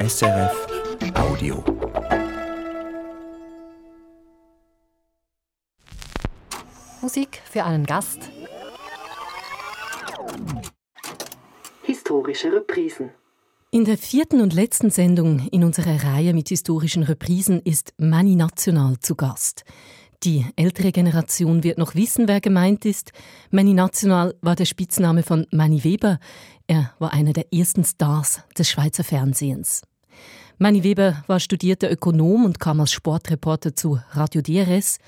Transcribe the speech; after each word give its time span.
SRF 0.00 0.66
Audio. 1.14 1.64
Musik 7.02 7.42
für 7.50 7.64
einen 7.64 7.84
Gast. 7.84 8.30
Historische 11.82 12.52
Reprisen. 12.52 13.10
In 13.72 13.84
der 13.84 13.98
vierten 13.98 14.40
und 14.40 14.52
letzten 14.52 14.90
Sendung 14.90 15.48
in 15.50 15.64
unserer 15.64 16.04
Reihe 16.04 16.32
mit 16.32 16.48
historischen 16.48 17.02
Reprisen 17.02 17.60
ist 17.60 17.92
Mani 17.98 18.36
National 18.36 19.00
zu 19.00 19.16
Gast. 19.16 19.64
Die 20.24 20.44
ältere 20.56 20.90
Generation 20.90 21.62
wird 21.62 21.78
noch 21.78 21.94
wissen, 21.94 22.26
wer 22.26 22.40
gemeint 22.40 22.84
ist. 22.84 23.12
Manny 23.52 23.72
National 23.72 24.34
war 24.42 24.56
der 24.56 24.64
Spitzname 24.64 25.22
von 25.22 25.46
Manny 25.52 25.84
Weber. 25.84 26.18
Er 26.66 26.92
war 26.98 27.12
einer 27.12 27.32
der 27.32 27.52
ersten 27.52 27.84
Stars 27.84 28.42
des 28.58 28.68
Schweizer 28.68 29.04
Fernsehens. 29.04 29.82
Manny 30.58 30.82
Weber 30.82 31.22
war 31.26 31.40
studierter 31.40 31.90
Ökonom 31.90 32.44
und 32.44 32.60
kam 32.60 32.80
als 32.80 32.92
Sportreporter 32.92 33.74
zu 33.74 34.00
Radio 34.10 34.42
DRS. 34.42 34.98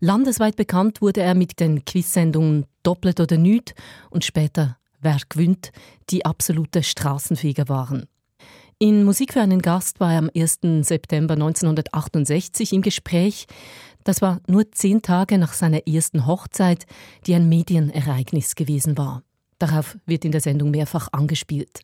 Landesweit 0.00 0.56
bekannt 0.56 1.00
wurde 1.00 1.22
er 1.22 1.34
mit 1.34 1.60
den 1.60 1.84
Quizsendungen 1.84 2.66
Doppelt 2.82 3.18
oder 3.20 3.38
Nüt 3.38 3.74
und 4.10 4.24
später 4.24 4.76
Wer 5.00 5.18
gewinnt, 5.28 5.70
die 6.10 6.24
absolute 6.24 6.82
Straßenfeger 6.82 7.68
waren. 7.68 8.06
In 8.80 9.04
Musik 9.04 9.32
für 9.32 9.40
einen 9.40 9.62
Gast 9.62 10.00
war 10.00 10.12
er 10.12 10.18
am 10.18 10.30
1. 10.34 10.58
September 10.82 11.34
1968 11.34 12.72
im 12.72 12.82
Gespräch 12.82 13.46
das 14.08 14.22
war 14.22 14.40
nur 14.46 14.72
zehn 14.72 15.02
Tage 15.02 15.36
nach 15.36 15.52
seiner 15.52 15.86
ersten 15.86 16.24
Hochzeit, 16.24 16.86
die 17.26 17.34
ein 17.34 17.46
Medienereignis 17.46 18.54
gewesen 18.54 18.96
war. 18.96 19.22
Darauf 19.58 19.98
wird 20.06 20.24
in 20.24 20.32
der 20.32 20.40
Sendung 20.40 20.70
mehrfach 20.70 21.08
angespielt. 21.12 21.80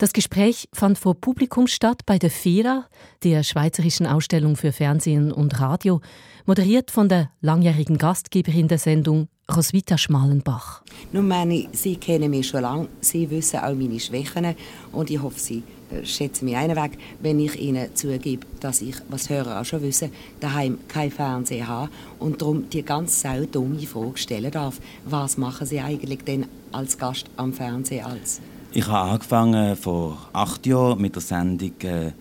Das 0.00 0.14
Gespräch 0.14 0.66
fand 0.72 0.96
vor 0.96 1.14
Publikum 1.14 1.66
statt 1.66 2.06
bei 2.06 2.18
der 2.18 2.30
FERA, 2.30 2.86
der 3.22 3.42
Schweizerischen 3.42 4.06
Ausstellung 4.06 4.56
für 4.56 4.72
Fernsehen 4.72 5.30
und 5.30 5.60
Radio, 5.60 6.00
moderiert 6.46 6.90
von 6.90 7.10
der 7.10 7.30
langjährigen 7.42 7.98
Gastgeberin 7.98 8.66
der 8.66 8.78
Sendung 8.78 9.28
Roswitha 9.54 9.98
Schmalenbach. 9.98 10.82
Nun 11.12 11.28
meine, 11.28 11.68
Sie 11.72 11.96
kennen 11.96 12.30
mich 12.30 12.48
schon 12.48 12.62
lange, 12.62 12.88
Sie 13.02 13.28
wissen 13.28 13.60
auch 13.60 13.74
meine 13.74 14.00
Schwächen 14.00 14.54
und 14.90 15.10
ich 15.10 15.20
hoffe, 15.20 15.38
Sie 15.38 15.62
schätzen 16.02 16.46
mich 16.46 16.56
einen 16.56 16.76
Weg, 16.76 16.96
wenn 17.20 17.38
ich 17.38 17.60
Ihnen 17.60 17.94
zugebe, 17.94 18.46
dass 18.58 18.80
ich, 18.80 18.96
was 19.10 19.28
Hörer 19.28 19.60
auch 19.60 19.66
schon 19.66 19.82
wissen, 19.82 20.12
daheim 20.40 20.78
kein 20.88 21.10
Fernseher 21.10 21.68
habe 21.68 21.90
und 22.18 22.40
darum 22.40 22.70
die 22.70 22.82
ganz 22.82 23.20
sau 23.20 23.44
dumme 23.44 23.80
Frage 23.80 24.16
stellen 24.16 24.50
darf, 24.50 24.80
was 25.04 25.36
machen 25.36 25.66
Sie 25.66 25.78
eigentlich 25.78 26.24
denn 26.24 26.46
als 26.72 26.96
Gast 26.96 27.26
am 27.36 27.52
Fernsehen 27.52 28.06
als? 28.06 28.40
Ich 28.72 28.86
habe 28.86 29.10
angefangen 29.10 29.74
vor 29.74 30.16
acht 30.32 30.64
Jahren 30.64 31.00
mit 31.00 31.16
der 31.16 31.22
Sendung 31.22 31.72
äh, 31.82 32.12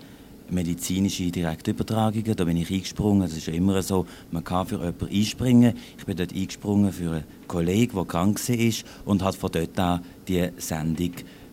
medizinische 0.49 1.29
Direktübertragungen. 1.29 2.35
Da 2.35 2.43
bin 2.43 2.57
ich 2.57 2.71
eingesprungen. 2.71 3.21
Das 3.21 3.37
ist 3.37 3.45
ja 3.45 3.53
immer 3.53 3.79
so, 3.83 4.07
man 4.31 4.43
kann 4.43 4.65
für 4.65 4.77
jemanden 4.77 5.09
einspringen. 5.09 5.73
Ich 5.99 6.05
bin 6.05 6.17
dort 6.17 6.33
eingesprungen 6.33 6.91
für 6.91 7.11
einen 7.11 7.23
Kollegen, 7.47 7.95
der 7.95 8.05
krank 8.05 8.39
war 8.49 8.73
und 9.05 9.23
hat 9.23 9.35
von 9.35 9.51
dort 9.51 9.79
an 9.79 10.01
die 10.27 10.49
Sendung 10.57 11.11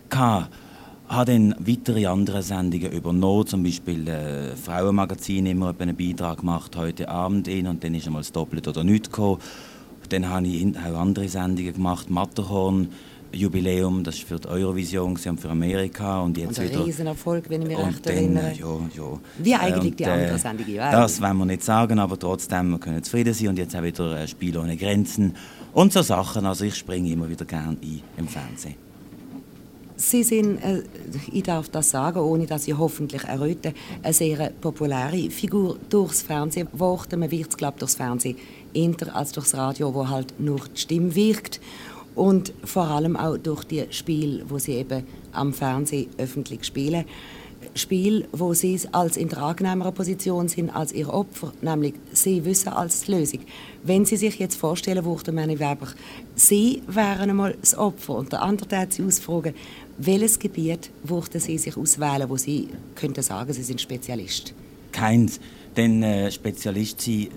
gehabt 0.09 0.51
habe 1.09 1.33
dann 1.33 1.55
weitere 1.61 2.07
andere 2.07 2.43
Sendungen 2.43 2.91
übernommen, 2.91 3.47
zum 3.47 3.63
Beispiel 3.63 4.09
äh, 4.09 4.57
Frauenmagazin 4.57 5.47
immer 5.47 5.73
einen 5.79 5.97
Beitrag 5.97 6.39
gemacht, 6.39 6.75
heute 6.75 7.09
Abend 7.09 7.47
in, 7.47 7.69
und 7.69 7.85
dann 7.85 7.95
ist 7.95 8.09
einmal 8.09 8.23
das 8.23 8.33
Doppelt 8.33 8.67
oder 8.67 8.83
nichts 8.83 9.11
gekommen. 9.11 9.41
Dann 10.09 10.29
habe 10.29 10.49
ich 10.49 10.67
auch 10.77 10.99
andere 10.99 11.29
Sendungen 11.29 11.75
gemacht, 11.75 12.11
Matterhorn, 12.11 12.89
Jubiläum, 13.33 14.05
das 14.05 14.19
war 14.21 14.27
für 14.27 14.41
die 14.41 14.49
Eurovision 14.49 15.17
und 15.27 15.41
für 15.41 15.49
Amerika. 15.49 16.21
Und, 16.21 16.37
jetzt 16.39 16.59
und 16.59 16.65
ein 16.65 16.71
wieder, 16.71 16.87
Riesenerfolg, 16.87 17.49
wenn 17.49 17.63
ich 17.63 17.69
mich 17.69 17.79
recht 17.79 18.07
erinnere. 18.07 18.53
Ja, 18.53 18.81
ja. 18.97 19.21
Wie 19.39 19.55
eigentlich 19.55 19.93
und, 19.93 20.01
die 20.01 20.07
anderen 20.07 20.39
Sendungen 20.39 20.75
äh, 20.75 20.91
Das 20.91 21.21
wollen 21.21 21.37
wir 21.39 21.47
nicht 21.47 21.63
sagen, 21.63 21.99
aber 21.99 22.19
trotzdem, 22.19 22.71
wir 22.71 22.79
können 22.79 23.03
zufrieden 23.03 23.35
sein. 23.35 23.49
Und 23.49 23.59
jetzt 23.59 23.77
auch 23.77 23.83
wieder 23.83 24.21
äh, 24.21 24.29
Spiel 24.29 24.57
ohne 24.59 24.77
Grenzen 24.77 25.35
und 25.73 25.93
so 25.93 26.03
Sachen. 26.03 26.47
Also 26.47 26.65
ich 26.65 26.75
springe 26.75 27.11
immer 27.11 27.29
wieder 27.29 27.45
gerne 27.45 27.77
ein 27.83 28.01
im 28.17 28.29
Fernsehen. 28.29 28.87
Sie 29.99 30.23
sind, 30.23 30.59
äh, 30.59 30.83
ich 31.33 31.43
darf 31.43 31.71
das 31.71 31.91
sagen, 31.91 32.19
ohne 32.19 32.47
dass 32.47 32.65
Sie 32.65 32.75
hoffentlich 32.75 33.25
erröten, 33.25 33.73
eine 34.03 34.13
sehr 34.13 34.51
populäre 34.61 35.31
Figur 35.31 35.79
durchs 35.89 36.23
Fernsehen 36.23 36.69
geworden. 36.71 37.21
Man 37.21 37.31
wird 37.31 37.49
es, 37.49 37.57
glaube 37.57 37.79
durchs 37.79 37.95
Fernsehen 37.95 38.37
eher 38.75 39.17
als 39.17 39.33
durchs 39.33 39.55
Radio, 39.55 39.95
wo 39.95 40.09
halt 40.09 40.39
nur 40.39 40.61
die 40.75 40.81
Stimme 40.81 41.15
wirkt. 41.15 41.61
Und 42.17 42.53
vor 42.65 42.89
allem 42.89 43.17
auch 43.17 43.37
durch 43.37 43.65
die 43.65 43.85
Spiele, 43.91 44.45
wo 44.49 44.59
Sie 44.59 44.73
eben 44.73 45.05
am 45.33 45.53
Fernsehen 45.53 46.09
öffentlich 46.19 46.65
spielen. 46.65 47.05
Spiel, 47.75 48.27
wo 48.33 48.55
sie 48.55 48.81
als 48.93 49.17
in 49.17 49.29
der 49.29 49.39
angenehmeren 49.39 49.93
Position 49.93 50.49
sind 50.49 50.71
als 50.71 50.93
ihr 50.93 51.13
Opfer, 51.13 51.53
nämlich 51.63 51.95
sie 52.13 52.45
wissen 52.45 52.69
als 52.69 53.03
die 53.03 53.13
Lösung. 53.13 53.41
Wenn 53.83 54.05
Sie 54.05 54.17
sich 54.17 54.39
jetzt 54.39 54.57
vorstellen 54.57 55.05
würden, 55.05 55.35
meine 55.35 55.59
Werber, 55.59 55.89
Sie 56.35 56.83
wären 56.87 57.31
einmal 57.31 57.57
das 57.61 57.77
Opfer 57.77 58.15
und 58.15 58.33
der 58.33 58.43
andere 58.43 58.79
hat 58.79 58.93
Sie 58.93 59.03
ausfragen, 59.03 59.55
welches 59.99 60.39
Gebiet 60.39 60.91
würden 61.03 61.41
Sie 61.41 61.59
sich 61.59 61.77
auswählen, 61.77 62.29
wo 62.29 62.37
Sie 62.37 62.69
könnten 62.95 63.23
sagen, 63.23 63.53
Sie 63.53 63.63
sind 63.63 63.81
Spezialist? 63.81 64.55
Keins, 64.93 65.41
denn 65.77 66.03
äh, 66.03 66.31
Spezialist 66.31 67.01
sein 67.01 67.29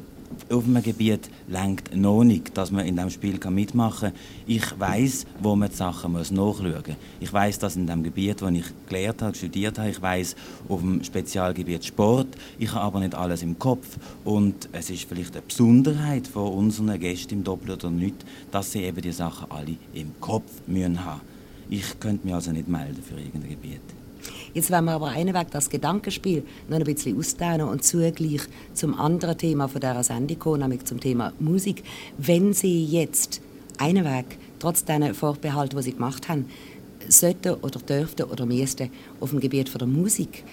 auf 0.49 0.65
einem 0.65 0.81
Gebiet 0.83 1.29
lenkt 1.47 1.95
noch 1.95 2.23
nicht, 2.23 2.57
dass 2.57 2.71
man 2.71 2.85
in 2.85 2.95
diesem 2.95 3.09
Spiel 3.09 3.39
mitmachen 3.49 4.11
kann. 4.11 4.19
Ich 4.47 4.79
weiß, 4.79 5.25
wo 5.41 5.55
man 5.55 5.69
die 5.69 5.75
Sachen 5.75 6.13
nachschauen 6.13 6.33
muss. 6.37 6.95
Ich 7.19 7.31
weiß, 7.31 7.59
dass 7.59 7.75
in 7.75 7.87
dem 7.87 8.03
Gebiet, 8.03 8.41
wo 8.41 8.47
ich 8.47 8.65
gelehrt 8.87 9.21
habe, 9.21 9.35
studiert 9.35 9.77
habe, 9.77 9.89
ich 9.89 10.01
weiß 10.01 10.35
auf 10.67 10.81
dem 10.81 11.03
Spezialgebiet 11.03 11.85
Sport. 11.85 12.27
Ich 12.57 12.73
habe 12.73 12.85
aber 12.85 12.99
nicht 12.99 13.15
alles 13.15 13.43
im 13.43 13.59
Kopf. 13.59 13.97
Und 14.23 14.69
es 14.71 14.89
ist 14.89 15.07
vielleicht 15.07 15.33
eine 15.33 15.41
Besonderheit 15.41 16.27
von 16.27 16.53
unseren 16.53 16.99
Gästen 16.99 17.35
im 17.35 17.43
Doppel 17.43 17.71
oder 17.71 17.89
nicht, 17.89 18.15
dass 18.51 18.71
sie 18.71 18.83
eben 18.83 19.01
die 19.01 19.11
Sachen 19.11 19.51
alle 19.51 19.75
im 19.93 20.11
Kopf 20.19 20.51
müssen 20.67 21.03
haben. 21.03 21.21
Ich 21.69 21.99
könnte 21.99 22.25
mich 22.25 22.33
also 22.33 22.51
nicht 22.51 22.67
melden 22.67 23.03
für 23.03 23.19
irgendein 23.19 23.51
Gebiet. 23.51 23.98
Jetzt 24.53 24.71
werden 24.71 24.85
wir 24.85 24.93
aber 24.93 25.09
einen 25.09 25.33
Weg 25.33 25.51
das 25.51 25.69
Gedankenspiel 25.69 26.43
noch 26.67 26.77
ein 26.77 26.83
bisschen 26.83 27.17
ausdehnen 27.17 27.67
und 27.67 27.83
zugleich 27.83 28.41
zum 28.73 28.99
anderen 28.99 29.37
Thema 29.37 29.67
von 29.67 29.81
dieser 29.81 30.03
Sendung 30.03 30.39
kommen, 30.39 30.61
nämlich 30.61 30.85
zum 30.85 30.99
Thema 30.99 31.33
Musik. 31.39 31.83
Wenn 32.17 32.53
Sie 32.53 32.85
jetzt 32.85 33.41
einen 33.77 34.05
Weg, 34.05 34.37
trotz 34.59 34.83
diesen 34.83 35.13
Vorbehalten, 35.13 35.77
die 35.77 35.83
Sie 35.83 35.93
gemacht 35.93 36.29
haben, 36.29 36.45
sollten 37.07 37.53
oder 37.55 37.79
dürften 37.79 38.23
oder 38.23 38.45
müssten 38.45 38.89
auf 39.19 39.29
dem 39.29 39.39
Gebiet 39.39 39.69
von 39.69 39.79
der 39.79 39.87
Musik 39.87 40.43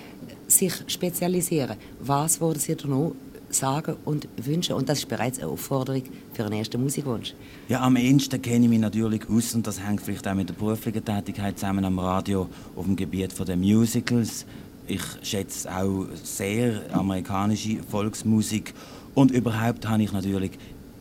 sich 0.47 0.73
spezialisieren, 0.87 1.77
was 2.01 2.41
würden 2.41 2.59
Sie 2.59 2.75
da 2.75 2.87
noch 2.87 3.15
sagen 3.51 3.97
und 4.05 4.29
wünschen. 4.37 4.75
Und 4.75 4.89
das 4.89 4.99
ist 4.99 5.09
bereits 5.09 5.39
eine 5.39 5.49
Aufforderung 5.49 6.03
für 6.37 6.45
einen 6.45 6.59
ersten 6.59 6.83
Musikwunsch. 6.83 7.35
Ja, 7.69 7.81
am 7.81 7.97
ehesten 7.97 8.41
kenne 8.41 8.67
ich 8.67 8.71
mich 8.71 8.79
natürlich 8.79 9.29
aus 9.29 9.55
und 9.55 9.67
das 9.67 9.81
hängt 9.81 10.03
vielleicht 10.03 10.29
auch 10.29 10.35
mit 10.35 10.51
der 10.51 10.55
beruflichen 10.55 11.05
Tätigkeit 11.05 11.59
zusammen 11.59 11.85
am 11.85 11.99
Radio 11.99 12.49
auf 12.77 12.85
dem 12.85 12.95
Gebiet 12.95 13.33
der 13.49 13.57
Musicals. 13.57 14.47
Ich 14.87 15.03
schätze 15.23 15.75
auch 15.75 16.07
sehr 16.23 16.83
amerikanische 16.93 17.83
Volksmusik 17.83 18.75
und 19.15 19.31
überhaupt 19.31 19.89
habe 19.89 20.03
ich 20.03 20.13
natürlich 20.13 20.53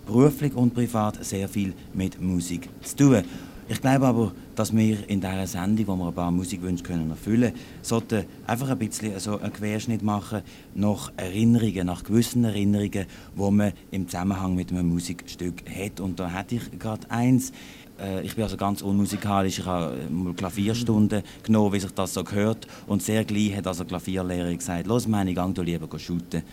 beruflich 0.06 0.56
und 0.56 0.74
privat 0.74 1.24
sehr 1.24 1.50
viel 1.50 1.74
mit 1.94 2.22
Musik 2.22 2.70
zu 2.82 2.96
tun. 2.96 3.24
Ich 3.68 3.82
glaube 3.82 4.06
aber, 4.06 4.32
dass 4.54 4.76
wir 4.76 5.10
in 5.10 5.22
dieser 5.22 5.48
Sendung, 5.48 5.88
wo 5.88 5.96
wir 5.96 6.08
ein 6.10 6.14
paar 6.14 6.30
Musikwünsche 6.30 6.84
können 6.84 7.10
erfüllen 7.10 7.52
können, 7.52 7.66
sollten 7.82 8.26
einfach 8.46 8.70
ein 8.70 8.78
bisschen 8.78 9.20
so 9.20 9.40
einen 9.40 9.52
Querschnitt 9.52 10.04
machen 10.04 10.44
nach 10.76 11.12
Erinnerungen, 11.18 11.88
nach 11.88 12.04
gewissen 12.04 12.44
Erinnerungen, 12.44 13.08
die 13.36 13.52
man 13.52 13.74
im 13.90 14.08
Zusammenhang 14.08 14.54
mit 14.54 14.72
einem 14.72 14.90
Musikstück 14.90 15.64
hat. 15.68 16.00
Und 16.00 16.20
da 16.20 16.30
hätte 16.30 16.56
ich 16.56 16.78
gerade 16.78 17.10
eins. 17.10 17.52
Äh, 18.00 18.22
ich 18.22 18.36
bin 18.36 18.44
also 18.44 18.56
ganz 18.56 18.84
unmusikalisch. 18.84 19.58
Ich 19.58 19.66
habe 19.66 19.98
Klavierstunden 20.38 21.24
genommen, 21.42 21.74
wie 21.74 21.80
sich 21.80 21.92
das 21.92 22.14
so 22.14 22.24
gehört. 22.24 22.68
Und 22.86 23.02
sehr 23.02 23.26
gleich 23.26 23.56
hat 23.56 23.66
also 23.66 23.84
Klavierlehrer 23.84 24.54
gesagt, 24.54 24.86
los 24.86 25.08
meine, 25.08 25.34
gang 25.34 25.56
du 25.56 25.64
lieber 25.64 25.88
shooten. 25.98 26.44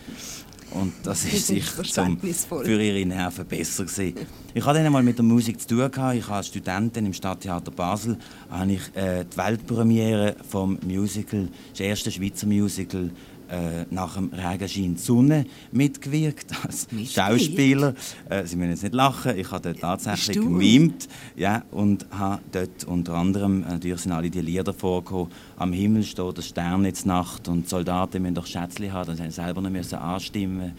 Und 0.73 0.93
das 1.03 1.23
ist 1.25 1.47
sicher 1.47 1.83
zum, 1.83 2.19
für 2.19 2.81
ihre 2.81 3.05
Nerven 3.05 3.45
besser 3.45 3.85
gewesen. 3.85 4.15
Ich 4.53 4.65
hatte 4.65 4.77
dann 4.77 4.87
einmal 4.87 5.03
mit 5.03 5.17
der 5.17 5.25
Musik 5.25 5.59
zu 5.59 5.67
tun. 5.67 5.91
Gehabt. 5.91 6.15
Ich 6.15 6.27
als 6.27 6.47
Studentin 6.47 7.05
im 7.05 7.13
Stadttheater 7.13 7.71
Basel 7.71 8.17
habe 8.49 8.71
ich 8.71 8.95
äh, 8.95 9.25
die 9.25 9.37
Weltpremiere 9.37 10.35
vom 10.47 10.79
Musical, 10.85 11.47
das 11.71 11.79
erste 11.79 12.11
Schweizer 12.11 12.47
Musical 12.47 13.11
äh, 13.53 13.85
nach 13.91 14.15
dem 14.15 14.31
Regenschein 14.33 14.95
die 14.95 15.01
Sonne 15.01 15.45
mitgewirkt 15.71 16.51
als 16.65 16.87
Schauspieler. 17.11 17.93
Äh, 18.29 18.45
Sie 18.45 18.55
müssen 18.55 18.71
jetzt 18.71 18.83
nicht 18.83 18.95
lachen, 18.95 19.37
ich 19.37 19.51
habe 19.51 19.61
dort 19.61 19.79
tatsächlich 19.79 20.39
gemimt 20.39 21.07
ja, 21.35 21.63
und 21.71 22.05
habe 22.11 22.41
dort 22.51 22.83
unter 22.85 23.13
anderem, 23.13 23.63
äh, 23.63 23.73
natürlich 23.73 24.01
sind 24.01 24.11
alle 24.11 24.29
die 24.29 24.41
Lieder 24.41 24.73
vorgekommen, 24.73 25.31
am 25.57 25.71
Himmel 25.71 26.03
steht 26.03 26.37
der 26.37 26.41
Stern 26.41 26.85
jetzt 26.85 27.05
Nacht 27.05 27.47
und 27.47 27.65
die 27.65 27.69
Soldaten 27.69 28.21
müssen 28.21 28.35
doch 28.35 28.47
Schätzchen 28.47 28.91
haben, 28.91 29.15
dann 29.15 29.17
sie 29.17 29.35
selber 29.35 29.61
noch 29.61 29.69
müssen 29.69 29.95
anstimmen 29.95 30.73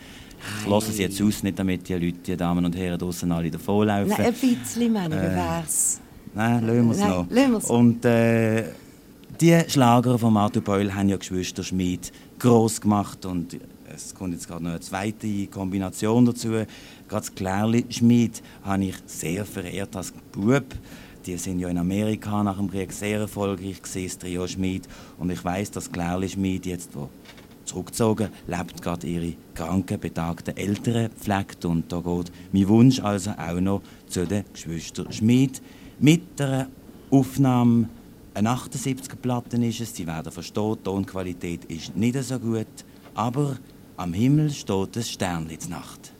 ich 0.60 0.68
lasse 0.68 0.90
es 0.90 0.98
jetzt 0.98 1.22
aus, 1.22 1.42
nicht 1.42 1.58
damit 1.58 1.88
die 1.88 1.94
Leute, 1.94 2.18
die 2.18 2.36
Damen 2.36 2.64
und 2.66 2.76
Herren 2.76 2.98
draußen 2.98 3.30
alle 3.32 3.50
davonlaufen. 3.50 4.08
Nein, 4.08 4.26
ein 4.26 4.32
bisschen, 4.34 4.92
meine, 4.92 5.16
wie 5.16 5.36
wär's? 5.36 6.00
Nein, 6.34 6.66
lassen 6.66 7.30
wir 7.30 7.48
es 7.48 7.58
noch. 7.58 7.70
Und 7.70 8.04
äh, 8.04 8.64
Die 9.40 9.58
Schlager 9.66 10.16
von 10.16 10.36
Arthur 10.36 10.62
Beul 10.62 10.94
haben 10.94 11.08
ja 11.08 11.16
Geschwister 11.16 11.64
Schmid 11.64 12.12
groß 12.38 12.80
gemacht 12.80 13.26
und 13.26 13.58
es 13.92 14.14
kommt 14.14 14.32
jetzt 14.32 14.46
gerade 14.46 14.62
noch 14.62 14.70
eine 14.70 14.80
zweite 14.80 15.48
Kombination 15.48 16.24
dazu. 16.24 16.50
Gerade 16.50 16.66
das 17.08 17.34
Klärli 17.34 17.84
Schmid 17.88 18.42
habe 18.62 18.84
ich 18.84 18.94
sehr 19.06 19.44
verehrt 19.44 19.96
als 19.96 20.12
Bub. 20.30 20.64
Die 21.26 21.36
sind 21.36 21.58
ja 21.58 21.68
in 21.68 21.78
Amerika 21.78 22.44
nach 22.44 22.58
dem 22.58 22.70
Krieg 22.70 22.92
sehr 22.92 23.18
erfolgreich 23.18 23.82
gewesen, 23.82 24.04
das 24.04 24.18
Trio 24.18 24.46
Schmid. 24.46 24.86
Und 25.18 25.30
ich 25.30 25.44
weiß, 25.44 25.72
dass 25.72 25.90
Klärli 25.90 26.28
Schmid 26.28 26.66
jetzt, 26.66 26.94
wo 26.94 27.08
zurückgezogen, 27.64 28.28
lebt 28.46 28.82
gerade 28.82 29.06
ihre 29.06 29.34
kranken, 29.54 29.98
betagten 29.98 30.56
Eltern 30.56 31.10
pflegt. 31.10 31.64
Und 31.64 31.90
da 31.90 32.00
geht 32.00 32.30
mein 32.52 32.68
Wunsch 32.68 33.00
also 33.00 33.32
auch 33.32 33.60
noch 33.60 33.82
zu 34.06 34.26
den 34.26 34.44
Geschwistern 34.52 35.12
Schmid. 35.12 35.60
Mit 35.98 36.40
einer 36.40 36.68
Aufnahme, 37.10 37.88
eine 38.34 38.50
78er-Platte 38.50 39.56
ist 39.64 39.80
es, 39.80 39.94
Sie 39.94 40.06
werden 40.06 40.32
verstehen, 40.32 40.76
die 40.78 40.82
Tonqualität 40.82 41.64
ist 41.66 41.96
nicht 41.96 42.20
so 42.22 42.38
gut, 42.38 42.66
aber 43.14 43.56
am 43.96 44.12
Himmel 44.12 44.50
steht 44.50 44.96
ein 44.96 45.02
Sternli 45.04 45.58
Nacht. 45.68 46.12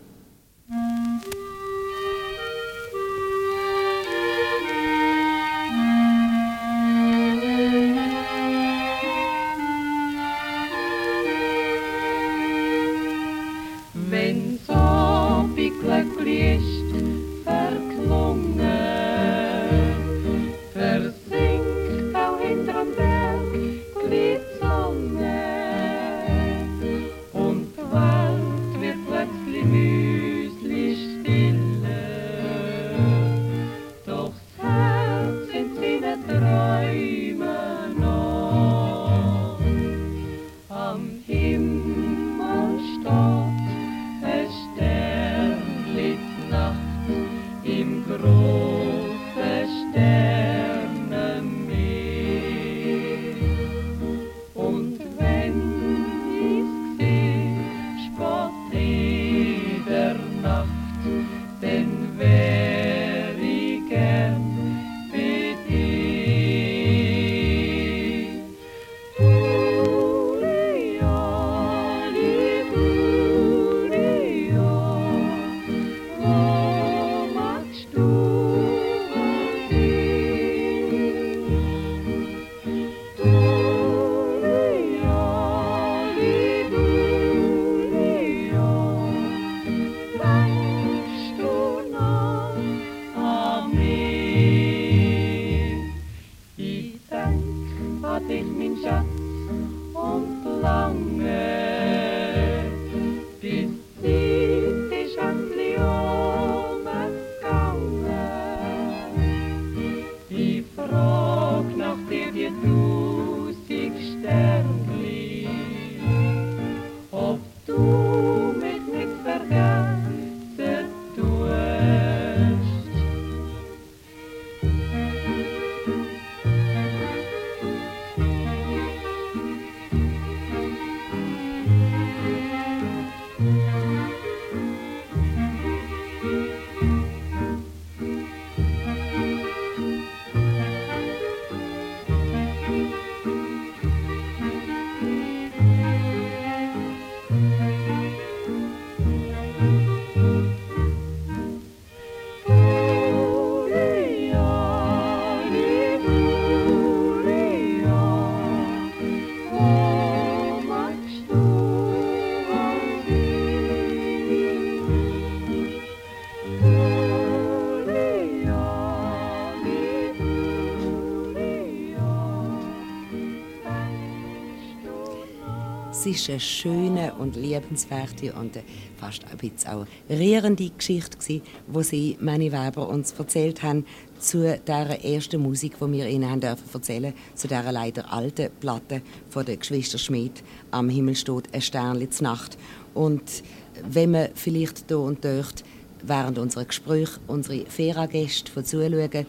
Es 176.06 176.20
ist 176.20 176.28
eine 176.28 176.40
schöne 176.40 177.14
und 177.14 177.34
liebenswerte 177.34 178.34
und 178.34 178.58
fast 178.98 179.24
ein 179.24 179.38
bisschen 179.38 179.70
auch 179.70 179.86
rührende 180.10 180.68
Geschichte 180.68 181.40
wo 181.66 181.80
sie 181.80 182.18
Manny 182.20 182.52
Weber 182.52 182.90
uns 182.90 183.12
erzählt 183.12 183.62
haben 183.62 183.86
zu 184.18 184.42
der 184.66 185.02
ersten 185.02 185.40
Musik, 185.40 185.76
die 185.80 185.92
wir 185.92 186.06
ihnen 186.06 186.28
haben 186.28 186.42
dürfen 186.42 186.68
erzählen, 186.74 187.14
zu 187.34 187.48
der 187.48 187.72
leider 187.72 188.12
alten 188.12 188.50
Platte 188.60 189.00
von 189.30 189.46
der 189.46 189.56
Geschwister 189.56 189.96
Schmid 189.96 190.42
am 190.72 190.90
Himmel 190.90 191.16
steht 191.16 191.54
ein 191.54 191.62
Sternli 191.62 192.10
Nacht. 192.20 192.58
Und 192.92 193.42
wenn 193.88 194.10
man 194.10 194.28
vielleicht 194.34 194.84
hier 194.88 194.98
und 194.98 195.24
dort 195.24 195.64
während 196.02 196.38
unserer 196.38 196.66
Gespräche 196.66 197.18
unsere 197.28 197.64
Fera-Gäste 197.64 198.62
zuschauen, 198.62 199.26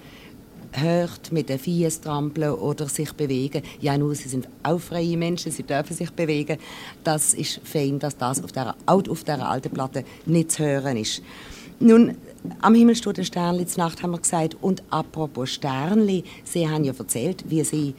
hört, 0.81 1.31
mit 1.31 1.49
den 1.49 1.59
Viehs 1.59 2.01
trampeln 2.01 2.51
oder 2.51 2.87
sich 2.87 3.13
bewegen. 3.13 3.61
Ja, 3.79 3.97
nur 3.97 4.15
sie 4.15 4.29
sind 4.29 4.47
auch 4.63 4.79
freie 4.79 5.17
Menschen, 5.17 5.51
sie 5.51 5.63
dürfen 5.63 5.95
sich 5.95 6.11
bewegen. 6.11 6.57
Das 7.03 7.33
ist 7.33 7.61
fein, 7.63 7.99
dass 7.99 8.17
das 8.17 8.43
auf 8.43 8.51
der, 8.51 8.75
auch 8.85 9.07
auf 9.07 9.23
dieser 9.23 9.47
alten 9.47 9.71
Platte 9.71 10.03
nicht 10.25 10.51
zu 10.51 10.63
hören 10.63 10.97
ist. 10.97 11.21
Nun, 11.79 12.15
am 12.61 12.73
Himmel 12.73 12.95
steht 12.95 13.19
ein 13.19 13.25
Sternli 13.25 13.65
Nacht, 13.75 14.01
haben 14.01 14.11
wir 14.11 14.19
gesagt. 14.19 14.55
Und 14.61 14.81
apropos 14.89 15.51
Sternli, 15.51 16.23
Sie 16.43 16.67
haben 16.67 16.83
ja 16.83 16.93
erzählt, 16.97 17.43
wie 17.49 17.63
Sie 17.63 17.93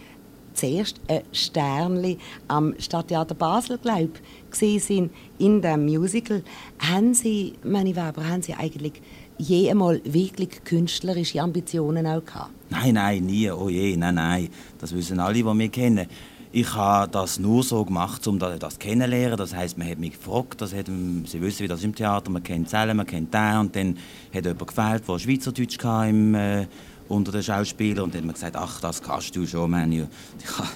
zuerst 0.54 1.00
ein 1.08 1.22
Sternli 1.32 2.18
am 2.48 2.74
Stadttheater 2.78 3.34
Basel, 3.34 3.78
glaube 3.78 4.10
ich, 4.58 4.82
sind 4.82 5.12
in 5.38 5.60
dem 5.60 5.84
Musical. 5.84 6.42
Haben 6.78 7.12
Sie, 7.12 7.54
meine 7.62 7.90
Weber, 7.90 8.26
haben 8.26 8.42
Sie 8.42 8.54
eigentlich 8.54 8.94
je 9.38 9.70
einmal 9.70 10.00
wirklich 10.04 10.64
künstlerische 10.64 11.42
Ambitionen 11.42 12.06
auch 12.06 12.24
gehabt? 12.24 12.55
Nein, 12.70 12.94
nein, 12.94 13.24
nie. 13.24 13.50
Oh 13.50 13.68
je, 13.68 13.96
nein, 13.96 14.14
nein. 14.14 14.48
Das 14.78 14.94
wissen 14.94 15.20
alle, 15.20 15.34
die 15.34 15.42
mich 15.44 15.72
kennen. 15.72 16.06
Ich 16.52 16.74
habe 16.74 17.10
das 17.10 17.38
nur 17.38 17.62
so 17.62 17.84
gemacht, 17.84 18.26
um 18.26 18.38
das 18.38 18.78
kennenzulernen. 18.78 19.36
Das 19.36 19.54
heißt, 19.54 19.76
man 19.76 19.90
hat 19.90 19.98
mich 19.98 20.12
gefragt, 20.12 20.60
das 20.60 20.74
hat, 20.74 20.86
Sie 20.86 21.40
wissen, 21.40 21.64
wie 21.64 21.68
das 21.68 21.84
im 21.84 21.94
Theater, 21.94 22.30
man 22.30 22.42
kennt 22.42 22.70
Zellen, 22.70 22.96
man 22.96 23.06
kennt 23.06 23.34
den 23.34 23.56
und 23.58 23.76
dann 23.76 23.98
hat 24.32 24.44
jemand 24.44 24.66
gefehlt, 24.66 25.08
der 25.08 25.18
Schweizerdeutsch 25.18 25.78
im 26.08 26.34
äh, 26.34 26.66
unter 27.08 27.32
den 27.32 27.42
Schauspielern 27.42 28.04
und 28.04 28.14
dann 28.14 28.20
hat 28.20 28.26
man 28.26 28.34
gesagt, 28.34 28.56
ach, 28.56 28.80
das 28.80 29.02
kannst 29.02 29.34
du 29.36 29.46
schon, 29.46 29.70
Manu. 29.70 30.06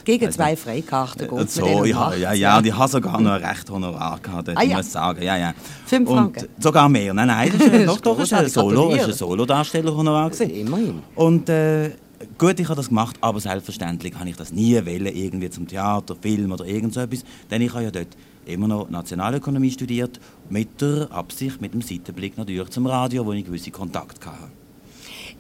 Gegen 0.05 0.27
also, 0.27 0.37
zwei 0.37 0.57
Freikarten 0.57 1.29
geht 1.29 1.51
so, 1.51 1.85
ja, 1.85 2.15
ja, 2.15 2.33
ja, 2.33 2.59
und 2.59 2.67
ich 2.67 2.77
habe 2.77 2.91
sogar 2.91 3.21
noch 3.21 3.33
ein 3.33 3.45
recht 3.45 3.71
Honorar 3.71 4.19
gehabt, 4.21 4.51
ah, 4.55 4.63
ja. 4.63 4.77
muss 4.77 4.93
sagen, 4.93 5.23
ja, 5.23 5.37
ja. 5.37 5.55
Fünf 5.87 6.09
Franken? 6.09 6.47
Und 6.47 6.63
sogar 6.63 6.89
mehr, 6.89 7.15
nein, 7.15 7.27
nein, 7.27 7.53
das 7.53 7.67
ist, 7.67 7.87
doch, 7.89 8.01
doch, 8.01 8.19
ist 8.21 8.33
ein 8.33 8.49
Solo, 8.49 8.91
ist 8.91 9.05
ein 9.05 9.13
Solo-Darsteller-Honorar 9.13 10.31
Immerhin. 10.41 11.03
Und 11.15 11.49
äh, 11.49 11.91
Gut, 12.37 12.61
ich 12.61 12.67
habe 12.67 12.77
das 12.77 12.89
gemacht, 12.89 13.17
aber 13.23 13.41
selbstverständlich 13.41 14.15
habe 14.15 14.29
ich 14.29 14.37
das 14.37 14.53
nie 14.53 14.75
wollen, 14.75 15.07
irgendwie 15.07 15.49
zum 15.49 15.67
Theater, 15.67 16.15
Film 16.21 16.53
oder 16.53 16.67
irgend 16.67 16.93
so 16.93 17.01
etwas, 17.01 17.25
denn 17.51 17.63
ich 17.63 17.73
habe 17.73 17.85
ja 17.85 17.91
dort 17.91 18.09
immer 18.45 18.69
noch 18.69 18.91
Nationalökonomie 18.91 19.71
studiert, 19.71 20.21
mit 20.51 20.83
der 20.83 21.09
Absicht, 21.13 21.63
mit 21.63 21.73
dem 21.73 21.81
Seitenblick 21.81 22.37
natürlich 22.37 22.69
zum 22.71 22.87
Radio, 22.87 23.25
wo 23.25 23.33
ich 23.33 23.47
gewisse 23.47 23.71
Kontakte 23.71 24.27
hatte. 24.27 24.60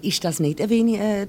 Ist 0.02 0.24
das 0.24 0.40
nicht 0.40 0.60
ein 0.60 0.70
wenig, 0.70 0.98
äh, 0.98 1.22
äh, 1.22 1.28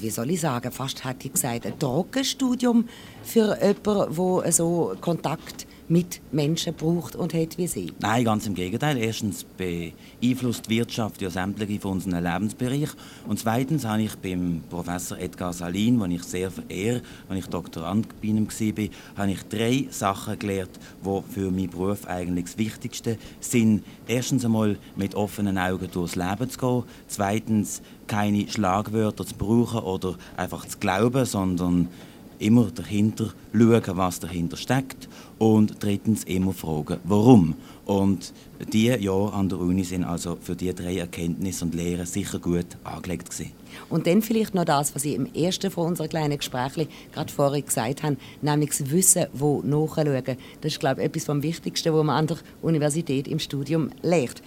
wie 0.00 0.10
soll 0.10 0.30
ich 0.30 0.40
sagen, 0.40 0.70
fast 0.70 1.04
hätte 1.04 1.26
ich 1.26 1.32
gesagt, 1.32 1.66
ein 1.66 1.78
Trockenstudium 1.78 2.88
für 3.22 3.56
jemanden, 3.60 4.42
der 4.42 4.52
so 4.52 4.94
Kontakt 5.00 5.66
mit 5.92 6.22
Menschen 6.32 6.72
braucht 6.72 7.16
und 7.16 7.34
hat 7.34 7.58
wie 7.58 7.66
sie? 7.66 7.92
Nein, 8.00 8.24
ganz 8.24 8.46
im 8.46 8.54
Gegenteil. 8.54 8.96
Erstens 8.96 9.44
beeinflusst 9.44 10.64
die 10.66 10.78
Wirtschaft 10.78 11.20
ja 11.20 11.28
sämtliche 11.28 11.78
von 11.78 11.92
unseren 11.92 12.24
Lebensbereichen. 12.24 12.98
Und 13.28 13.38
zweitens 13.38 13.84
habe 13.84 14.02
ich 14.02 14.16
beim 14.16 14.62
Professor 14.70 15.18
Edgar 15.18 15.52
Salin, 15.52 16.00
den 16.00 16.12
ich 16.12 16.22
sehr 16.22 16.50
verehre, 16.50 17.02
als 17.28 17.40
ich 17.40 17.46
Doktorand 17.46 18.08
bei 18.22 18.28
ihm 18.28 18.48
war, 18.48 18.88
habe 19.16 19.32
ich 19.32 19.42
drei 19.42 19.86
Sachen 19.90 20.38
gelernt, 20.38 20.80
die 21.04 21.32
für 21.32 21.50
meinen 21.50 21.68
Beruf 21.68 22.06
eigentlich 22.06 22.46
das 22.46 22.56
Wichtigste 22.58 23.18
sind. 23.40 23.84
Erstens 24.08 24.46
einmal 24.46 24.78
mit 24.96 25.14
offenen 25.14 25.58
Augen 25.58 25.90
durchs 25.92 26.16
Leben 26.16 26.48
zu 26.48 26.58
gehen. 26.58 26.82
Zweitens 27.06 27.82
keine 28.06 28.48
Schlagwörter 28.48 29.26
zu 29.26 29.34
brauchen 29.34 29.80
oder 29.80 30.16
einfach 30.38 30.66
zu 30.66 30.78
glauben, 30.78 31.26
sondern 31.26 31.88
immer 32.38 32.70
dahinter 32.70 33.32
schauen, 33.52 33.82
was 33.96 34.20
dahinter 34.20 34.56
steckt 34.56 35.08
und 35.42 35.82
drittens 35.82 36.22
immer 36.22 36.52
fragen, 36.52 37.00
warum. 37.02 37.56
Und 37.84 38.32
die 38.72 38.86
Jahre 38.86 39.32
an 39.32 39.48
der 39.48 39.58
Uni 39.58 39.82
sind 39.82 40.04
also 40.04 40.38
für 40.40 40.54
die 40.54 40.72
drei 40.72 40.98
Erkenntnisse 40.98 41.64
und 41.64 41.74
Lehren 41.74 42.06
sicher 42.06 42.38
gut 42.38 42.66
angelegt 42.84 43.28
gewesen. 43.28 43.50
Und 43.88 44.06
dann 44.06 44.22
vielleicht 44.22 44.54
noch 44.54 44.64
das, 44.64 44.94
was 44.94 45.04
ich 45.04 45.16
im 45.16 45.26
ersten 45.34 45.72
von 45.72 45.88
unseren 45.88 46.08
kleinen 46.08 46.38
Gesprächen 46.38 46.86
gerade 47.12 47.32
vorher 47.32 47.60
gesagt 47.60 48.04
habe, 48.04 48.18
nämlich 48.40 48.70
das 48.70 48.88
Wissen, 48.92 49.26
wo 49.32 49.62
nachschauen. 49.62 50.22
Das 50.60 50.72
ist, 50.72 50.78
glaube 50.78 51.00
ich, 51.00 51.08
etwas 51.08 51.24
vom 51.24 51.42
Wichtigsten, 51.42 51.92
was 51.92 52.04
man 52.04 52.18
an 52.18 52.26
der 52.28 52.36
Universität 52.62 53.26
im 53.26 53.40
Studium 53.40 53.90
lernt. 54.02 54.44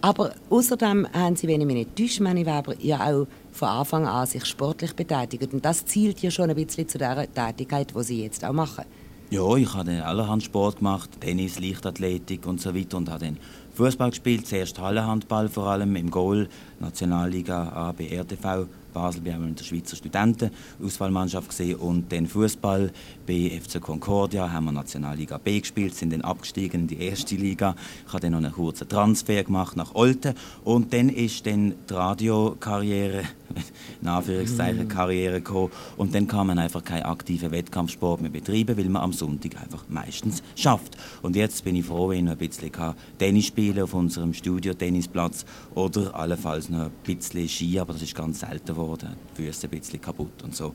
Aber 0.00 0.32
außerdem 0.48 1.08
haben 1.12 1.36
Sie, 1.36 1.46
wenn 1.46 1.60
ich 1.60 1.66
mich 1.66 1.76
nicht 1.76 1.94
täusche, 1.96 2.22
meine 2.22 2.46
Weber, 2.46 2.74
ja 2.80 3.06
auch 3.06 3.26
von 3.52 3.68
Anfang 3.68 4.06
an 4.06 4.26
sich 4.26 4.46
sportlich 4.46 4.94
betätigt. 4.94 5.52
Und 5.52 5.62
das 5.62 5.84
zielt 5.84 6.20
ja 6.20 6.30
schon 6.30 6.48
ein 6.48 6.56
bisschen 6.56 6.88
zu 6.88 6.96
der 6.96 7.30
Tätigkeit, 7.34 7.92
die 7.94 8.02
Sie 8.02 8.22
jetzt 8.22 8.46
auch 8.46 8.54
machen. 8.54 8.86
Ja, 9.30 9.56
ich 9.56 9.74
habe 9.74 10.02
allerhand 10.06 10.42
Sport 10.42 10.78
gemacht, 10.78 11.10
Tennis, 11.20 11.60
Leichtathletik 11.60 12.46
und 12.46 12.62
so 12.62 12.74
weiter 12.74 12.96
und 12.96 13.10
habe 13.10 13.26
dann 13.26 13.36
Fußball 13.74 14.08
gespielt, 14.08 14.46
zuerst 14.46 14.80
Hallenhandball 14.80 15.50
vor 15.50 15.66
allem 15.66 15.96
im 15.96 16.10
Goal, 16.10 16.48
Nationalliga 16.80 17.68
A 17.68 17.92
bei 17.92 18.06
RTV 18.06 18.66
Basel 18.98 19.20
bin 19.20 19.32
in 19.34 19.54
der 19.54 19.62
Schweizer 19.62 19.94
Studentenauswahlmannschaft 19.94 21.50
gesehen 21.50 21.76
und 21.76 22.10
dann 22.10 22.26
Fußball 22.26 22.90
bei 23.28 23.60
FC 23.62 23.80
Concordia 23.80 24.50
haben 24.50 24.64
wir 24.64 24.72
Nationalliga 24.72 25.38
B 25.38 25.60
gespielt, 25.60 25.94
sind 25.94 26.12
dann 26.12 26.22
abgestiegen 26.22 26.80
in 26.80 26.86
die 26.88 27.00
erste 27.00 27.36
Liga. 27.36 27.76
Ich 28.04 28.12
habe 28.12 28.22
dann 28.22 28.32
noch 28.32 28.38
einen 28.38 28.52
kurzen 28.52 28.88
Transfer 28.88 29.44
gemacht 29.44 29.76
nach 29.76 29.94
Olten 29.94 30.34
und 30.64 30.92
dann 30.92 31.10
ist 31.10 31.46
dann 31.46 31.74
die 31.88 31.94
Radiokarriere, 31.94 33.22
in 34.02 34.08
Anführungszeichen 34.08 34.86
mm. 34.86 34.88
Karriere 34.88 35.40
gekommen 35.42 35.70
und 35.96 36.12
dann 36.12 36.26
kann 36.26 36.48
man 36.48 36.58
einfach 36.58 36.82
keinen 36.82 37.04
aktiven 37.04 37.52
Wettkampfsport 37.52 38.20
mehr 38.20 38.32
betreiben, 38.32 38.76
weil 38.76 38.88
man 38.88 39.02
am 39.02 39.12
Sonntag 39.12 39.62
einfach 39.62 39.84
meistens 39.88 40.42
schafft. 40.56 40.96
Und 41.22 41.36
jetzt 41.36 41.62
bin 41.62 41.76
ich 41.76 41.86
froh, 41.86 42.08
wenn 42.08 42.18
ich 42.18 42.24
noch 42.24 42.32
ein 42.32 42.38
bisschen 42.38 42.72
Tennis 43.18 43.46
spielen 43.46 43.82
auf 43.84 43.94
unserem 43.94 44.34
Studio-Tennisplatz 44.34 45.44
oder 45.76 46.16
allenfalls 46.16 46.68
noch 46.68 46.86
ein 46.86 46.90
bisschen 47.04 47.48
Ski, 47.48 47.78
aber 47.78 47.92
das 47.92 48.02
ist 48.02 48.14
ganz 48.14 48.40
selten 48.40 48.66
geworden, 48.66 48.87
die 48.96 49.06
Füße 49.34 49.66
ein 49.66 49.70
bisschen 49.70 50.00
kaputt 50.00 50.42
und 50.42 50.54
so. 50.54 50.74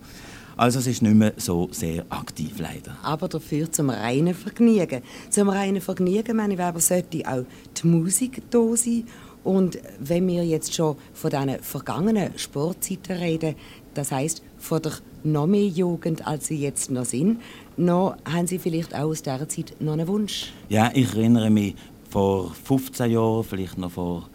Also 0.56 0.80
es 0.80 0.88
ist 0.88 1.02
nicht 1.02 1.16
mehr 1.16 1.34
so 1.38 1.68
sehr 1.72 2.06
aktiv, 2.10 2.60
leider. 2.60 2.96
Aber 3.02 3.28
dafür 3.28 3.72
zum 3.72 3.90
reinen 3.90 4.36
Vergnügen. 4.36 5.02
Zum 5.30 5.50
reinen 5.50 5.82
Vergnügen, 5.82 6.38
meine 6.38 6.58
Weber, 6.58 6.80
sollte 6.80 7.28
auch 7.28 7.44
die 7.76 7.88
Musik 7.88 8.44
da 8.52 8.76
sein. 8.76 9.06
Und 9.44 9.80
wenn 10.00 10.28
wir 10.28 10.46
jetzt 10.46 10.74
schon 10.74 10.96
von 11.14 11.32
diesen 11.32 11.60
vergangenen 11.60 12.38
Sportzeiten 12.38 13.18
reden, 13.18 13.56
das 13.94 14.12
heißt 14.12 14.42
von 14.58 14.82
der 14.82 14.94
noch 15.24 15.48
mehr 15.48 15.68
Jugend, 15.68 16.26
als 16.28 16.48
sie 16.48 16.58
jetzt 16.58 16.92
noch 16.92 17.06
sind, 17.06 17.42
noch, 17.78 18.18
haben 18.26 18.48
Sie 18.48 18.60
vielleicht 18.60 18.94
auch 18.94 19.10
aus 19.10 19.24
dieser 19.24 19.48
Zeit 19.48 19.76
noch 19.80 19.94
einen 19.94 20.08
Wunsch? 20.08 20.54
Ja, 20.70 20.92
ich 20.94 21.14
erinnere 21.14 21.50
mich 21.50 21.76
vor 22.10 22.54
15 22.54 23.12
Jahren, 23.12 23.44
vielleicht 23.44 23.78
noch 23.78 23.92
vor 23.92 24.30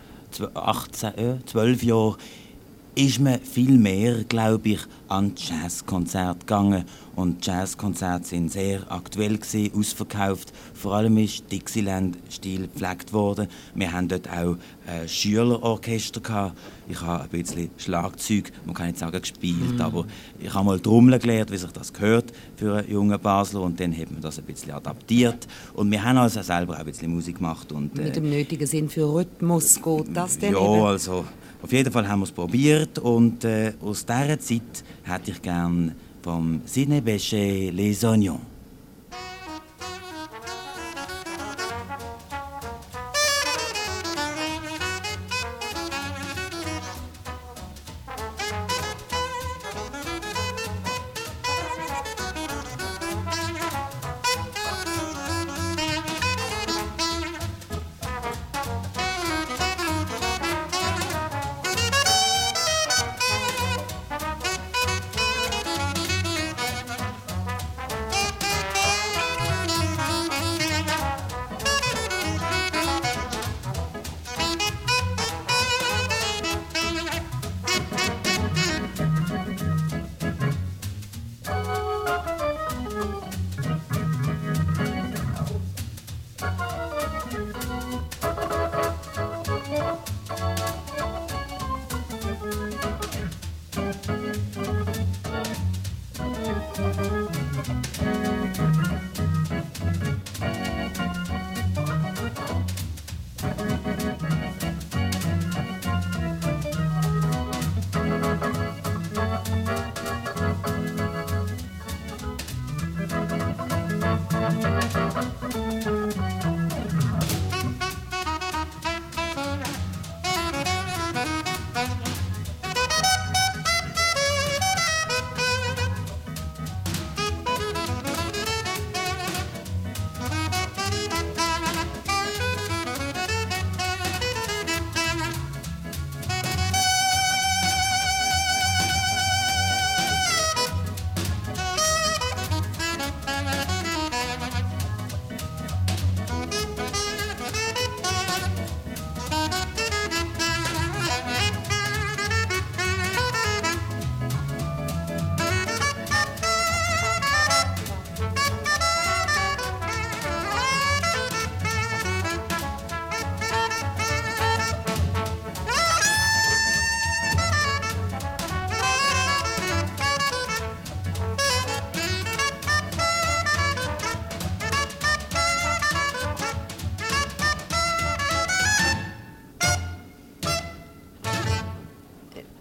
18, 0.55 1.15
äh, 1.17 1.37
12 1.47 1.83
Jahren, 1.85 2.17
ist 2.99 3.21
man 3.21 3.41
viel 3.41 3.79
mehr, 3.79 4.25
glaube 4.25 4.71
ich, 4.71 4.81
an 5.07 5.33
Jazzkonzerte 5.37 6.41
gegangen. 6.41 6.85
Und 7.15 7.47
Jazzkonzerte 7.47 8.27
sind 8.27 8.51
sehr 8.51 8.91
aktuell 8.91 9.39
gewesen, 9.39 9.71
ausverkauft. 9.77 10.53
Vor 10.75 10.95
allem 10.95 11.17
ist 11.19 11.51
Dixieland-Stil 11.51 12.63
gepflegt 12.63 13.13
worden. 13.13 13.47
Wir 13.77 13.93
haben 13.93 14.09
dort 14.09 14.29
auch 14.29 14.57
äh, 14.89 15.07
Schülerorchester 15.07 16.21
gehabt. 16.21 16.59
Ich 16.89 17.01
habe 17.01 17.25
ein 17.25 17.29
bisschen 17.29 17.71
Schlagzeug, 17.77 18.51
man 18.65 18.75
kann 18.75 18.87
nicht 18.87 18.99
sagen 18.99 19.21
gespielt, 19.21 19.75
mhm. 19.75 19.81
aber 19.81 20.07
ich 20.41 20.53
habe 20.53 20.65
mal 20.65 20.81
Trommeln 20.81 21.21
gelernt, 21.21 21.53
wie 21.53 21.57
sich 21.57 21.71
das 21.71 21.93
gehört 21.93 22.33
für 22.57 22.79
einen 22.79 22.91
jungen 22.91 23.21
Basler 23.21 23.61
und 23.61 23.79
dann 23.79 23.93
haben 23.93 24.17
wir 24.17 24.21
das 24.23 24.39
ein 24.39 24.45
bisschen 24.45 24.73
adaptiert 24.73 25.47
und 25.75 25.91
wir 25.91 26.03
haben 26.03 26.17
also 26.17 26.41
selber 26.41 26.75
auch 26.75 26.79
ein 26.79 26.87
bisschen 26.87 27.15
Musik 27.15 27.37
gemacht 27.37 27.73
und 27.73 27.99
äh, 27.99 28.05
mit 28.05 28.17
dem 28.17 28.31
nötigen 28.31 28.67
Sinn 28.67 28.89
für 28.89 29.13
Rhythmus 29.13 29.83
geht 29.83 30.17
das 30.17 30.39
denn 30.39 30.55
Ja, 30.55 30.61
eben? 30.61 30.83
also 30.83 31.25
auf 31.63 31.73
jeden 31.73 31.93
Fall 31.93 32.09
haben 32.09 32.21
wir 32.21 32.25
es 32.25 32.33
probiert 32.33 32.99
und 32.99 33.45
äh, 33.45 33.73
aus 33.83 34.07
dieser 34.07 34.39
Zeit 34.39 34.85
hätte 35.05 35.31
ich 35.33 35.43
gern 35.43 35.95
vom 36.23 36.61
Bechet 37.05 37.75
Les 37.75 38.05
Oignons. 38.05 38.41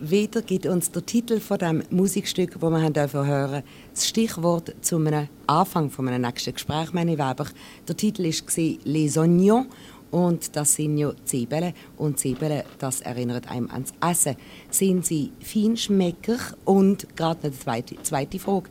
Wieder 0.10 0.42
gibt 0.42 0.66
uns 0.66 0.92
der 0.92 1.06
Titel 1.06 1.40
von 1.40 1.58
dem 1.58 1.84
Musikstück, 1.90 2.62
wo 2.62 2.70
wir 2.70 2.82
haben 2.82 3.14
hören, 3.14 3.64
das 3.94 4.08
Stichwort 4.08 4.76
zu 4.82 4.98
einem 4.98 5.28
Anfang 5.48 5.90
von 5.90 6.08
einem 6.08 6.22
nächsten 6.22 6.54
Gespräch, 6.54 6.94
meine 6.94 7.14
Weber. 7.14 7.46
Der 7.88 7.98
Titel 7.98 8.24
war 8.24 8.78
«Les 8.84 9.18
Oignons» 9.18 9.68
und 10.12 10.56
das 10.56 10.76
sind 10.76 10.98
ja 10.98 11.12
Zwiebeln 11.26 11.74
und 11.98 12.20
Zwiebeln, 12.20 12.64
das 12.80 13.02
erinnert 13.02 13.50
einem 13.50 13.70
ans 13.70 13.94
Essen. 14.02 14.36
Sind 14.70 15.06
sie 15.06 15.32
Feinschmecker 15.42 16.40
und 16.66 17.16
gerade 17.16 17.50
die 17.50 17.60
zweite, 17.60 18.02
zweite 18.04 18.40
Frage, 18.40 18.70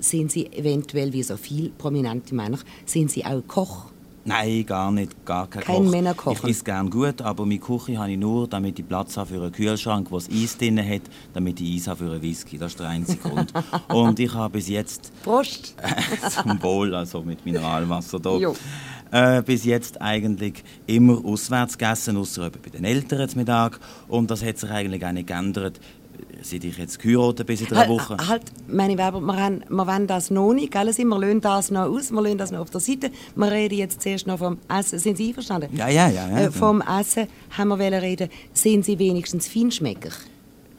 sind 0.00 0.30
sie 0.30 0.46
eventuell 0.52 1.12
wie 1.12 1.22
so 1.22 1.36
viele 1.36 1.70
prominente 1.70 2.34
Männer, 2.34 2.58
sind 2.84 3.10
sie 3.10 3.24
auch 3.24 3.42
Koch? 3.46 3.95
Nein, 4.26 4.66
gar 4.66 4.90
nicht, 4.90 5.24
gar 5.24 5.46
kein, 5.46 5.62
kein 5.62 6.16
Koch. 6.16 6.32
Ich 6.32 6.44
esse 6.44 6.64
gerne 6.64 6.90
gut, 6.90 7.22
aber 7.22 7.46
meine 7.46 7.60
Küche 7.60 7.96
habe 7.96 8.10
ich 8.10 8.18
nur, 8.18 8.48
damit 8.48 8.76
ich 8.76 8.86
Platz 8.86 9.16
habe 9.16 9.28
für 9.28 9.42
einen 9.42 9.52
Kühlschrank, 9.52 10.08
der 10.08 10.18
Eis 10.18 10.58
drin 10.58 10.78
hat, 10.78 11.02
damit 11.32 11.60
ich 11.60 11.76
Eis 11.76 11.86
habe 11.86 12.04
für 12.04 12.10
einen 12.10 12.22
Whisky. 12.22 12.58
Das 12.58 12.72
ist 12.72 12.80
der 12.80 12.88
einzige 12.88 13.28
Grund. 13.28 13.52
Und 13.88 14.18
ich 14.18 14.34
habe 14.34 14.54
bis 14.54 14.68
jetzt... 14.68 15.12
Prost! 15.22 15.76
zum 16.30 16.60
Wohl, 16.60 16.92
also 16.96 17.22
mit 17.22 17.44
Mineralwasser 17.44 18.18
hier. 18.36 18.52
Äh, 19.12 19.42
bis 19.42 19.64
jetzt 19.64 20.02
eigentlich 20.02 20.64
immer 20.88 21.24
auswärts 21.24 21.78
gegessen, 21.78 22.16
außer 22.16 22.50
bei 22.50 22.70
den 22.70 22.84
Eltern 22.84 23.28
zum 23.28 23.38
Mittag. 23.38 23.78
Und 24.08 24.28
das 24.28 24.44
hat 24.44 24.58
sich 24.58 24.70
eigentlich 24.70 25.06
auch 25.06 25.12
nicht 25.12 25.28
geändert 25.28 25.78
seit 26.42 26.64
ich 26.64 26.78
jetzt 26.78 26.98
geheiratet 26.98 27.46
bis 27.46 27.60
in 27.60 27.66
drei 27.66 27.88
Wochen. 27.88 28.16
Halt, 28.28 28.42
meine 28.68 28.96
Werber, 28.96 29.20
wir, 29.20 29.36
haben, 29.36 29.62
wir 29.68 29.86
wollen 29.86 30.06
das 30.06 30.30
noch 30.30 30.52
nicht, 30.52 30.72
gell? 30.72 30.86
wir 30.86 31.18
lösen 31.18 31.40
das 31.40 31.70
noch 31.70 31.86
aus, 31.86 32.10
wir 32.10 32.22
lösen 32.22 32.38
das 32.38 32.50
noch 32.50 32.60
auf 32.60 32.70
der 32.70 32.80
Seite. 32.80 33.10
Wir 33.34 33.50
reden 33.50 33.78
jetzt 33.78 34.02
zuerst 34.02 34.26
noch 34.26 34.38
vom 34.38 34.58
Essen. 34.68 34.98
Sind 34.98 35.16
Sie 35.16 35.28
einverstanden? 35.28 35.74
Ja, 35.76 35.88
ja, 35.88 36.08
ja. 36.08 36.28
ja. 36.28 36.38
Äh, 36.46 36.50
vom 36.50 36.82
Essen 36.82 37.26
haben 37.50 37.68
wir 37.68 38.02
reden. 38.02 38.28
Sind 38.52 38.84
Sie 38.84 38.98
wenigstens 38.98 39.48
Feinschmecker? 39.48 40.10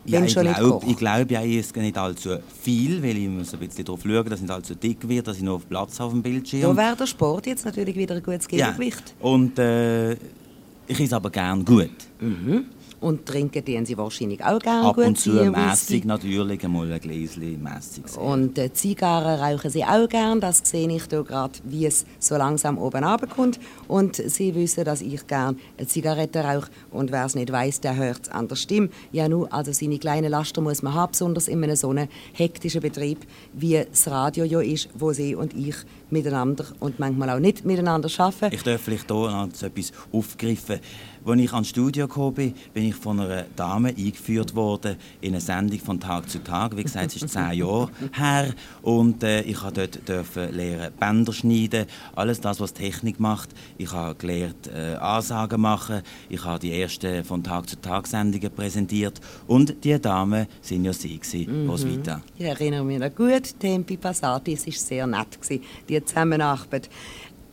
Ja, 0.07 0.23
ich 0.23 0.33
glaube 0.33 0.81
ich 0.87 0.95
glaub, 0.95 1.31
ja, 1.31 1.43
ich 1.43 1.57
esse 1.57 1.77
nicht 1.79 1.97
allzu 1.97 2.37
viel, 2.61 3.03
weil 3.03 3.17
ich 3.17 3.27
muss 3.27 3.53
ein 3.53 3.59
bisschen 3.59 3.83
darauf 3.83 4.01
schauen, 4.01 4.29
dass 4.29 4.39
ich 4.39 4.41
nicht 4.43 4.51
allzu 4.51 4.73
dick 4.73 5.07
wird, 5.07 5.27
dass 5.27 5.35
ich 5.35 5.43
noch 5.43 5.61
Platz 5.67 5.99
habe 5.99 6.07
auf 6.07 6.13
dem 6.13 6.23
Bildschirm. 6.23 6.61
Da 6.61 6.77
wäre 6.77 6.95
der 6.95 7.07
Sport 7.07 7.45
jetzt 7.45 7.65
natürlich 7.65 7.95
wieder 7.95 8.15
ein 8.15 8.23
gutes 8.23 8.47
Gegengewicht. 8.47 9.15
Ja. 9.19 9.25
Und 9.27 9.59
äh, 9.59 10.13
ich 10.13 10.99
esse 10.99 11.15
aber 11.15 11.29
gerne 11.29 11.63
gut. 11.63 11.89
Mhm. 12.21 12.65
Und 12.99 13.25
trinken 13.25 13.63
die 13.63 13.85
Sie 13.85 13.97
wahrscheinlich 13.97 14.43
auch 14.43 14.59
gerne. 14.59 14.87
Ab 14.87 14.97
und 14.97 15.19
zu 15.19 15.29
mässig 15.29 16.05
natürlich, 16.05 16.63
einmal 16.63 16.91
ein 16.91 16.99
Gläschen 16.99 17.61
mässig. 17.61 18.17
Und 18.17 18.57
äh, 18.57 18.73
Zigarren 18.73 19.39
rauchen 19.39 19.69
Sie 19.69 19.83
auch 19.83 20.09
gerne. 20.09 20.41
Das 20.41 20.61
sehe 20.63 20.89
ich 20.89 21.03
hier 21.07 21.23
gerade, 21.23 21.53
wie 21.63 21.85
es 21.85 22.05
so 22.19 22.37
langsam 22.37 22.77
oben 22.79 23.03
runterkommt. 23.03 23.59
Und 23.87 24.15
Sie 24.15 24.55
wissen, 24.55 24.83
dass 24.83 25.01
ich 25.01 25.27
gerne 25.27 25.57
eine 25.77 25.87
Zigarette 25.87 26.39
rauche. 26.39 26.69
Und 26.91 27.11
wer 27.11 27.25
es 27.25 27.35
nicht 27.35 27.51
weiß, 27.51 27.81
der 27.81 27.95
hört 27.95 28.21
es 28.23 28.29
an 28.29 28.47
der 28.47 28.55
Stimme. 28.55 28.89
Ja, 29.11 29.29
nur, 29.29 29.53
also 29.53 29.71
seine 29.71 29.99
kleinen 29.99 30.31
Laster 30.31 30.61
muss 30.61 30.81
man 30.81 30.95
haben, 30.95 31.11
besonders 31.11 31.47
in 31.47 31.63
einem 31.63 31.75
so 31.75 31.91
einem 31.91 32.07
hektischen 32.33 32.81
Betrieb, 32.81 33.19
wie 33.53 33.85
das 33.89 34.07
Radio 34.07 34.43
ja 34.43 34.59
ist, 34.59 34.89
wo 34.95 35.13
Sie 35.13 35.35
und 35.35 35.53
ich 35.53 35.75
miteinander 36.09 36.65
und 36.79 36.99
manchmal 36.99 37.29
auch 37.29 37.39
nicht 37.39 37.65
miteinander 37.65 38.09
arbeiten. 38.17 38.55
Ich 38.55 38.63
darf 38.63 38.81
vielleicht 38.81 39.07
hier 39.07 39.15
noch 39.15 39.47
etwas 39.61 39.91
aufgreifen. 40.11 40.79
Als 41.27 41.41
ich 41.41 41.51
ans 41.51 41.67
Studio 41.67 42.07
kam, 42.07 42.33
bin 42.35 42.53
ich 42.73 42.95
von 42.95 43.19
einer 43.19 43.43
Dame 43.53 43.89
eingeführt 43.89 44.55
worden 44.55 44.95
in 45.19 45.33
eine 45.33 45.41
Sendung 45.41 45.77
von 45.79 45.99
Tag 45.99 46.29
zu 46.29 46.41
Tag. 46.41 46.77
Wie 46.77 46.83
gesagt, 46.83 47.07
es 47.07 47.21
ist 47.21 47.33
zehn 47.33 47.51
Jahre 47.51 47.89
her. 48.13 48.53
Und 48.81 49.21
äh, 49.23 49.41
ich 49.41 49.57
durfte 49.59 49.99
dort 50.05 50.53
lernen, 50.53 50.93
Bänder 50.97 51.33
schneiden, 51.33 51.85
alles 52.15 52.39
das, 52.39 52.61
was 52.61 52.73
Technik 52.73 53.19
macht. 53.19 53.49
Ich 53.77 53.91
habe 53.91 54.15
gelernt, 54.15 54.67
äh, 54.73 54.95
Ansagen 54.95 55.59
machen. 55.59 56.01
Ich 56.29 56.45
habe 56.45 56.59
die 56.59 56.71
ersten 56.79 57.25
von 57.25 57.43
Tag 57.43 57.67
zu 57.67 57.75
Tag 57.81 58.07
Sendungen 58.07 58.49
präsentiert. 58.49 59.19
Und 59.47 59.83
die 59.83 59.99
Damen 59.99 60.47
waren 60.47 60.85
ja 60.85 60.93
sie, 60.93 61.19
gewesen, 61.19 61.63
mhm. 61.63 61.69
Roswitha. 61.69 62.21
Ich 62.37 62.45
erinnere 62.45 62.85
mich 62.85 62.99
noch 62.99 63.13
gut, 63.13 63.59
Tempi 63.59 63.97
Passati, 63.97 64.53
es 64.53 64.65
war 64.65 64.73
sehr 64.73 65.05
nett, 65.05 65.41
gewesen, 65.41 65.61
die 65.89 66.01
Zusammenarbeit. 66.05 66.89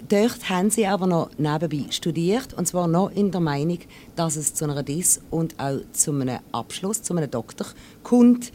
Dort 0.08 0.50
haben 0.50 0.70
sie 0.70 0.86
aber 0.86 1.06
noch 1.06 1.30
nebenbei 1.38 1.86
studiert 1.90 2.52
und 2.52 2.66
zwar 2.66 2.88
noch 2.88 3.10
in 3.10 3.30
der 3.30 3.40
Meinung, 3.40 3.78
dass 4.16 4.36
es 4.36 4.52
zu 4.52 4.64
einer 4.64 4.82
Diss 4.82 5.22
und 5.30 5.58
auch 5.58 5.78
zu 5.92 6.12
einem 6.12 6.40
Abschluss, 6.52 7.02
zu 7.02 7.16
einem 7.16 7.30
Doktor 7.30 7.68
kommt. 8.02 8.52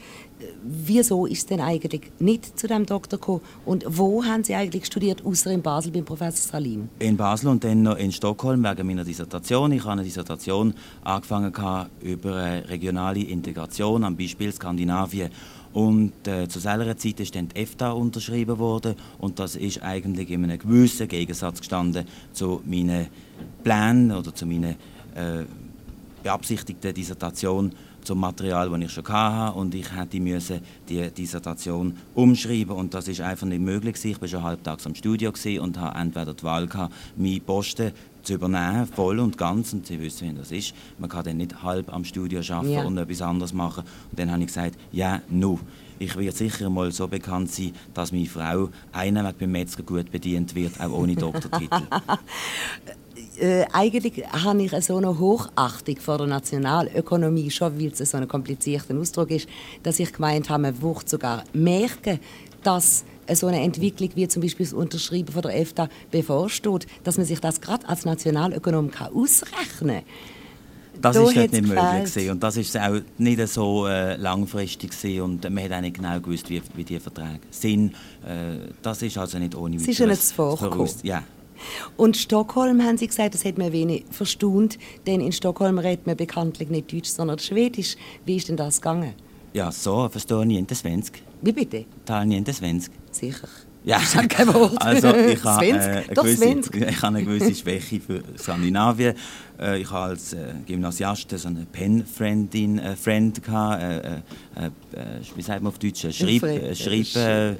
Wieso 0.63 1.25
ist 1.25 1.39
es 1.39 1.45
denn 1.47 1.59
eigentlich 1.59 2.11
nicht 2.19 2.57
zu 2.57 2.67
dem 2.67 2.85
Doktor 2.85 3.17
gekommen 3.17 3.41
und 3.65 3.83
wo 3.87 4.23
haben 4.23 4.43
Sie 4.43 4.55
eigentlich 4.55 4.85
studiert, 4.85 5.25
außer 5.25 5.51
in 5.51 5.61
Basel 5.61 5.91
beim 5.91 6.05
Professor 6.05 6.51
Salim? 6.51 6.87
In 6.99 7.17
Basel 7.17 7.49
und 7.49 7.63
dann 7.63 7.81
noch 7.81 7.97
in 7.97 8.11
Stockholm 8.11 8.63
wegen 8.63 8.87
meiner 8.87 9.03
Dissertation. 9.03 9.71
Ich 9.71 9.81
habe 9.81 9.93
eine 9.93 10.03
Dissertation 10.03 10.73
angefangen 11.03 11.51
über 12.01 12.69
regionale 12.69 13.21
Integration 13.21 14.03
am 14.03 14.15
Beispiel 14.15 14.53
Skandinavien 14.53 15.29
und 15.73 16.27
äh, 16.27 16.47
zu 16.47 16.59
selber 16.59 16.97
Zeit 16.97 17.19
ist 17.19 17.35
dann 17.35 17.49
die 17.49 17.61
EFTA 17.61 17.91
unterschrieben 17.91 18.57
worden. 18.57 18.95
Und 19.19 19.39
das 19.39 19.55
ist 19.55 19.83
eigentlich 19.83 20.29
in 20.31 20.43
einem 20.43 20.57
gewissen 20.57 21.07
Gegensatz 21.07 21.59
gestanden 21.59 22.05
zu 22.33 22.61
meinen 22.65 23.07
Plänen 23.63 24.11
oder 24.11 24.33
zu 24.33 24.45
meiner 24.45 24.71
äh, 24.71 25.45
beabsichtigten 26.23 26.93
Dissertation 26.93 27.71
zum 28.03 28.19
Material, 28.19 28.69
das 28.69 28.81
ich 28.81 28.91
schon 28.91 29.07
hatte. 29.07 29.57
Und 29.57 29.75
ich 29.75 29.95
hätte 29.95 30.19
müssen 30.19 30.61
die 30.87 31.09
Dissertation 31.11 31.95
umschreiben. 32.15 32.75
Und 32.75 32.93
das 32.95 33.07
ist 33.07 33.21
einfach 33.21 33.45
nicht 33.45 33.61
möglich 33.61 34.03
Ich 34.03 34.19
war 34.19 34.27
schon 34.27 34.43
halbtags 34.43 34.87
am 34.87 34.95
Studio 34.95 35.31
und 35.61 35.79
hatte 35.79 35.99
entweder 35.99 36.33
die 36.33 36.43
Wahl 36.43 36.67
gehabt, 36.67 36.93
meinen 37.15 37.41
Posten 37.41 37.91
zu 38.29 38.35
übernehmen, 38.35 38.85
voll 38.85 39.19
und 39.19 39.37
ganz. 39.37 39.73
Und 39.73 39.87
Sie 39.87 39.99
wissen, 39.99 40.29
wie 40.29 40.37
das 40.37 40.51
ist. 40.51 40.73
Man 40.99 41.09
kann 41.09 41.23
dann 41.23 41.37
nicht 41.37 41.63
halb 41.63 41.91
am 41.91 42.03
Studio 42.03 42.41
arbeiten 42.41 42.71
ja. 42.71 42.83
und 42.83 42.97
etwas 42.97 43.21
anderes 43.21 43.53
machen. 43.53 43.83
Und 44.11 44.19
dann 44.19 44.31
habe 44.31 44.41
ich 44.41 44.47
gesagt, 44.47 44.75
ja, 44.91 45.21
nu. 45.29 45.59
Ich 46.01 46.15
werde 46.15 46.31
sicher 46.31 46.69
mal 46.69 46.91
so 46.93 47.07
bekannt 47.07 47.51
sein, 47.51 47.73
dass 47.93 48.13
meine 48.13 48.25
Frau 48.25 48.69
einer 48.93 49.33
beim 49.33 49.51
Metzger 49.51 49.83
gut 49.83 50.09
bedient 50.11 50.55
wird, 50.55 50.79
auch 50.79 50.91
ohne 50.91 51.13
Doktortitel. 51.15 51.81
äh, 53.39 53.65
eigentlich 53.73 54.23
habe 54.31 54.63
ich 54.63 54.71
so 54.85 54.95
eine 54.95 55.19
Hochachtung 55.19 55.97
vor 55.97 56.19
der 56.19 56.27
Nationalökonomie, 56.27 57.51
schon 57.51 57.77
weil 57.77 57.87
es 57.87 57.97
so 57.97 58.17
ein 58.17 58.29
komplizierter 58.29 58.95
Ausdruck 58.97 59.31
ist, 59.31 59.49
dass 59.83 59.99
ich 59.99 60.13
gemeint 60.13 60.49
habe, 60.49 60.61
man 60.61 60.81
wird 60.81 61.09
sogar 61.09 61.43
merken, 61.51 62.19
dass 62.63 63.03
so 63.35 63.47
eine 63.47 63.61
Entwicklung 63.61 64.09
wie 64.15 64.27
zum 64.27 64.41
Beispiel 64.41 64.65
das 64.65 64.73
Unterschreiben 64.73 65.31
von 65.31 65.41
der 65.41 65.59
EFTA 65.59 65.89
bevorsteht, 66.11 66.87
dass 67.03 67.17
man 67.17 67.25
sich 67.25 67.39
das 67.39 67.61
gerade 67.61 67.87
als 67.87 68.05
Nationalökonom 68.05 68.91
kann 68.91 69.13
ausrechnen 69.13 70.01
kann. 70.01 70.03
Das 71.01 71.15
da 71.15 71.23
ist 71.23 71.37
dort 71.37 71.51
nicht 71.51 71.67
möglich 71.67 72.13
gewesen. 72.13 72.31
und 72.31 72.43
das 72.43 72.57
ist 72.57 72.77
auch 72.77 72.99
nicht 73.17 73.47
so 73.47 73.87
äh, 73.87 74.17
langfristig 74.17 74.91
gewesen. 74.91 75.21
und 75.21 75.49
man 75.49 75.63
hat 75.63 75.73
auch 75.73 75.81
nicht 75.81 75.95
genau 75.95 76.19
gewusst, 76.19 76.49
wie, 76.49 76.61
wie 76.75 76.83
die 76.83 76.99
Verträge 76.99 77.39
sind. 77.51 77.93
Äh, 78.25 78.57
das 78.81 79.01
ist 79.01 79.17
also 79.17 79.39
nicht 79.39 79.55
ohne 79.55 79.79
weiteres. 79.79 79.99
Es 79.99 80.23
ist 80.25 80.33
vorgekommen. 80.33 80.89
Ja. 81.03 81.23
Und 81.97 82.17
Stockholm, 82.17 82.81
haben 82.83 82.97
Sie 82.97 83.07
gesagt, 83.07 83.33
das 83.33 83.45
hat 83.45 83.57
man 83.57 83.71
wenig 83.71 84.05
verstanden, 84.11 84.77
denn 85.05 85.21
in 85.21 85.31
Stockholm 85.31 85.77
redet 85.77 86.07
man 86.07 86.15
bekanntlich 86.17 86.69
nicht 86.69 86.91
Deutsch, 86.91 87.09
sondern 87.09 87.39
Schwedisch. 87.39 87.95
Wie 88.25 88.37
ist 88.37 88.49
denn 88.49 88.57
das 88.57 88.81
gegangen? 88.81 89.13
Ja, 89.53 89.71
so, 89.71 90.07
verstehe 90.09 90.45
niente 90.45 90.75
svensk. 90.75 91.19
Wie 91.41 91.51
bitte? 91.51 91.85
Tal 92.05 92.25
niente 92.25 92.53
svensk. 92.53 92.91
Sicher. 93.11 93.47
Ja, 93.83 93.97
ist 94.01 94.29
kein 94.29 94.53
Wort. 94.53 94.75
Also 94.79 95.15
ich 95.15 95.43
habe, 95.43 95.65
äh, 95.65 95.71
eine 95.71 96.03
gewisse, 96.13 96.77
ich 96.89 97.01
habe 97.01 97.17
eine 97.17 97.23
gewisse 97.23 97.55
Schwäche 97.55 97.99
für 98.01 98.21
Skandinavien. 98.37 99.15
Äh, 99.59 99.81
ich 99.81 99.89
habe 99.89 100.11
als 100.11 100.33
äh, 100.33 100.53
Gymnasiast 100.65 101.29
so 101.37 101.47
eine 101.47 101.65
Pen-Friendin, 101.71 102.79
äh, 102.79 102.95
Friend 102.95 103.41
gehabt, 103.41 103.81
äh, 103.81 103.97
äh, 103.97 104.15
äh, 104.15 104.69
wie 105.35 105.41
sagt 105.41 105.61
man 105.61 105.71
auf 105.71 105.79
Deutsch, 105.79 106.05
Schreib, 106.11 106.75
Schreib 106.75 107.57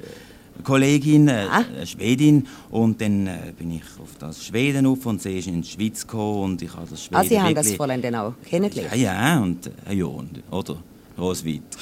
Kollegin, 0.62 1.28
äh, 1.28 1.46
ah. 1.50 1.64
Schwedin, 1.86 2.46
und 2.70 3.00
dann 3.00 3.26
äh, 3.26 3.52
bin 3.56 3.70
ich 3.72 3.82
auf 4.00 4.10
das 4.18 4.44
Schweden 4.44 4.86
auf 4.86 5.04
und 5.06 5.22
sie 5.22 5.38
ist 5.38 5.48
in 5.48 5.62
die 5.62 5.68
Schweiz 5.68 6.06
gekommen 6.06 6.44
und 6.44 6.62
ich 6.62 6.74
habe 6.74 6.86
das 6.88 7.04
Schweden 7.04 7.16
Ah, 7.16 7.24
Sie 7.24 7.40
haben 7.40 7.54
das 7.54 7.72
Fräulein 7.72 8.02
dann 8.02 8.14
auch 8.16 8.34
kennengelernt? 8.44 8.94
Ja, 8.96 9.14
ja, 9.14 9.40
und, 9.40 9.70
äh, 9.88 9.94
ja, 9.94 10.04
und, 10.04 10.42
oder, 10.50 10.76
Roswitha. 11.18 11.78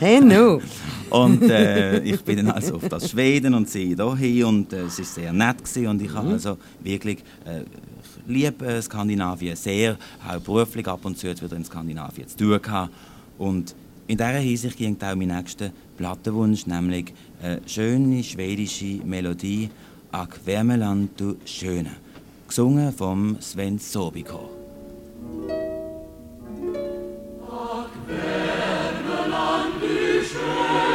Hey, 0.00 0.18
no. 0.18 0.62
und 1.10 1.42
äh, 1.42 2.00
ich 2.00 2.22
bin 2.22 2.38
dann 2.38 2.52
also 2.52 2.76
auf 2.76 2.88
das 2.88 3.10
Schweden 3.10 3.52
und 3.52 3.68
sie 3.68 3.94
hier 4.16 4.48
und 4.48 4.72
äh, 4.72 4.84
es 4.84 4.98
war 4.98 5.04
sehr 5.04 5.30
nett 5.30 5.58
gewesen 5.58 5.88
und 5.88 6.00
ich 6.00 6.10
habe 6.14 6.28
mhm. 6.28 6.32
also 6.32 6.56
wirklich 6.82 7.18
äh, 7.44 7.60
ich 7.60 8.26
liebe 8.26 8.64
äh, 8.64 8.80
Skandinavien 8.80 9.54
sehr, 9.56 9.98
auch 10.26 10.40
beruflich 10.40 10.88
ab 10.88 11.00
und 11.04 11.18
zu 11.18 11.26
jetzt 11.26 11.42
wieder 11.42 11.54
in 11.54 11.66
Skandinavien 11.66 12.26
zu 12.26 12.38
tun 12.38 12.62
gehabt. 12.62 12.94
und 13.36 13.74
in 14.06 14.16
dieser 14.16 14.38
Hinsicht 14.38 14.78
ging 14.78 14.96
auch 15.02 15.14
mein 15.14 15.28
nächster 15.28 15.70
Plattenwunsch, 15.98 16.66
nämlich 16.66 17.12
eine 17.42 17.60
schöne 17.66 18.24
schwedische 18.24 19.04
Melodie 19.04 19.68
«Ak 20.12 20.40
Wärmeland, 20.46 21.10
du 21.20 21.36
Schöne», 21.44 21.90
gesungen 22.48 22.90
vom 22.90 23.36
Sven 23.38 23.78
Sobiko. 23.78 24.48
Christian. 30.32 30.89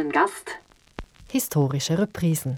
Einen 0.00 0.12
Gast. 0.12 0.50
Historische 1.30 1.98
Reprisen. 1.98 2.56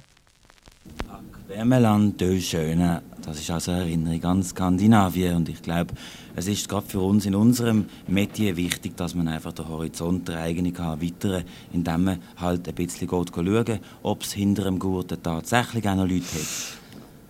Wärmeland, 1.48 2.22
Schöne, 2.40 3.02
das 3.20 3.40
ist 3.40 3.50
also 3.50 3.72
eine 3.72 3.82
Erinnerung 3.82 4.24
an 4.24 4.42
Skandinavien 4.42 5.36
und 5.36 5.48
ich 5.48 5.60
glaube, 5.60 5.92
es 6.34 6.46
ist 6.46 6.68
gerade 6.68 6.86
für 6.86 7.00
uns 7.00 7.26
in 7.26 7.34
unserem 7.34 7.86
Metier 8.06 8.56
wichtig, 8.56 8.96
dass 8.96 9.14
man 9.14 9.28
einfach 9.28 9.52
den 9.52 9.68
Horizont 9.68 10.28
der 10.28 10.38
eigenen 10.38 10.72
kann 10.72 10.98
erweitern 11.00 11.44
indem 11.72 12.04
man 12.04 12.22
halt 12.36 12.66
ein 12.66 12.74
bisschen 12.74 13.08
geht 13.08 13.34
schauen, 13.34 13.80
ob 14.02 14.22
es 14.22 14.32
hinter 14.32 14.64
dem 14.64 14.78
Gurten 14.78 15.22
tatsächlich 15.22 15.86
auch 15.86 15.96
noch 15.96 16.08
Leute 16.08 16.22
hat. 16.22 16.78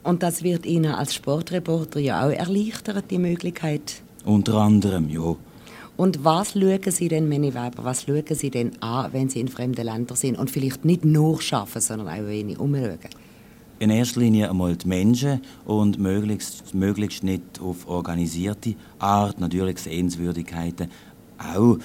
Und 0.04 0.22
das 0.22 0.42
wird 0.42 0.66
Ihnen 0.66 0.94
als 0.94 1.14
Sportreporter 1.14 1.98
ja 1.98 2.24
auch 2.24 2.30
erleichtern, 2.30 3.02
die 3.10 3.18
Möglichkeit? 3.18 4.02
Unter 4.24 4.54
anderem, 4.56 5.08
ja. 5.08 5.34
Und 6.02 6.24
was 6.24 6.54
schauen 6.54 6.80
Sie 6.88 7.06
denn, 7.06 7.28
Manny 7.28 7.54
Weber, 7.54 7.84
was 7.84 8.02
schauen 8.02 8.24
Sie 8.30 8.50
denn 8.50 8.72
an, 8.82 9.12
wenn 9.12 9.28
Sie 9.28 9.38
in 9.38 9.46
fremden 9.46 9.84
Ländern 9.84 10.16
sind 10.16 10.36
und 10.36 10.50
vielleicht 10.50 10.84
nicht 10.84 11.04
nur 11.04 11.38
arbeiten, 11.52 11.80
sondern 11.80 12.08
auch 12.08 12.26
wenig 12.26 12.58
umschauen? 12.58 12.98
In 13.78 13.90
erster 13.90 14.18
Linie 14.18 14.50
einmal 14.50 14.74
die 14.74 14.88
Menschen 14.88 15.42
und 15.64 16.00
möglichst, 16.00 16.74
möglichst 16.74 17.22
nicht 17.22 17.60
auf 17.60 17.86
organisierte 17.86 18.74
Art, 18.98 19.38
natürlich 19.38 19.78
Sehenswürdigkeiten. 19.78 20.88
Auch 21.38 21.78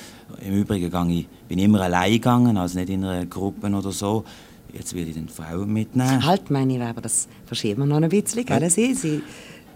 im 0.43 0.53
Übrigen 0.61 1.09
ich, 1.11 1.27
bin 1.47 1.59
ich 1.59 1.65
immer 1.65 1.81
allein 1.81 2.13
gegangen, 2.13 2.57
also 2.57 2.79
nicht 2.79 2.89
in 2.89 3.05
einer 3.05 3.27
Gruppe 3.27 3.67
oder 3.67 3.91
so. 3.91 4.23
Jetzt 4.73 4.95
will 4.95 5.07
ich 5.07 5.13
den 5.13 5.29
Frauen 5.29 5.71
mitnehmen. 5.71 6.25
Halt, 6.25 6.49
meine 6.49 6.79
Weber, 6.79 7.01
das 7.01 7.27
verschieben 7.45 7.81
wir 7.81 7.85
noch 7.85 8.01
ein 8.01 8.09
bisschen, 8.09 8.43
gell? 8.45 8.67
Sie, 8.71 8.95
Sie 8.95 9.21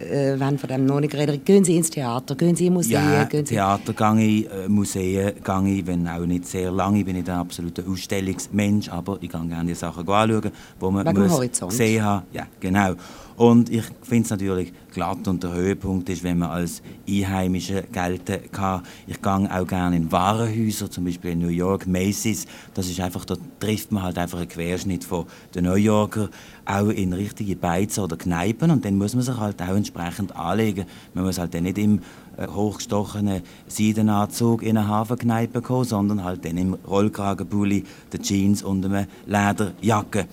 äh, 0.02 0.40
wenn 0.40 0.58
von 0.58 0.68
dem 0.68 0.86
noch 0.86 1.00
nicht 1.00 1.12
geredet 1.12 1.44
gehen 1.44 1.64
Sie 1.64 1.76
ins 1.76 1.90
Theater, 1.90 2.34
gehen 2.34 2.56
Sie 2.56 2.66
in 2.66 2.74
Museen? 2.74 2.92
Ja, 2.92 3.24
gehen 3.24 3.46
Sie 3.46 3.54
Theater 3.54 3.92
gehe 3.92 4.24
ich, 4.24 4.46
äh, 4.46 4.68
Museen 4.68 5.32
gehe 5.42 5.74
ich, 5.74 5.86
wenn 5.86 6.08
auch 6.08 6.26
nicht 6.26 6.46
sehr 6.46 6.70
lange. 6.70 6.98
Ich 6.98 7.04
bin 7.04 7.16
nicht 7.16 7.28
ein 7.28 7.38
absoluter 7.38 7.82
Ausstellungsmensch, 7.88 8.88
aber 8.88 9.18
ich 9.20 9.30
gehe 9.30 9.46
gerne 9.46 9.68
die 9.68 9.74
Sachen 9.74 10.08
anschauen, 10.08 10.42
die 10.80 10.84
man 10.90 11.06
Wegen 11.06 11.28
muss 11.28 11.50
gesehen 11.68 12.04
haben. 12.04 12.26
Ja, 12.32 12.46
genau. 12.60 12.94
Und 13.36 13.70
ich 13.70 13.84
finde 14.02 14.24
es 14.24 14.30
natürlich 14.30 14.72
glatt 14.92 15.26
und 15.26 15.42
der 15.42 15.52
Höhepunkt 15.52 16.08
ist, 16.08 16.22
wenn 16.22 16.38
man 16.38 16.50
als 16.50 16.82
Einheimische 17.08 17.82
gelten 17.90 18.50
kann. 18.52 18.82
Ich 19.06 19.20
gehe 19.22 19.32
auch 19.32 19.66
gerne 19.66 19.96
in 19.96 20.12
Warenhäuser, 20.12 20.90
zum 20.90 21.04
Beispiel 21.04 21.32
in 21.32 21.38
New 21.40 21.48
York, 21.48 21.86
Macy's. 21.86 22.46
Das 22.74 22.88
ist 22.88 23.00
einfach, 23.00 23.24
da 23.24 23.36
trifft 23.58 23.90
man 23.90 24.02
halt 24.02 24.18
einfach 24.18 24.38
einen 24.38 24.48
Querschnitt 24.48 25.04
von 25.04 25.26
den 25.54 25.64
New 25.64 25.74
Yorker, 25.74 26.28
auch 26.64 26.88
in 26.88 27.12
richtige 27.12 27.56
Beizen 27.56 28.04
oder 28.04 28.16
Kneipen 28.16 28.70
und 28.70 28.84
dann 28.84 28.96
muss 28.96 29.14
man 29.14 29.24
sich 29.24 29.36
halt 29.36 29.60
auch 29.62 29.74
entsprechend 29.74 30.36
anlegen. 30.36 30.86
Man 31.14 31.24
muss 31.24 31.38
halt 31.38 31.54
dann 31.54 31.64
nicht 31.64 31.78
im 31.78 32.00
äh, 32.36 32.46
hochgestochenen 32.46 33.42
Seidenanzug 33.66 34.62
in 34.62 34.76
eine 34.76 34.88
Hafenkneipe 34.88 35.60
kommen, 35.62 35.84
sondern 35.84 36.24
halt 36.24 36.44
dann 36.44 36.56
im 36.56 36.74
Rollkragenpulli, 36.74 37.84
den 38.12 38.22
Jeans 38.22 38.62
und 38.62 38.84
einer 38.84 39.06
Lederjacke. 39.26 40.26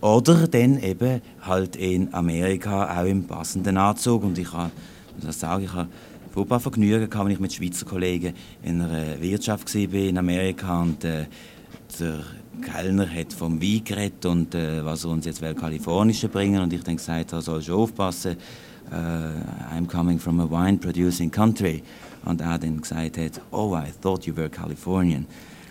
Oder 0.00 0.46
dann 0.46 0.80
eben 0.80 1.20
halt 1.40 1.76
in 1.76 2.14
Amerika 2.14 3.00
auch 3.00 3.06
im 3.06 3.26
passenden 3.26 3.76
Anzug. 3.76 4.22
Und 4.22 4.38
ich 4.38 4.52
habe, 4.52 4.70
das 5.20 5.40
sage 5.40 5.64
ich, 5.64 5.72
habe 5.72 5.88
furchtbar 6.32 6.60
Vergnügen 6.60 7.10
gehabt, 7.10 7.26
wenn 7.26 7.32
ich 7.32 7.40
mit 7.40 7.52
Schweizer 7.52 7.84
Kollegen 7.84 8.34
in 8.62 8.80
einer 8.80 9.20
Wirtschaft 9.20 9.74
war 9.74 10.00
in 10.00 10.18
Amerika 10.18 10.82
und 10.82 11.04
äh, 11.04 11.26
der 11.98 12.20
Kellner 12.62 13.08
hat 13.08 13.32
vom 13.32 13.60
Wein 13.60 13.82
geredet 13.84 14.24
und 14.26 14.54
äh, 14.54 14.84
was 14.84 15.04
er 15.04 15.10
uns 15.10 15.26
jetzt 15.26 15.40
will 15.40 15.54
Kalifornische 15.54 16.28
bringen 16.28 16.60
und 16.60 16.72
ich 16.72 16.82
dann 16.82 16.96
gesagt 16.96 17.32
habe, 17.32 17.42
soll 17.42 17.62
schon 17.62 17.76
aufpassen, 17.76 18.36
uh, 18.92 19.74
I'm 19.74 19.86
coming 19.86 20.18
from 20.18 20.40
a 20.40 20.48
wine 20.48 20.78
producing 20.78 21.30
country 21.30 21.82
und 22.24 22.40
er 22.40 22.58
dann 22.58 22.80
gesagt 22.80 23.18
hat, 23.18 23.40
oh 23.50 23.76
I 23.76 23.90
thought 24.00 24.26
you 24.26 24.36
were 24.36 24.48
Californian. 24.48 25.26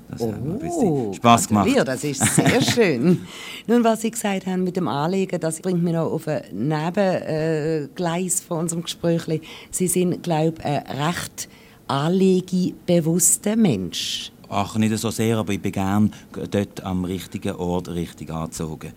Das 0.09 0.21
oh, 0.21 0.31
hat 0.31 0.35
ein 0.35 0.59
bisschen 0.59 1.13
Spaß 1.15 1.47
gemacht. 1.49 1.69
Das 1.85 2.03
ist 2.03 2.23
sehr 2.35 2.61
schön. 2.61 3.27
Nun, 3.67 3.83
was 3.83 4.01
Sie 4.01 4.11
gesagt 4.11 4.45
haben 4.45 4.63
mit 4.63 4.77
dem 4.77 4.87
Anlegen, 4.87 5.39
das 5.39 5.59
bringt 5.59 5.83
mich 5.83 5.93
noch 5.93 6.11
auf 6.11 6.27
ein 6.27 6.43
Nebengleis 6.53 8.41
von 8.41 8.59
unserem 8.59 8.83
Gespräch. 8.83 9.41
Sie 9.69 9.87
sind, 9.87 10.23
glaube 10.23 10.55
ich, 10.59 10.65
ein 10.65 10.83
recht 10.85 11.49
anlegebewusster 11.87 13.55
Mensch. 13.55 14.31
Ach, 14.49 14.77
nicht 14.77 14.97
so 14.97 15.09
sehr, 15.11 15.37
aber 15.37 15.51
ich 15.53 15.61
bin 15.61 15.73
gerne 15.73 16.09
dort 16.31 16.83
am 16.83 17.03
richtigen 17.03 17.55
Ort 17.55 17.89
richtig 17.89 18.31
angezogen. 18.31 18.93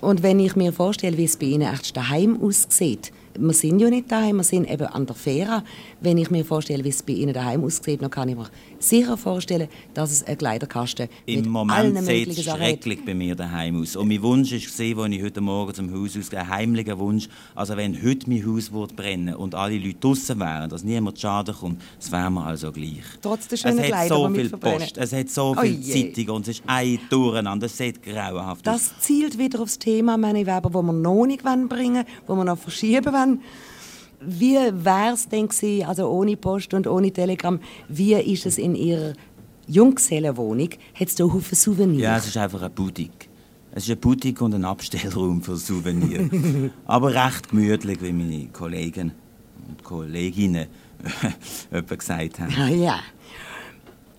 Und 0.00 0.22
wenn 0.22 0.38
ich 0.38 0.54
mir 0.54 0.72
vorstelle, 0.72 1.16
wie 1.16 1.24
es 1.24 1.36
bei 1.36 1.46
Ihnen 1.46 1.72
echt 1.72 1.96
daheim 1.96 2.40
aussieht, 2.40 3.12
wir 3.38 3.52
sind 3.52 3.80
ja 3.80 3.90
nicht 3.90 4.10
daheim, 4.10 4.36
wir 4.36 4.44
sind 4.44 4.70
eben 4.70 4.86
an 4.86 5.06
der 5.06 5.16
Fähre. 5.16 5.62
Wenn 6.06 6.18
ich 6.18 6.30
mir 6.30 6.44
vorstelle, 6.44 6.84
wie 6.84 6.90
es 6.90 7.02
bei 7.02 7.14
Ihnen 7.14 7.34
daheim 7.34 7.64
aussieht, 7.64 8.00
dann 8.00 8.10
kann 8.10 8.28
ich 8.28 8.36
mir 8.36 8.48
sicher 8.78 9.16
vorstellen, 9.16 9.66
dass 9.92 10.12
es 10.12 10.22
ein 10.22 10.38
Kleiderkasten 10.38 11.08
Im 11.26 11.40
mit 11.40 11.50
Moment 11.50 11.76
allen 11.76 12.04
sieht 12.04 12.28
es 12.28 12.44
schrecklich 12.44 13.04
bei 13.04 13.12
mir 13.12 13.34
daheim 13.34 13.82
aus. 13.82 13.96
Und 13.96 14.06
mein 14.06 14.22
Wunsch 14.22 14.52
ist 14.52 14.66
gesehen, 14.66 15.00
als 15.00 15.12
ich 15.12 15.20
heute 15.20 15.40
Morgen 15.40 15.74
zum 15.74 15.92
Haus 15.92 16.16
ausgehe, 16.16 16.38
ein 16.38 16.48
heimlicher 16.48 16.96
Wunsch. 17.00 17.28
Also 17.56 17.76
wenn 17.76 18.00
heute 18.00 18.30
mein 18.30 18.46
Haus 18.46 18.70
würde 18.70 18.94
brennen 18.94 19.34
und 19.34 19.56
alle 19.56 19.76
Leute 19.78 19.96
draußen 19.98 20.38
wären, 20.38 20.70
dass 20.70 20.84
niemand 20.84 21.18
Schaden 21.18 21.52
kommt, 21.56 21.82
das 21.98 22.12
wäre 22.12 22.30
mir 22.30 22.44
also 22.44 22.70
gleich. 22.70 23.02
Trotz 23.20 23.48
der 23.48 23.56
schönen 23.56 23.80
es 23.80 23.86
Kleider, 23.86 24.02
hat 24.02 24.08
so 24.08 24.28
viel 24.28 24.50
Post, 24.50 24.98
es 24.98 25.12
hat 25.12 25.28
so 25.28 25.56
viele 25.60 25.80
Zeitungen 25.80 26.30
und 26.30 26.42
es 26.42 26.60
ist 26.60 26.62
ein 26.68 27.00
Durcheinander, 27.10 27.66
es 27.66 27.76
sieht 27.76 28.00
grauenhaft 28.04 28.68
aus. 28.68 28.92
Das 28.92 29.00
zielt 29.00 29.38
wieder 29.38 29.58
aufs 29.58 29.80
Thema, 29.80 30.16
meine 30.16 30.46
Weber, 30.46 30.72
wo 30.72 30.82
wir 30.82 30.92
noch 30.92 31.26
nicht 31.26 31.42
bringen 31.42 31.68
wollen, 31.68 32.04
wo 32.28 32.36
wir 32.36 32.44
noch 32.44 32.58
verschieben 32.58 33.12
wollen. 33.12 33.40
Wie 34.20 34.54
wäre 34.54 35.14
es 35.14 35.28
denn 35.28 35.48
gewesen, 35.48 35.86
also 35.86 36.08
ohne 36.08 36.36
Post 36.36 36.74
und 36.74 36.86
ohne 36.86 37.12
Telegram, 37.12 37.58
wie 37.88 38.14
ist 38.14 38.46
es 38.46 38.58
in 38.58 38.74
Ihrer 38.74 39.12
Junggesellenwohnung? 39.66 40.70
Hat 40.94 41.08
es 41.08 41.14
da 41.14 41.24
Haufen 41.24 41.56
Souvenirs? 41.56 42.02
Ja, 42.02 42.16
es 42.16 42.26
ist 42.26 42.36
einfach 42.36 42.60
eine 42.60 42.70
Boutique. 42.70 43.28
Es 43.72 43.84
ist 43.84 43.90
eine 43.90 43.96
Boutique 43.96 44.40
und 44.40 44.54
ein 44.54 44.64
Abstellraum 44.64 45.42
für 45.42 45.56
Souvenirs. 45.56 46.30
Aber 46.86 47.14
recht 47.14 47.50
gemütlich, 47.50 48.00
wie 48.00 48.12
meine 48.12 48.46
Kollegen 48.46 49.12
und 49.68 49.84
Kolleginnen 49.84 50.66
gesagt 51.88 52.40
haben. 52.40 52.50
Ja, 52.56 52.68
ja. 52.68 53.00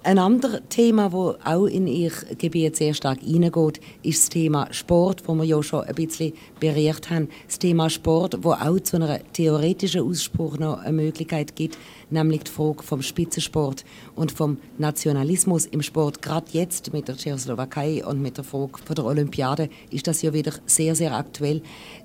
Ein 0.07 0.19
anderes 0.19 0.61
Thema, 0.69 1.09
das 1.09 1.45
auch 1.45 1.65
in 1.65 1.85
Ihr 1.85 2.13
Gebiet 2.37 2.77
sehr 2.77 2.93
stark 2.93 3.19
hineingeht, 3.19 3.81
ist 4.03 4.21
das 4.21 4.29
Thema 4.29 4.69
Sport, 4.71 5.23
wo 5.27 5.35
wir 5.35 5.43
ja 5.43 5.61
schon 5.61 5.83
ein 5.83 5.95
bisschen 5.95 6.31
berührt 6.61 7.09
haben. 7.09 7.27
Das 7.45 7.59
Thema 7.59 7.89
Sport, 7.89 8.41
wo 8.41 8.53
auch 8.53 8.79
zu 8.79 8.95
einer 8.95 9.19
theoretischen 9.33 10.03
Ausspruch 10.03 10.59
noch 10.59 10.79
eine 10.79 10.93
Möglichkeit 10.93 11.57
gibt, 11.57 11.77
nämlich 12.09 12.43
die 12.45 12.51
Frage 12.51 12.83
vom 12.83 13.01
Spitzensport 13.01 13.83
und 14.15 14.31
vom 14.31 14.59
Nationalismus 14.77 15.65
im 15.65 15.81
Sport. 15.81 16.21
Gerade 16.21 16.47
jetzt 16.53 16.93
mit 16.93 17.09
der 17.09 17.17
Tschechoslowakei 17.17 18.05
und 18.05 18.21
mit 18.21 18.37
der 18.37 18.45
Frage 18.45 18.77
von 18.85 18.95
der 18.95 19.03
Olympiade 19.03 19.67
ist 19.91 20.07
das 20.07 20.21
ja 20.21 20.31
wieder 20.31 20.53
sehr, 20.65 20.95
sehr 20.95 21.13
aktuell. 21.17 21.61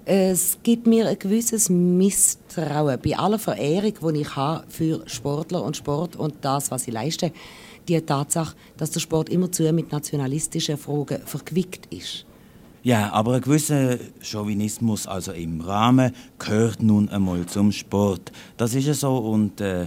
Es 0.07 0.59
gibt 0.65 0.89
mir 0.89 1.07
ein 1.07 1.21
gewisses 1.21 1.71
Misstrauen 1.71 2.99
bei 3.01 3.17
aller 3.17 3.39
Verehrung, 3.39 3.95
die 4.13 4.23
ich 4.23 4.35
habe 4.35 4.65
für 4.69 5.05
Sportler 5.07 5.63
und 5.63 5.77
Sport 5.77 6.17
und 6.17 6.35
das, 6.41 6.73
was 6.73 6.83
sie 6.83 6.91
leisten 6.91 7.31
die 7.89 8.01
Tatsache, 8.01 8.57
dass 8.77 8.91
der 8.91 9.01
Sport 9.01 9.29
immerzu 9.29 9.63
mit 9.73 9.93
nationalistischen 9.93 10.77
Fragen 10.77 11.21
verquickt 11.25 11.93
ist. 11.93 12.27
Ja, 12.85 13.13
aber 13.13 13.35
ein 13.35 13.41
gewisser 13.41 13.97
Chauvinismus, 14.21 15.07
also 15.07 15.31
im 15.31 15.61
Rahmen, 15.61 16.13
gehört 16.39 16.83
nun 16.83 17.09
einmal 17.11 17.47
zum 17.47 17.71
Sport. 17.71 18.33
Das 18.57 18.75
ist 18.75 18.87
ja 18.87 18.95
so 18.95 19.19
und 19.19 19.61
äh, 19.61 19.87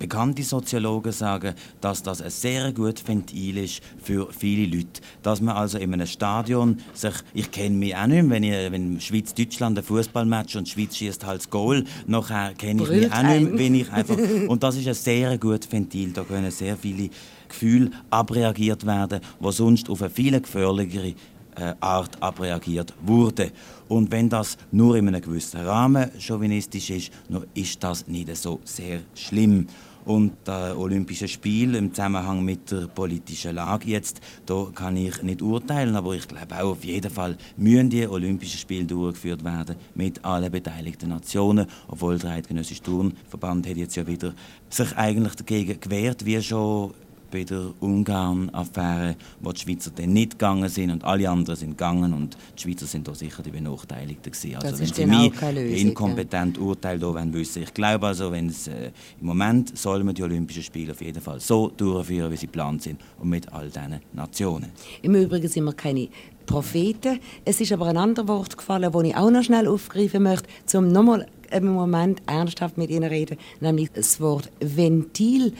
bekannte 0.00 0.42
Soziologen 0.42 1.12
sagen, 1.12 1.54
dass 1.80 2.02
das 2.02 2.22
ein 2.22 2.30
sehr 2.30 2.72
gutes 2.72 3.06
Ventil 3.06 3.58
ist 3.58 3.82
für 4.02 4.32
viele 4.32 4.66
Leute. 4.74 5.00
Dass 5.22 5.40
man 5.40 5.56
also 5.56 5.78
in 5.78 5.92
einem 5.92 6.06
Stadion 6.06 6.78
sich, 6.94 7.14
ich 7.34 7.50
kenne 7.50 7.76
mich 7.76 7.94
auch 7.94 8.06
nicht 8.06 8.24
mehr, 8.24 8.30
wenn, 8.30 8.42
ich, 8.42 8.72
wenn 8.72 9.00
Schweiz-Deutschland 9.00 9.78
ein 9.78 9.84
Fußballmatch 9.84 10.56
und 10.56 10.66
die 10.66 10.70
Schweiz 10.70 10.96
schießt 10.96 11.24
halt 11.24 11.42
das 11.42 11.50
Goal, 11.50 11.84
nachher 12.06 12.54
kenne 12.54 12.82
ich 12.82 12.88
mich 12.88 13.12
auch 13.12 13.22
nicht 13.22 13.42
mehr, 13.42 13.58
wenn 13.58 13.74
ich 13.74 13.92
einfach, 13.92 14.16
und 14.48 14.62
das 14.62 14.76
ist 14.76 14.88
ein 14.88 14.94
sehr 14.94 15.38
gutes 15.38 15.70
Ventil, 15.70 16.12
da 16.12 16.24
können 16.24 16.50
sehr 16.50 16.76
viele 16.76 17.10
Gefühle 17.48 17.90
abreagiert 18.08 18.86
werden, 18.86 19.20
die 19.38 19.52
sonst 19.52 19.90
auf 19.90 20.00
eine 20.00 20.10
viel 20.10 20.40
gefährlichere 20.40 21.14
äh, 21.56 21.74
Art 21.80 22.22
abreagiert 22.22 22.94
wurde. 23.02 23.52
Und 23.88 24.10
wenn 24.10 24.30
das 24.30 24.56
nur 24.72 24.96
in 24.96 25.08
einem 25.08 25.20
gewissen 25.20 25.60
Rahmen 25.60 26.10
chauvinistisch 26.18 26.90
ist, 26.90 27.12
dann 27.28 27.44
ist 27.54 27.82
das 27.82 28.06
nicht 28.08 28.34
so 28.36 28.60
sehr 28.64 29.00
schlimm. 29.14 29.66
Und 30.10 30.32
das 30.42 30.76
Olympische 30.76 31.28
Spiel 31.28 31.76
im 31.76 31.94
Zusammenhang 31.94 32.44
mit 32.44 32.72
der 32.72 32.88
politischen 32.88 33.54
Lage. 33.54 33.88
Jetzt, 33.90 34.20
da 34.44 34.66
kann 34.74 34.96
ich 34.96 35.22
nicht 35.22 35.40
urteilen, 35.40 35.94
aber 35.94 36.16
ich 36.16 36.26
glaube 36.26 36.52
auch 36.56 36.72
auf 36.72 36.84
jeden 36.84 37.12
Fall 37.12 37.36
müssen 37.56 37.90
die 37.90 38.08
Olympischen 38.08 38.58
Spiele 38.58 38.86
durchgeführt 38.86 39.44
werden 39.44 39.76
mit 39.94 40.24
allen 40.24 40.50
beteiligten 40.50 41.10
Nationen, 41.10 41.68
obwohl 41.86 42.18
der 42.18 42.30
Eidgenössische 42.30 42.82
Turnverband 42.82 43.68
hat 43.68 43.76
jetzt 43.76 43.94
ja 43.94 44.04
wieder 44.04 44.34
sich 44.68 44.96
eigentlich 44.96 45.36
dagegen 45.36 45.78
gewehrt, 45.78 46.26
wie 46.26 46.42
schon 46.42 46.92
bei 47.30 47.44
der 47.44 47.72
Ungarn-Affäre, 47.80 49.16
wo 49.40 49.52
die 49.52 49.60
Schweizer 49.60 49.90
dann 49.94 50.12
nicht 50.12 50.32
gegangen 50.32 50.68
sind 50.68 50.90
und 50.90 51.04
alle 51.04 51.28
anderen 51.28 51.56
sind 51.56 51.70
gegangen 51.70 52.12
und 52.12 52.36
die 52.58 52.62
Schweizer 52.62 52.86
sind 52.86 53.06
da 53.06 53.14
sicher 53.14 53.42
die 53.42 53.50
Benachteiligten 53.50 54.32
gewesen. 54.32 54.56
Also 54.56 54.70
das 54.70 54.80
wenn 54.80 54.94
sie 54.94 55.06
mich 55.06 55.80
inkompetent 55.80 56.56
ja. 56.56 56.62
urteilen 56.62 57.02
wollen 57.02 57.32
wissen, 57.32 57.62
ich 57.62 57.74
glaube 57.74 58.06
also, 58.06 58.32
wenn 58.32 58.48
es 58.48 58.68
äh, 58.68 58.90
im 59.20 59.26
Moment 59.26 59.76
sollen 59.76 60.06
wir 60.06 60.12
die 60.12 60.22
Olympischen 60.22 60.62
Spiele 60.62 60.92
auf 60.92 61.00
jeden 61.00 61.20
Fall 61.20 61.40
so 61.40 61.68
durchführen, 61.68 62.30
wie 62.30 62.36
sie 62.36 62.46
geplant 62.46 62.82
sind 62.82 63.00
und 63.18 63.28
mit 63.28 63.52
all 63.52 63.68
diesen 63.68 64.00
Nationen. 64.12 64.70
Im 65.02 65.14
Übrigen 65.14 65.48
sind 65.48 65.64
wir 65.64 65.72
keine 65.72 66.08
Propheten. 66.46 67.20
Es 67.44 67.60
ist 67.60 67.72
aber 67.72 67.86
ein 67.86 67.96
anderes 67.96 68.28
Wort 68.28 68.58
gefallen, 68.58 68.90
das 68.92 69.04
ich 69.04 69.16
auch 69.16 69.30
noch 69.30 69.44
schnell 69.44 69.68
aufgreifen 69.68 70.24
möchte, 70.24 70.48
um 70.76 70.88
nochmal 70.88 71.26
einen 71.50 71.72
Moment 71.72 72.22
ernsthaft 72.26 72.78
mit 72.78 72.90
Ihnen 72.90 73.04
reden, 73.04 73.36
nämlich 73.60 73.90
das 73.92 74.20
Wort 74.20 74.50
Ventil 74.60 75.52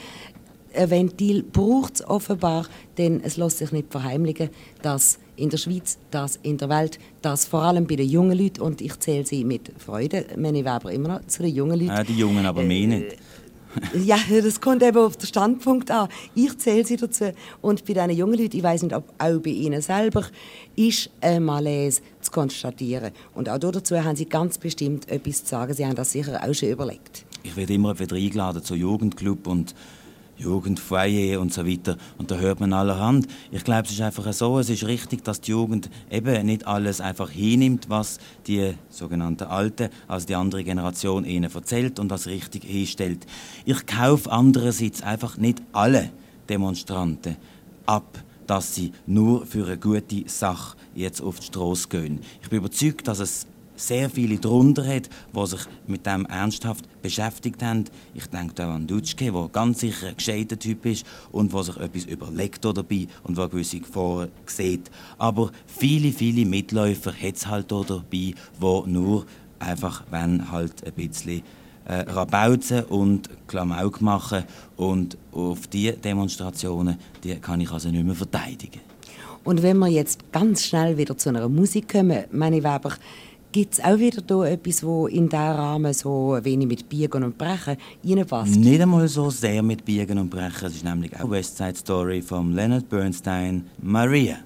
ein 0.75 0.89
Ventil 0.89 1.43
braucht 1.43 1.95
es 1.95 2.07
offenbar, 2.07 2.67
denn 2.97 3.21
es 3.23 3.37
lässt 3.37 3.57
sich 3.57 3.71
nicht 3.71 3.91
verheimlichen, 3.91 4.49
dass 4.81 5.19
in 5.35 5.49
der 5.49 5.57
Schweiz, 5.57 5.97
dass 6.11 6.37
in 6.43 6.57
der 6.57 6.69
Welt, 6.69 6.99
dass 7.21 7.45
vor 7.45 7.63
allem 7.63 7.87
bei 7.87 7.95
den 7.95 8.09
jungen 8.09 8.37
Leuten, 8.37 8.61
und 8.61 8.81
ich 8.81 8.99
zähle 8.99 9.25
sie 9.25 9.43
mit 9.43 9.71
Freude, 9.77 10.25
Meni 10.35 10.63
Weber 10.63 10.91
immer 10.91 11.09
noch 11.09 11.27
zu 11.27 11.43
den 11.43 11.53
jungen 11.53 11.79
Leuten. 11.79 11.95
Ja, 11.95 12.03
die 12.03 12.17
Jungen 12.17 12.45
aber 12.45 12.63
mehr 12.63 12.87
nicht. 12.87 13.13
Äh, 13.13 13.17
ja, 14.03 14.17
das 14.29 14.59
kommt 14.59 14.83
eben 14.83 14.97
auf 14.97 15.17
den 15.17 15.27
Standpunkt 15.27 15.89
an. 15.91 16.09
Ich 16.35 16.57
zähle 16.57 16.85
sie 16.85 16.97
dazu. 16.97 17.31
Und 17.61 17.85
bei 17.85 17.93
diesen 17.93 18.11
jungen 18.11 18.37
Leuten, 18.37 18.57
ich 18.57 18.63
weiß 18.63 18.83
nicht, 18.83 18.95
ob 18.95 19.05
auch 19.17 19.39
bei 19.39 19.49
ihnen 19.49 19.81
selber, 19.81 20.25
ist 20.75 21.09
ein 21.21 21.43
Malaise 21.43 22.01
zu 22.19 22.31
konstatieren. 22.31 23.11
Und 23.33 23.49
auch 23.49 23.57
dazu 23.59 23.95
haben 24.03 24.15
sie 24.15 24.25
ganz 24.25 24.57
bestimmt 24.57 25.09
etwas 25.09 25.43
zu 25.43 25.51
sagen. 25.51 25.73
Sie 25.73 25.85
haben 25.85 25.95
das 25.95 26.11
sicher 26.11 26.41
auch 26.43 26.53
schon 26.53 26.69
überlegt. 26.69 27.25
Ich 27.43 27.55
werde 27.55 27.73
immer 27.73 27.97
wieder 27.97 28.15
eingeladen 28.15 28.63
zu 28.63 28.75
Jugendclub 28.75 29.47
und 29.47 29.73
Jugendfoyer 30.41 31.39
und 31.39 31.53
so 31.53 31.65
weiter. 31.65 31.97
Und 32.17 32.31
da 32.31 32.35
hört 32.35 32.59
man 32.59 32.73
allerhand. 32.73 33.27
Ich 33.51 33.63
glaube, 33.63 33.83
es 33.85 33.91
ist 33.91 34.01
einfach 34.01 34.31
so, 34.33 34.59
es 34.59 34.69
ist 34.69 34.85
richtig, 34.85 35.23
dass 35.23 35.41
die 35.41 35.51
Jugend 35.51 35.89
eben 36.09 36.45
nicht 36.45 36.67
alles 36.67 37.01
einfach 37.01 37.29
hinnimmt, 37.29 37.89
was 37.89 38.19
die 38.47 38.73
sogenannte 38.89 39.49
Alte, 39.49 39.89
also 40.07 40.27
die 40.27 40.35
andere 40.35 40.63
Generation 40.63 41.25
ihnen 41.25 41.51
erzählt 41.51 41.99
und 41.99 42.09
das 42.09 42.27
richtig 42.27 42.63
hinstellt. 42.63 43.25
Ich 43.65 43.85
kaufe 43.85 44.31
andererseits 44.31 45.01
einfach 45.01 45.37
nicht 45.37 45.61
alle 45.71 46.11
Demonstranten 46.49 47.37
ab, 47.85 48.19
dass 48.47 48.75
sie 48.75 48.91
nur 49.05 49.45
für 49.45 49.65
eine 49.65 49.77
gute 49.77 50.27
Sache 50.27 50.75
jetzt 50.95 51.21
auf 51.21 51.39
die 51.39 51.45
Straße 51.45 51.87
gehen. 51.87 52.19
Ich 52.41 52.49
bin 52.49 52.59
überzeugt, 52.59 53.07
dass 53.07 53.19
es 53.19 53.47
sehr 53.81 54.09
viele 54.09 54.37
darunter 54.37 54.85
hat, 54.85 55.09
die 55.35 55.47
sich 55.47 55.61
mit 55.87 56.05
dem 56.05 56.25
ernsthaft 56.25 56.85
beschäftigt 57.01 57.63
haben. 57.63 57.85
Ich 58.13 58.27
denke 58.27 58.65
auch 58.65 58.71
an 58.71 58.87
Dutschke, 58.87 59.31
der 59.31 59.49
ganz 59.51 59.79
sicher 59.79 60.07
ein 60.07 60.17
gescheiter 60.17 60.57
Typ 60.57 60.85
ist 60.85 61.05
und 61.31 61.53
der 61.53 61.63
sich 61.63 61.77
etwas 61.77 62.05
überlegt 62.05 62.63
dabei 62.63 63.07
und 63.23 63.37
der 63.37 63.47
gewisse 63.47 63.79
Gefahren 63.79 64.29
sieht. 64.45 64.91
Aber 65.17 65.51
viele, 65.65 66.11
viele 66.11 66.45
Mitläufer 66.45 67.11
hat 67.11 67.35
es 67.35 67.47
halt 67.47 67.71
dabei, 67.71 68.03
die 68.11 68.35
nur 68.59 69.25
einfach, 69.59 70.03
wenn 70.11 70.51
halt 70.51 70.85
ein 70.85 70.93
bisschen 70.93 71.41
äh, 71.85 72.01
Rabauzen 72.01 72.83
und 72.85 73.29
Klamauk 73.47 74.01
machen 74.01 74.43
und 74.77 75.17
auf 75.31 75.67
diese 75.67 75.93
Demonstrationen, 75.93 76.97
die 77.23 77.35
kann 77.35 77.61
ich 77.61 77.71
also 77.71 77.89
nicht 77.89 78.05
mehr 78.05 78.15
verteidigen. 78.15 78.81
Und 79.43 79.63
wenn 79.63 79.79
wir 79.79 79.87
jetzt 79.87 80.31
ganz 80.31 80.63
schnell 80.65 80.97
wieder 80.97 81.17
zu 81.17 81.29
einer 81.29 81.49
Musik 81.49 81.93
kommen, 81.93 82.25
meine 82.31 82.57
Weber, 82.57 82.93
Gibt 83.51 83.73
es 83.73 83.83
auch 83.83 83.99
wieder 83.99 84.21
da 84.21 84.45
etwas, 84.45 84.81
wo 84.81 85.07
in 85.07 85.27
diesen 85.27 85.37
Rahmen 85.37 85.93
so 85.93 86.39
wenig 86.41 86.67
mit 86.67 86.87
Biegen 86.87 87.21
und 87.21 87.37
Brechen 87.37 87.75
reinpasst? 88.01 88.55
Nicht 88.55 88.79
einmal 88.79 89.05
so 89.09 89.29
sehr 89.29 89.61
mit 89.61 89.83
Biegen 89.83 90.17
und 90.19 90.29
Brechen. 90.29 90.67
Es 90.67 90.75
ist 90.75 90.85
nämlich 90.85 91.19
auch 91.19 91.29
West 91.29 91.57
Side 91.57 91.75
Story 91.75 92.21
von 92.21 92.53
Leonard 92.53 92.87
Bernstein, 92.87 93.65
Maria. 93.81 94.37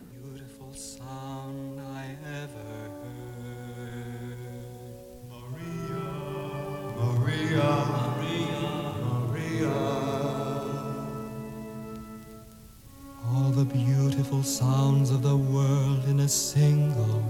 All 13.28 13.52
the 13.52 13.65
beautiful 13.65 14.41
sounds 14.41 15.12
of 15.12 15.22
the 15.22 15.36
world 15.36 16.06
in 16.08 16.22
a 16.22 16.28
single 16.28 17.22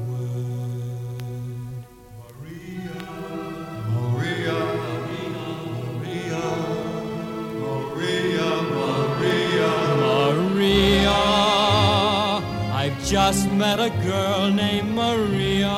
just 13.06 13.52
met 13.52 13.80
a 13.80 13.92
girl 14.04 14.50
named 14.50 14.92
Maria, 14.94 15.70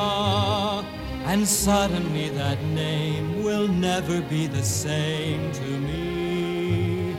and 1.24 1.46
suddenly 1.46 2.30
that 2.30 2.60
name 2.64 3.44
will 3.44 3.68
never 3.68 4.20
be 4.22 4.46
the 4.46 4.62
same 4.62 5.52
to 5.52 5.68
me. 5.88 7.16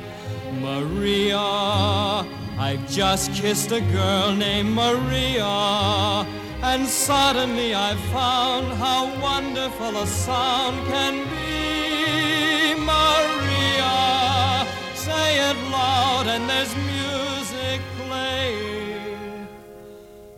Maria, 0.60 1.38
I've 1.38 2.86
just 2.89 3.32
kissed 3.34 3.72
a 3.72 3.82
girl 3.82 4.34
named 4.34 4.72
Maria, 4.72 6.26
and 6.62 6.88
suddenly 6.88 7.74
I've 7.74 8.00
found 8.12 8.67
how 8.74 9.06
wonderful 9.22 9.98
a 9.98 10.08
sound 10.08 10.78
can 10.88 11.24
be. 11.30 12.76
Maria, 12.76 14.65
say 14.93 15.39
it 15.50 15.58
loud, 15.72 16.28
and 16.28 16.50
there's 16.50 16.76
music 16.76 17.82
playing 17.98 19.48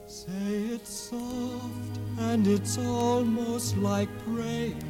Say 0.07 0.75
it 0.75 0.87
soft 0.87 1.81
and 2.19 2.47
it's 2.47 2.77
almost 2.77 3.77
like 3.77 4.09
praying. 4.25 4.83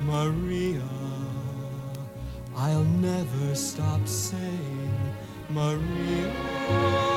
Maria, 0.00 0.82
I'll 2.56 2.84
never 2.84 3.54
stop 3.54 4.06
saying, 4.06 5.14
Maria. 5.50 7.13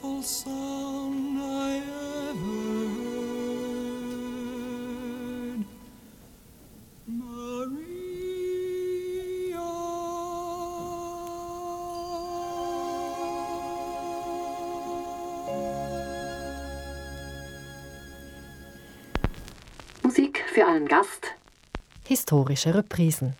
Beautiful 0.00 0.22
song 0.22 1.38
I 1.40 1.82
ever 2.30 2.88
heard. 2.94 3.24
Maria. 7.06 7.98
Musik 20.02 20.44
für 20.52 20.66
einen 20.66 20.86
Gast. 20.88 21.26
Historische 22.06 22.74
Reprisen. 22.74 23.34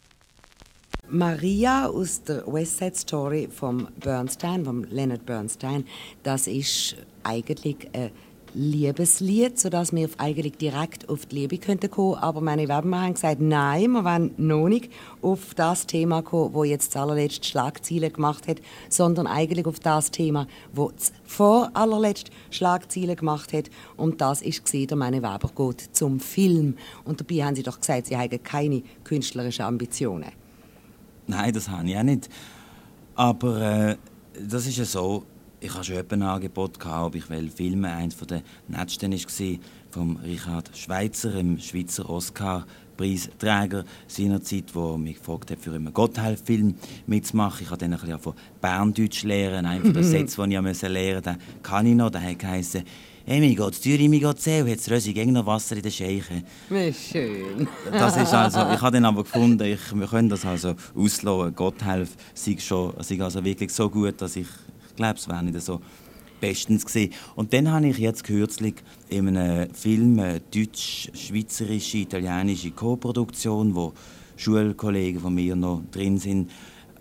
Maria 1.11 1.87
aus 1.87 2.23
der 2.23 2.47
West 2.53 2.79
Side 2.79 2.95
Story 2.95 3.49
vom 3.51 3.89
Bernstein, 3.99 4.65
vom 4.65 4.85
Leonard 4.85 5.25
Bernstein, 5.25 5.87
das 6.23 6.47
ist 6.47 6.97
eigentlich 7.23 7.89
ein 7.95 8.11
Liebeslied, 8.53 9.59
sodass 9.59 9.95
wir 9.95 10.11
eigentlich 10.19 10.59
direkt 10.59 11.09
auf 11.09 11.25
die 11.25 11.37
Liebe 11.37 11.57
könnten 11.59 11.91
kommen. 11.91 12.17
Aber 12.17 12.43
meine 12.43 12.69
Werbemann 12.69 13.05
haben 13.05 13.15
gesagt, 13.15 13.41
nein, 13.41 13.91
wir 13.93 14.05
wollen 14.05 14.35
noch 14.37 14.69
nicht 14.69 14.91
auf 15.23 15.55
das 15.55 15.87
Thema 15.87 16.23
kommen, 16.23 16.53
wo 16.53 16.65
jetzt 16.65 16.95
allerletzt 16.95 17.47
Schlagzeilen 17.47 18.13
gemacht 18.13 18.47
hat, 18.47 18.59
sondern 18.91 19.27
eigentlich 19.27 19.65
auf 19.67 19.81
das 19.81 20.11
Thema, 20.11 20.47
wo 20.75 20.93
vor 21.25 21.71
allerletzt 21.73 22.31
Schlagzeilen 22.51 23.17
gemacht 23.17 23.55
hat. 23.55 23.71
Und 23.97 24.21
das 24.21 24.43
ist 24.43 24.63
der 24.73 24.97
meine 24.97 25.23
Weber 25.23 25.51
geht 25.57 25.97
zum 25.97 26.21
Film. 26.21 26.77
Und 27.05 27.21
dabei 27.21 27.45
haben 27.45 27.55
sie 27.55 27.63
doch 27.63 27.81
gesagt, 27.81 28.07
sie 28.07 28.17
haben 28.17 28.43
keine 28.43 28.83
künstlerischen 29.05 29.65
Ambitionen. 29.65 30.38
Nein, 31.29 31.53
das 31.53 31.69
habe 31.69 31.89
ich 31.89 31.97
auch 31.97 32.03
nicht. 32.03 32.29
Aber 33.15 33.61
äh, 33.61 33.97
das 34.49 34.67
ist 34.67 34.79
ja 34.79 34.85
so, 34.85 35.25
ich 35.61 35.73
habe 35.75 35.85
schon 35.85 35.97
ein 36.11 36.23
Angebot 36.23 36.81
gehabt, 36.81 37.07
ob 37.07 37.15
ich 37.15 37.29
will 37.29 37.51
filmen. 37.51 37.85
Eines 37.85 38.17
der 38.17 38.43
letzten 38.69 39.13
war 39.13 39.59
von 39.91 40.17
Richard 40.19 40.71
Schweitzer, 40.77 41.33
dem 41.33 41.59
Schweizer 41.59 42.09
Oscar-Preisträger 42.09 43.85
seinerzeit, 44.07 44.75
der 44.75 44.99
mich 44.99 45.19
gefragt 45.19 45.51
hat, 45.51 45.59
für 45.59 45.75
einen 45.75 45.93
Gotthelf-Film 45.93 46.77
mitzumachen. 47.07 47.63
Ich 47.65 47.71
habe 47.71 47.79
dann 47.79 47.93
ein 47.93 48.01
bisschen 48.01 48.19
von 48.19 48.35
Berndeutsch 48.61 49.25
lernen. 49.25 49.67
Einen 49.67 49.93
der 49.93 50.05
Sätze, 50.05 50.37
die 50.37 50.55
ich 50.55 50.61
lernen 50.61 50.69
musste, 50.69 50.89
den 50.89 51.63
kann 51.63 51.87
ich 51.87 51.95
noch. 51.95 52.11
Der 52.11 52.23
hat 52.23 52.39
geheißen, 53.29 53.31
Hey, 53.31 53.41
mir 53.41 53.55
geht's 53.55 53.81
Zürich, 53.81 54.09
mir 54.09 54.21
geht's 54.21 54.45
sehr, 54.45 54.67
jetzt 54.67 54.91
röse 54.91 55.11
ich 55.11 55.27
noch 55.27 55.47
Wasser 55.47 55.77
in 55.77 55.83
den 55.83 55.93
Scheichen. 55.93 56.45
Wie 56.69 56.93
schön. 56.93 57.69
Das 57.91 58.17
ist 58.17 58.33
also, 58.35 58.61
ich 58.73 58.81
habe 58.81 58.93
dann 58.93 59.05
aber 59.05 59.23
gefunden, 59.23 59.63
ich, 59.65 59.95
wir 59.95 60.07
können 60.07 60.29
das 60.29 60.45
also 60.45 60.75
auslösen. 60.95 61.55
Gotthelf 61.55 62.17
sei 62.35 62.57
schon, 62.59 62.95
sei 63.01 63.21
also 63.21 63.45
wirklich 63.45 63.71
so 63.71 63.91
gut, 63.91 64.21
dass 64.21 64.37
ich, 64.37 64.47
ich 64.89 64.97
glaube, 64.97 65.19
es 65.19 65.29
wäre 65.29 65.43
nicht 65.45 65.61
so 65.61 65.81
bestens 66.41 66.87
gesehen. 66.87 67.13
Und 67.35 67.53
dann 67.53 67.71
habe 67.71 67.89
ich 67.89 67.99
jetzt 67.99 68.25
kürzlich 68.25 68.77
in 69.09 69.37
einem 69.37 69.75
Film 69.75 70.19
eine 70.19 70.41
deutsch-schweizerische, 70.41 71.99
italienische 71.99 72.71
Co-Produktion, 72.71 73.75
wo 73.75 73.93
Schulkollegen 74.37 75.21
von 75.21 75.35
mir 75.35 75.57
noch 75.57 75.83
drin 75.91 76.19
sind, 76.19 76.51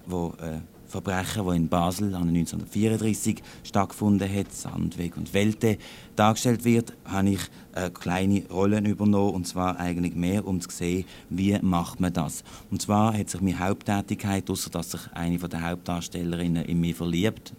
wo 0.07 0.33
äh, 0.41 0.59
Verbrechen, 0.87 1.45
das 1.45 1.55
in 1.55 1.69
Basel 1.69 2.15
1934 2.15 3.41
stattgefunden 3.63 4.33
hat, 4.33 4.53
Sandweg 4.53 5.17
und 5.17 5.33
Welte, 5.33 5.77
dargestellt 6.15 6.63
wird, 6.65 6.93
habe 7.05 7.29
ich 7.31 7.41
eine 7.73 7.91
kleine 7.91 8.43
Rolle 8.49 8.79
übernommen, 8.79 9.35
und 9.35 9.47
zwar 9.47 9.79
eigentlich 9.79 10.15
mehr, 10.15 10.47
um 10.47 10.61
zu 10.61 10.69
sehen, 10.71 11.05
wie 11.29 11.57
macht 11.61 11.99
man 11.99 12.13
das. 12.13 12.43
Und 12.71 12.81
zwar 12.81 13.17
hat 13.17 13.29
sich 13.29 13.41
meine 13.41 13.59
Haupttätigkeit, 13.59 14.49
außer 14.49 14.69
dass 14.69 14.91
sich 14.91 15.01
eine 15.13 15.37
der 15.37 15.61
Hauptdarstellerinnen 15.61 16.65
in 16.65 16.79
mich 16.79 16.95
verliebt, 16.95 17.53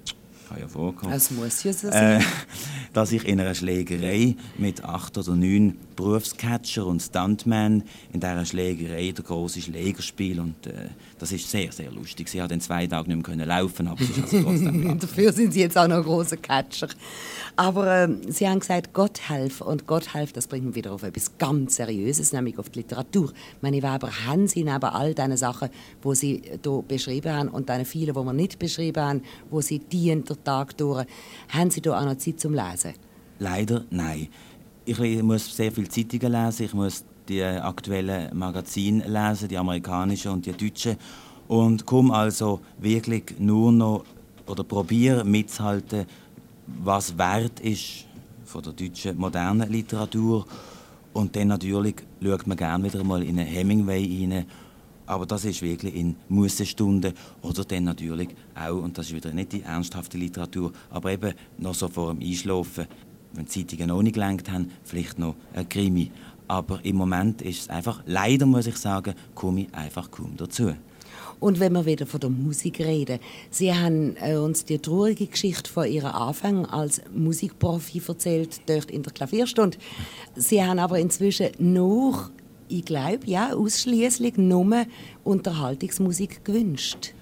kann 0.48 0.60
ja 0.60 0.68
vorkommen. 0.68 1.12
Es 1.12 1.30
muss 1.30 1.62
ja 1.62 1.72
so 1.72 1.90
sein. 1.90 2.20
Äh, 2.20 2.24
dass 2.92 3.12
ich 3.12 3.26
in 3.26 3.40
einer 3.40 3.54
Schlägerei 3.54 4.36
mit 4.56 4.82
acht 4.84 5.18
oder 5.18 5.36
neun 5.36 5.76
Berufscatcher 5.98 6.86
und 6.86 7.02
Stuntman 7.02 7.82
in 8.12 8.20
dieser 8.20 8.46
Schlägerei 8.46 9.10
der 9.10 9.24
große 9.24 9.60
Schlägerspiel 9.60 10.38
und 10.38 10.64
äh, 10.68 10.90
das 11.18 11.32
ist 11.32 11.50
sehr, 11.50 11.72
sehr 11.72 11.90
lustig. 11.90 12.28
Sie 12.28 12.40
hat 12.40 12.52
in 12.52 12.60
zwei 12.60 12.86
Tagen 12.86 13.16
nicht 13.16 13.36
mehr 13.36 13.46
laufen 13.46 13.88
aber 13.88 14.00
ist 14.00 14.16
also 14.16 14.42
trotzdem 14.42 14.98
Dafür 15.00 15.32
sind 15.32 15.52
Sie 15.52 15.60
jetzt 15.60 15.76
auch 15.76 15.88
noch 15.88 15.96
ein 15.96 16.02
großer 16.04 16.36
Catcher. 16.36 16.86
Aber 17.56 18.04
äh, 18.04 18.08
Sie 18.28 18.48
haben 18.48 18.60
gesagt, 18.60 18.92
Gott 18.92 19.28
helfe. 19.28 19.64
Und 19.64 19.88
Gott 19.88 20.14
helfe, 20.14 20.34
das 20.34 20.46
bringt 20.46 20.66
mich 20.66 20.76
wieder 20.76 20.92
auf 20.92 21.02
etwas 21.02 21.36
ganz 21.36 21.74
Seriöses, 21.74 22.32
nämlich 22.32 22.56
auf 22.58 22.70
die 22.70 22.78
Literatur. 22.78 23.32
Meine 23.60 23.78
Weber, 23.78 24.08
haben 24.24 24.46
Sie 24.46 24.62
neben 24.62 24.84
all 24.84 25.14
diesen 25.14 25.36
Sachen, 25.36 25.68
die 26.04 26.14
Sie 26.14 26.42
hier 26.62 26.84
beschrieben 26.86 27.32
haben 27.32 27.48
und 27.48 27.68
diesen 27.68 27.84
vielen, 27.84 28.14
die 28.14 28.24
wir 28.24 28.32
nicht 28.32 28.60
beschrieben 28.60 29.02
haben, 29.02 29.22
wo 29.50 29.60
Sie 29.60 29.80
dienen 29.80 30.24
den 30.24 30.44
Tag 30.44 30.76
durch, 30.76 31.06
haben 31.48 31.72
Sie 31.72 31.80
hier 31.82 31.98
auch 31.98 32.04
noch 32.04 32.18
Zeit 32.18 32.38
zum 32.38 32.54
Lesen? 32.54 32.94
Leider 33.40 33.84
nein. 33.90 34.28
Ich 34.90 35.22
muss 35.22 35.54
sehr 35.54 35.70
viele 35.70 35.86
Zeitungen 35.90 36.32
lesen, 36.32 36.64
ich 36.64 36.72
muss 36.72 37.04
die 37.28 37.42
aktuellen 37.42 38.34
Magazine 38.34 39.06
lesen, 39.06 39.46
die 39.46 39.58
amerikanischen 39.58 40.32
und 40.32 40.46
die 40.46 40.52
deutschen 40.52 40.96
und 41.46 41.84
komme 41.84 42.14
also 42.14 42.60
wirklich 42.78 43.38
nur 43.38 43.70
noch 43.70 44.06
oder 44.46 44.64
probiere 44.64 45.26
mitzuhalten, 45.26 46.06
was 46.82 47.18
wert 47.18 47.60
ist 47.60 48.06
von 48.46 48.62
der 48.62 48.72
deutschen 48.72 49.18
modernen 49.18 49.70
Literatur. 49.70 50.46
Und 51.12 51.36
dann 51.36 51.48
natürlich 51.48 51.96
schaut 52.22 52.46
man 52.46 52.56
gerne 52.56 52.84
wieder 52.84 53.04
mal 53.04 53.22
in 53.22 53.38
einen 53.38 53.46
Hemingway 53.46 54.26
rein. 54.26 54.46
Aber 55.04 55.26
das 55.26 55.44
ist 55.44 55.60
wirklich 55.60 55.94
in 55.94 56.16
Mußestunden 56.30 57.12
oder 57.42 57.64
dann 57.64 57.84
natürlich 57.84 58.30
auch, 58.54 58.82
und 58.82 58.96
das 58.96 59.08
ist 59.08 59.16
wieder 59.16 59.34
nicht 59.34 59.52
die 59.52 59.62
ernsthafte 59.62 60.16
Literatur, 60.16 60.72
aber 60.88 61.12
eben 61.12 61.34
noch 61.58 61.74
so 61.74 61.88
vor 61.88 62.14
dem 62.14 62.26
Einschlafen, 62.26 62.86
wenn 63.32 63.46
die 63.46 63.66
Zeitungen 63.66 63.88
noch 63.88 64.02
nicht 64.02 64.14
gelenkt 64.14 64.50
haben, 64.50 64.70
vielleicht 64.84 65.18
noch 65.18 65.36
ein 65.54 65.68
Krimi. 65.68 66.10
Aber 66.46 66.80
im 66.82 66.96
Moment 66.96 67.42
ist 67.42 67.62
es 67.62 67.68
einfach, 67.68 68.02
leider 68.06 68.46
muss 68.46 68.66
ich 68.66 68.76
sagen, 68.76 69.14
komme 69.34 69.62
ich 69.62 69.74
einfach 69.74 70.10
kaum 70.10 70.34
dazu. 70.36 70.72
Und 71.40 71.60
wenn 71.60 71.72
wir 71.72 71.86
wieder 71.86 72.06
von 72.06 72.20
der 72.20 72.30
Musik 72.30 72.80
reden, 72.80 73.20
Sie 73.50 73.72
haben 73.72 74.16
äh, 74.16 74.36
uns 74.36 74.64
die 74.64 74.78
traurige 74.78 75.26
Geschichte 75.26 75.70
von 75.70 75.86
Ihrem 75.86 76.10
Anfang 76.10 76.66
als 76.66 77.00
Musikprofi 77.14 78.02
erzählt, 78.06 78.60
dort 78.66 78.90
in 78.90 79.02
der 79.02 79.12
Klavierstunde. 79.12 79.78
Sie 80.34 80.62
haben 80.64 80.80
aber 80.80 80.98
inzwischen 80.98 81.50
noch, 81.58 82.30
ich 82.68 82.84
glaube, 82.84 83.20
ja, 83.26 83.54
ausschließlich 83.54 84.36
nur 84.36 84.86
Unterhaltungsmusik 85.22 86.44
gewünscht. 86.44 87.14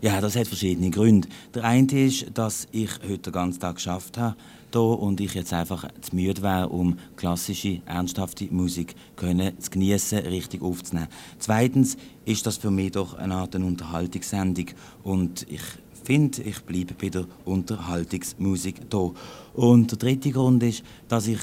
Ja, 0.00 0.20
das 0.20 0.36
hat 0.36 0.46
verschiedene 0.46 0.90
Gründe. 0.90 1.26
Der 1.54 1.64
eine 1.64 1.90
ist, 1.90 2.26
dass 2.34 2.68
ich 2.70 2.90
heute 3.02 3.18
den 3.18 3.32
ganzen 3.32 3.60
Tag 3.60 3.76
geschafft 3.76 4.18
habe 4.18 4.36
hier 4.76 4.98
und 4.98 5.20
ich 5.20 5.34
jetzt 5.34 5.52
einfach 5.52 5.86
zu 6.00 6.14
müde 6.14 6.42
wäre, 6.42 6.68
um 6.68 6.98
klassische, 7.16 7.80
ernsthafte 7.86 8.46
Musik 8.50 8.94
können 9.16 9.58
zu 9.58 9.70
genießen, 9.70 10.18
richtig 10.18 10.62
aufzunehmen. 10.62 11.08
Zweitens 11.38 11.96
ist 12.24 12.46
das 12.46 12.58
für 12.58 12.70
mich 12.70 12.92
doch 12.92 13.14
eine 13.14 13.34
Art 13.34 13.54
Unterhaltungssendung 13.54 14.66
und 15.02 15.46
ich 15.48 15.62
finde, 16.04 16.42
ich 16.42 16.60
bleibe 16.60 16.94
bei 16.94 17.08
der 17.08 17.26
Unterhaltungsmusik 17.44 18.76
hier. 18.90 19.12
Und 19.54 19.90
der 19.90 19.98
dritte 19.98 20.30
Grund 20.30 20.62
ist, 20.62 20.84
dass 21.08 21.26
ich 21.26 21.40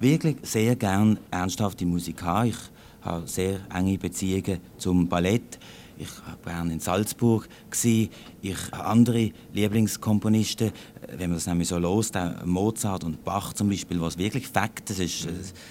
wirklich 0.00 0.36
sehr 0.42 0.76
gerne 0.76 1.18
ernsthafte 1.30 1.84
Musik 1.84 2.22
habe. 2.22 2.48
Ich 2.48 2.56
habe 3.02 3.26
sehr 3.26 3.60
enge 3.74 3.98
Beziehungen 3.98 4.60
zum 4.78 5.08
Ballett. 5.08 5.58
Ich 5.98 6.08
war 6.44 6.64
in 6.64 6.78
Salzburg. 6.78 7.48
Ich 8.40 8.58
habe 8.72 8.86
andere 8.86 9.32
Lieblingskomponisten. 9.52 10.70
Wenn 11.16 11.30
man 11.30 11.38
das 11.38 11.46
nämlich 11.46 11.68
so 11.68 11.78
los, 11.78 12.10
Mozart 12.44 13.02
und 13.04 13.24
Bach 13.24 13.54
zum 13.54 13.70
Beispiel, 13.70 14.00
was 14.00 14.18
wirklich 14.18 14.46
Fakt, 14.46 14.90
das 14.90 14.98
ist, 14.98 15.26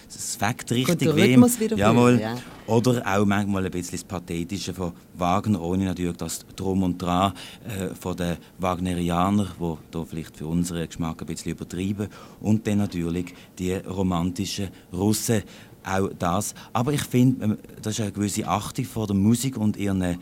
das 0.07 0.35
Fakt 0.35 0.71
richtig 0.71 1.15
wem. 1.15 1.45
Jawohl. 1.75 2.19
Ja. 2.19 2.37
Oder 2.65 3.03
auch 3.05 3.25
manchmal 3.25 3.65
ein 3.65 3.71
bisschen 3.71 3.99
das 3.99 4.03
Pathetische 4.03 4.73
von 4.73 4.93
Wagner, 5.15 5.61
ohne 5.61 5.85
natürlich 5.85 6.17
das 6.17 6.45
Drum 6.55 6.81
und 6.83 7.01
Dran 7.01 7.33
äh, 7.65 7.93
von 7.93 8.17
den 8.17 8.37
Wagnerianern, 8.57 9.49
wo 9.59 9.77
da 9.91 10.03
vielleicht 10.05 10.37
für 10.37 10.47
unseren 10.47 10.87
Geschmack 10.87 11.21
ein 11.21 11.27
bisschen 11.27 11.51
übertrieben, 11.51 12.07
und 12.41 12.65
dann 12.65 12.79
natürlich 12.79 13.33
die 13.59 13.73
romantischen 13.73 14.69
Russen, 14.91 15.43
auch 15.83 16.09
das. 16.17 16.53
Aber 16.73 16.93
ich 16.93 17.03
finde, 17.03 17.45
ähm, 17.45 17.57
das 17.81 17.93
ist 17.93 18.01
eine 18.01 18.11
gewisse 18.11 18.47
Achtung 18.47 18.85
vor 18.85 19.07
der 19.07 19.15
Musik 19.15 19.57
und 19.57 19.77
ihren 19.77 20.17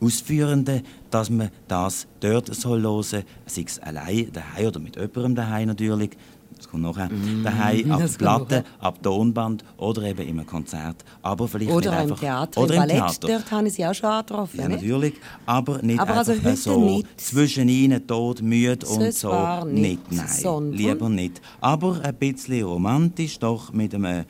Ausführenden, 0.00 0.82
dass 1.10 1.30
man 1.30 1.50
das 1.68 2.06
dort 2.20 2.54
soll 2.54 2.82
hören 2.82 3.02
soll, 3.02 3.24
sei 3.46 3.64
es 3.66 3.78
allein 3.78 4.30
daheim 4.32 4.66
oder 4.66 4.80
mit 4.80 4.96
jemandem 4.96 5.34
daheim 5.34 5.68
natürlich. 5.68 6.10
Das 6.56 6.68
kommt 6.70 6.84
nachher. 6.84 7.10
Mm, 7.10 7.44
Daheim, 7.44 7.90
ab 7.92 8.02
Platte, 8.16 8.64
ab 8.78 9.02
Tonband 9.02 9.62
oder 9.76 10.04
eben 10.04 10.26
im 10.26 10.46
Konzert. 10.46 11.04
Aber 11.20 11.46
vielleicht 11.48 11.70
oder 11.70 11.90
nicht 11.90 11.98
im 11.98 12.02
einfach, 12.04 12.18
Theater, 12.20 12.60
oder 12.62 12.74
im 12.74 12.80
Ballett, 12.80 12.96
Theater. 12.96 13.28
dort 13.28 13.50
habe 13.50 13.68
ich 13.68 13.74
sie 13.74 13.84
auch 13.86 13.92
schon 13.94 14.08
angetroffen. 14.08 14.60
Ja, 14.60 14.68
nicht? 14.68 14.80
natürlich. 14.80 15.14
Aber 15.44 15.82
nicht 15.82 16.00
Aber 16.00 16.16
einfach 16.18 16.32
also 16.46 16.54
so 16.54 16.80
nicht. 16.96 17.20
zwischenin, 17.20 18.06
tot, 18.06 18.40
müde 18.40 18.86
So 18.86 18.94
und 18.94 19.02
so. 19.12 19.28
zwar 19.28 19.66
nicht, 19.66 20.10
nein, 20.10 20.26
sondern- 20.28 20.72
lieber 20.78 21.08
nicht. 21.10 21.42
Aber 21.60 22.00
ein 22.02 22.14
bisschen 22.14 22.64
romantisch, 22.64 23.38
doch 23.38 23.70
mit 23.74 23.94
einem 23.94 24.24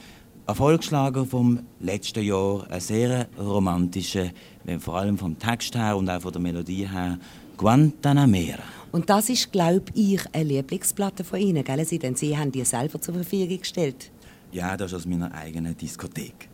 Erfolgsschlager 0.47 1.27
vom 1.27 1.59
letzten 1.81 2.23
Jahr. 2.23 2.71
Ein 2.71 2.81
sehr 2.81 3.27
romantischer, 3.39 4.31
wenn 4.65 4.79
vor 4.79 4.97
allem 4.97 5.19
vom 5.19 5.37
Text 5.39 5.75
her 5.75 5.97
und 5.97 6.09
auch 6.09 6.21
von 6.21 6.33
der 6.33 6.41
Melodie 6.41 6.89
her, 6.89 7.19
Guantanamera. 7.57 8.63
Und 8.93 9.11
das 9.11 9.29
ist, 9.29 9.51
glaube 9.51 9.87
ich, 9.95 10.21
eine 10.33 10.45
Lieblingsplatte 10.45 11.25
von 11.25 11.41
Ihnen, 11.41 11.65
gell? 11.65 11.85
Sie, 11.85 11.99
denn 11.99 12.15
Sie 12.15 12.39
haben 12.39 12.53
die 12.53 12.65
selber 12.65 13.01
zur 13.01 13.15
Verfügung 13.15 13.59
gestellt. 13.59 14.13
Ja, 14.53 14.77
das 14.77 14.93
ist 14.93 14.99
aus 14.99 15.07
meiner 15.07 15.35
eigenen 15.35 15.77
Diskothek. 15.77 16.49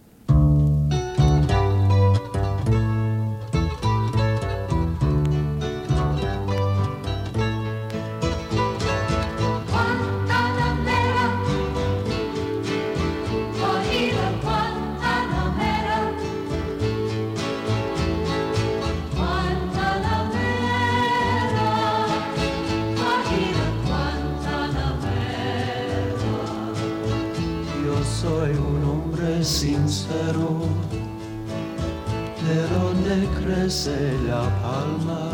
Crece 33.82 34.12
la 34.28 34.42
palma. 34.62 35.32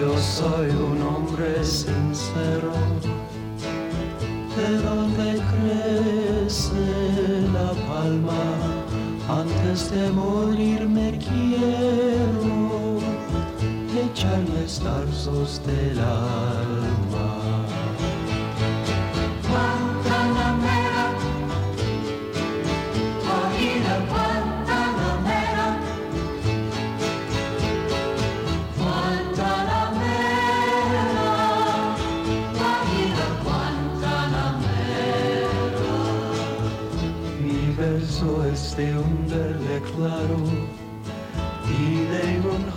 Yo 0.00 0.18
soy 0.18 0.70
un 0.70 1.02
hombre 1.02 1.62
sincero, 1.62 2.72
de 4.56 4.82
donde 4.82 5.40
crece 5.52 6.86
la 7.52 7.70
palma. 7.86 8.42
Antes 9.28 9.90
de 9.90 10.10
morir 10.10 10.88
me 10.88 11.18
quiero 11.18 12.98
echarles 14.10 14.80
tarzos 14.80 15.60
del 15.64 15.98
alma. 16.00 16.97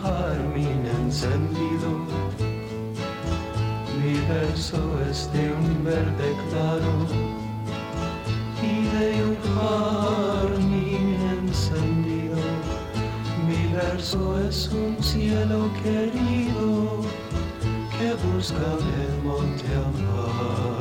Un 0.01 0.09
jardín 0.09 0.85
encendido. 0.85 1.89
Mi 4.01 4.19
verso 4.27 4.77
es 5.09 5.31
de 5.33 5.51
un 5.51 5.83
verde 5.83 6.35
claro 6.49 7.07
y 8.61 8.87
de 8.97 9.23
un 9.23 9.37
jardín 9.55 11.17
encendido. 11.39 12.37
Mi 13.47 13.73
verso 13.73 14.39
es 14.47 14.69
un 14.69 15.01
cielo 15.03 15.69
querido 15.83 17.01
que 17.97 18.13
busca 18.27 18.55
el 18.55 19.23
monte 19.23 19.67
amparo. 19.75 20.80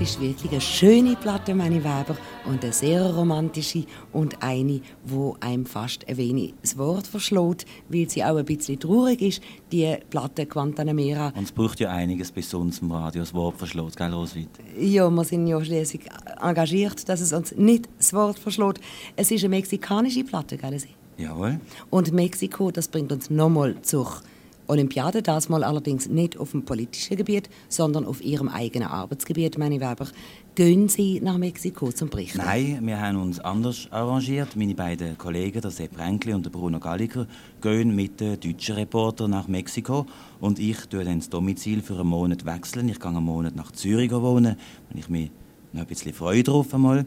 Ist 0.00 0.18
wirklich 0.18 0.50
eine 0.50 0.60
schöne 0.62 1.14
Platte, 1.14 1.54
meine 1.54 1.84
Weber, 1.84 2.16
und 2.46 2.64
eine 2.64 2.72
sehr 2.72 3.04
romantische 3.12 3.84
und 4.12 4.42
eine, 4.42 4.80
wo 5.04 5.36
einem 5.40 5.66
fast 5.66 6.08
ein 6.08 6.16
wenig 6.16 6.54
das 6.62 6.78
Wort 6.78 7.06
verschlägt, 7.06 7.66
weil 7.88 8.08
sie 8.08 8.24
auch 8.24 8.36
ein 8.36 8.46
bisschen 8.46 8.80
traurig 8.80 9.20
ist, 9.20 9.42
die 9.70 9.94
Platte 10.08 10.46
Guantanamera. 10.46 11.32
Und 11.36 11.44
es 11.44 11.52
braucht 11.52 11.80
ja 11.80 11.90
einiges, 11.90 12.32
bis 12.32 12.54
uns 12.54 12.78
im 12.78 12.92
Radio 12.92 13.20
das 13.20 13.34
Wort 13.34 13.58
verschlägt, 13.58 13.96
gell, 13.96 14.12
Roswitha? 14.12 14.62
Ja, 14.78 15.10
wir 15.10 15.24
sind 15.24 15.46
ja 15.46 15.62
schließlich 15.62 16.02
engagiert, 16.40 17.06
dass 17.06 17.20
es 17.20 17.34
uns 17.34 17.52
nicht 17.52 17.88
das 17.98 18.14
Wort 18.14 18.38
verschlägt. 18.38 18.80
Es 19.16 19.30
ist 19.30 19.44
eine 19.44 19.50
mexikanische 19.50 20.24
Platte, 20.24 20.56
gell? 20.56 20.78
Sie? 20.78 20.88
Jawohl. 21.18 21.60
Und 21.90 22.12
Mexiko, 22.12 22.70
das 22.70 22.88
bringt 22.88 23.12
uns 23.12 23.28
nochmal 23.28 23.76
zur 23.82 24.22
Olympiade, 24.70 25.22
das 25.22 25.48
mal 25.48 25.64
allerdings 25.64 26.08
nicht 26.08 26.38
auf 26.38 26.52
dem 26.52 26.64
politischen 26.64 27.16
Gebiet, 27.16 27.50
sondern 27.68 28.06
auf 28.06 28.22
ihrem 28.22 28.48
eigenen 28.48 28.88
Arbeitsgebiet, 28.88 29.58
meine 29.58 29.80
Weber. 29.80 30.06
Gehen 30.54 30.88
Sie 30.88 31.20
nach 31.20 31.38
Mexiko 31.38 31.92
zum 31.92 32.08
Berichten? 32.08 32.38
Nein, 32.38 32.80
wir 32.82 33.00
haben 33.00 33.20
uns 33.20 33.40
anders 33.40 33.88
arrangiert. 33.90 34.56
Meine 34.56 34.74
beiden 34.74 35.18
Kollegen, 35.18 35.60
der 35.60 35.70
Sepp 35.70 35.98
Renkli 35.98 36.32
und 36.32 36.44
der 36.44 36.50
Bruno 36.50 36.80
Galliker, 36.80 37.26
gehen 37.60 37.94
mit 37.94 38.20
den 38.20 38.38
deutschen 38.38 38.76
Reportern 38.76 39.30
nach 39.30 39.48
Mexiko 39.48 40.06
und 40.40 40.58
ich 40.58 40.86
tue 40.86 41.04
dann 41.04 41.18
das 41.18 41.28
Domizil 41.28 41.82
für 41.82 41.94
einen 41.94 42.08
Monat 42.08 42.44
wechseln. 42.44 42.88
Ich 42.88 42.98
gehe 42.98 43.10
einen 43.10 43.24
Monat 43.24 43.56
nach 43.56 43.72
Zürich 43.72 44.10
wohnen, 44.12 44.56
wenn 44.88 44.98
ich 44.98 45.08
mich 45.08 45.30
noch 45.72 45.82
ein 45.82 45.86
bisschen 45.86 46.12
freue 46.12 46.42
drauf 46.42 46.72
einmal. 46.74 47.04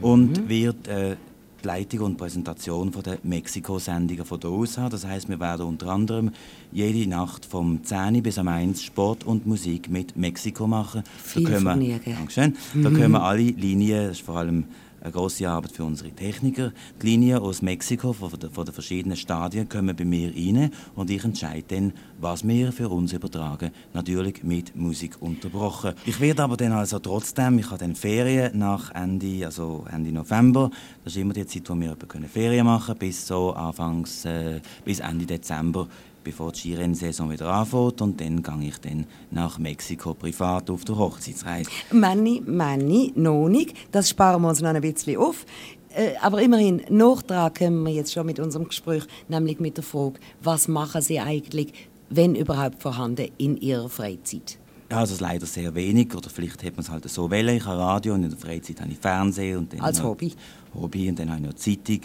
Und 0.00 0.48
wird 0.48 0.88
äh, 0.88 1.16
die 1.64 1.68
Leitung 1.68 2.00
und 2.00 2.16
Präsentation 2.16 2.92
von 2.92 3.02
der 3.02 3.18
Mexiko-Sendungen 3.22 4.24
von 4.24 4.42
aus 4.44 4.78
haben. 4.78 4.90
Das 4.90 5.06
heißt, 5.06 5.28
wir 5.28 5.40
werden 5.40 5.66
unter 5.66 5.88
anderem 5.88 6.30
jede 6.72 7.08
Nacht 7.08 7.44
vom 7.44 7.82
10 7.82 8.22
bis 8.22 8.38
am 8.38 8.48
1 8.48 8.82
Sport 8.82 9.24
und 9.24 9.46
Musik 9.46 9.90
mit 9.90 10.16
Mexiko 10.16 10.66
machen. 10.66 11.02
Viel 11.22 11.44
da 11.44 11.50
können 11.50 11.80
wir. 11.80 11.98
Dankeschön. 11.98 12.56
Da 12.74 12.90
können 12.90 13.12
wir 13.12 13.22
alle 13.22 13.42
Linien, 13.42 14.08
das 14.08 14.18
ist 14.18 14.26
vor 14.26 14.36
allem 14.36 14.64
eine 15.04 15.12
grosse 15.12 15.48
Arbeit 15.48 15.72
für 15.72 15.84
unsere 15.84 16.10
Techniker, 16.10 16.72
die 17.00 17.06
Linien 17.06 17.38
aus 17.38 17.60
Mexiko, 17.60 18.14
von, 18.14 18.30
von 18.30 18.64
den 18.64 18.74
verschiedenen 18.74 19.18
Stadien, 19.18 19.68
kommen 19.68 19.94
bei 19.94 20.04
mir 20.04 20.34
rein 20.34 20.70
und 20.96 21.10
ich 21.10 21.22
entscheide 21.22 21.64
dann, 21.68 21.92
was 22.18 22.46
wir 22.48 22.72
für 22.72 22.88
uns 22.88 23.12
übertragen. 23.12 23.70
Natürlich 23.92 24.42
mit 24.42 24.74
Musik 24.74 25.20
unterbrochen. 25.20 25.92
Ich 26.06 26.18
werde 26.20 26.42
aber 26.42 26.56
dann 26.56 26.72
also 26.72 26.98
trotzdem, 26.98 27.58
ich 27.58 27.66
habe 27.66 27.78
dann 27.78 27.94
Ferien 27.94 28.58
nach 28.58 28.94
Ende, 28.94 29.44
also 29.44 29.84
Ende 29.92 30.10
November, 30.10 30.70
das 31.04 31.14
ist 31.14 31.20
immer 31.20 31.34
die 31.34 31.46
Zeit, 31.46 31.68
wo 31.68 31.74
wir 31.74 31.94
können 32.08 32.28
Ferien 32.28 32.64
machen 32.64 32.96
bis 32.98 33.26
so 33.26 33.52
Anfangs, 33.52 34.24
äh, 34.24 34.60
bis 34.86 35.00
Ende 35.00 35.26
Dezember 35.26 35.86
bevor 36.24 36.52
die 36.52 36.58
Skirennsaison 36.60 37.30
wieder 37.30 37.46
anfängt 37.46 38.00
und 38.02 38.20
dann 38.20 38.42
gehe 38.42 38.68
ich 38.68 38.78
dann 38.78 39.06
nach 39.30 39.58
Mexiko 39.58 40.14
privat 40.14 40.70
auf 40.70 40.84
der 40.84 40.96
Hochzeitsreise. 40.96 41.70
Manni, 41.92 42.42
Manni, 42.44 43.12
noch 43.14 43.48
nicht. 43.48 43.74
Das 43.92 44.08
sparen 44.08 44.42
wir 44.42 44.48
uns 44.48 44.60
noch 44.60 44.70
ein 44.70 44.80
bisschen 44.80 45.18
auf. 45.18 45.44
Äh, 45.94 46.14
Aber 46.20 46.42
immerhin, 46.42 46.82
Nachtrag 46.88 47.56
können 47.56 47.82
wir 47.84 47.92
jetzt 47.92 48.12
schon 48.12 48.26
mit 48.26 48.40
unserem 48.40 48.66
Gespräch, 48.66 49.04
nämlich 49.28 49.60
mit 49.60 49.76
der 49.76 49.84
Frage, 49.84 50.14
was 50.42 50.66
machen 50.66 51.02
Sie 51.02 51.20
eigentlich, 51.20 51.72
wenn 52.10 52.34
überhaupt 52.34 52.82
vorhanden, 52.82 53.28
in 53.38 53.56
Ihrer 53.56 53.88
Freizeit? 53.88 54.58
Ja, 54.90 54.98
also 54.98 55.16
leider 55.18 55.46
sehr 55.46 55.74
wenig 55.74 56.14
oder 56.14 56.28
vielleicht 56.28 56.62
hat 56.62 56.72
man 56.76 56.80
es 56.84 56.90
halt 56.90 57.08
so 57.08 57.30
wählen. 57.30 57.56
Ich 57.56 57.64
habe 57.64 57.78
Radio 57.78 58.14
und 58.14 58.22
in 58.24 58.30
der 58.30 58.38
Freizeit 58.38 58.80
habe 58.80 58.92
ich 58.92 58.98
Fernsehen 58.98 59.58
und 59.58 59.72
dann 59.72 59.80
Als 59.80 59.98
noch 59.98 60.10
Hobby? 60.10 60.32
Hobby 60.74 61.08
und 61.08 61.18
dann 61.18 61.30
habe 61.30 61.40
ich 61.40 61.46
noch 61.46 61.54
Zeitung 61.54 62.00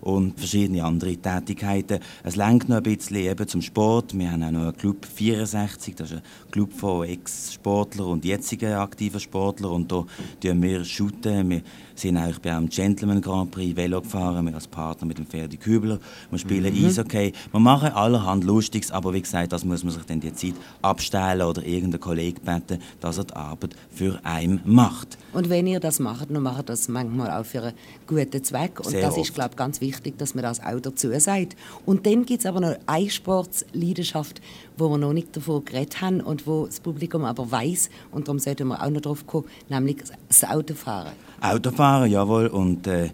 und 0.00 0.38
verschiedene 0.38 0.84
andere 0.84 1.16
Tätigkeiten. 1.16 2.00
Es 2.22 2.36
lenkt 2.36 2.68
noch 2.68 2.76
ein 2.76 2.82
bisschen 2.82 3.16
eben 3.16 3.48
zum 3.48 3.62
Sport. 3.62 4.16
Wir 4.18 4.30
haben 4.30 4.42
auch 4.42 4.50
noch 4.50 4.62
einen 4.62 4.76
Club 4.76 5.06
64, 5.06 5.94
das 5.94 6.10
ist 6.10 6.16
ein 6.18 6.22
Club 6.50 6.72
von 6.72 7.06
Ex-Sportlern 7.06 8.06
und 8.08 8.24
jetzigen 8.24 8.72
aktiven 8.74 9.20
Sportlern 9.20 9.72
und 9.72 9.92
da 9.92 10.04
tun 10.40 10.62
wir 10.62 10.84
shooten. 10.84 11.48
Wir 11.50 11.62
sind 11.94 12.18
auch 12.18 12.38
bei 12.40 12.54
einem 12.54 12.68
Gentleman 12.68 13.20
Grand 13.20 13.50
Prix 13.50 13.76
Velo 13.76 14.00
gefahren, 14.02 14.44
wir 14.46 14.54
als 14.54 14.66
Partner 14.66 15.06
mit 15.06 15.18
dem 15.18 15.26
Ferdi 15.26 15.56
Kübler. 15.56 15.98
Wir 16.30 16.38
spielen 16.38 16.74
Mhm. 16.74 16.86
Eishockey. 16.86 17.32
Wir 17.52 17.60
machen 17.60 17.90
allerhand 17.92 18.44
Lustiges, 18.44 18.90
aber 18.90 19.12
wie 19.14 19.22
gesagt, 19.22 19.52
das 19.52 19.64
muss 19.64 19.84
man 19.84 19.92
sich 19.92 20.02
dann 20.04 20.20
die 20.20 20.32
Zeit 20.34 20.54
abstellen 20.82 21.42
oder 21.42 21.64
irgendeinen 21.64 22.00
Kollegen 22.00 22.40
beten, 22.44 22.80
dass 23.00 23.18
er 23.18 23.24
die 23.24 23.34
Arbeit 23.34 23.76
für 23.90 24.18
einen 24.24 24.60
macht. 24.64 25.16
Und 25.32 25.48
wenn 25.48 25.66
ihr 25.66 25.80
das 25.80 26.00
macht, 26.00 26.30
dann 26.30 26.42
macht 26.42 26.68
das 26.68 26.88
manchmal 26.88 27.30
auch 27.30 27.44
für 27.46 27.72
guten 28.06 28.42
Zweck. 28.44 28.80
Und 28.80 28.90
Sehr 28.90 29.02
das 29.02 29.14
oft. 29.16 29.28
ist, 29.28 29.34
glaube 29.34 29.50
ich, 29.52 29.56
ganz 29.56 29.80
wichtig, 29.80 30.18
dass 30.18 30.34
man 30.34 30.42
das 30.44 30.60
auch 30.60 30.80
dazu 30.80 31.10
sagt. 31.18 31.56
Und 31.86 32.06
dann 32.06 32.24
gibt 32.24 32.40
es 32.40 32.46
aber 32.46 32.60
noch 32.60 32.76
eine 32.86 33.10
Sportsleidenschaft, 33.10 34.40
wo 34.76 34.88
wir 34.88 34.98
noch 34.98 35.12
nicht 35.12 35.36
davon 35.36 35.64
geredet 35.64 36.00
haben 36.00 36.20
und 36.20 36.46
wo 36.46 36.66
das 36.66 36.80
Publikum 36.80 37.24
aber 37.24 37.50
weiß 37.50 37.90
und 38.12 38.28
darum 38.28 38.38
sollten 38.38 38.68
wir 38.68 38.82
auch 38.82 38.90
noch 38.90 39.00
drauf 39.00 39.26
kommen, 39.26 39.46
nämlich 39.68 39.98
das 40.28 40.44
Autofahren. 40.44 41.12
Autofahren, 41.40 42.10
jawohl. 42.10 42.46
Und 42.46 42.86
äh, 42.86 43.10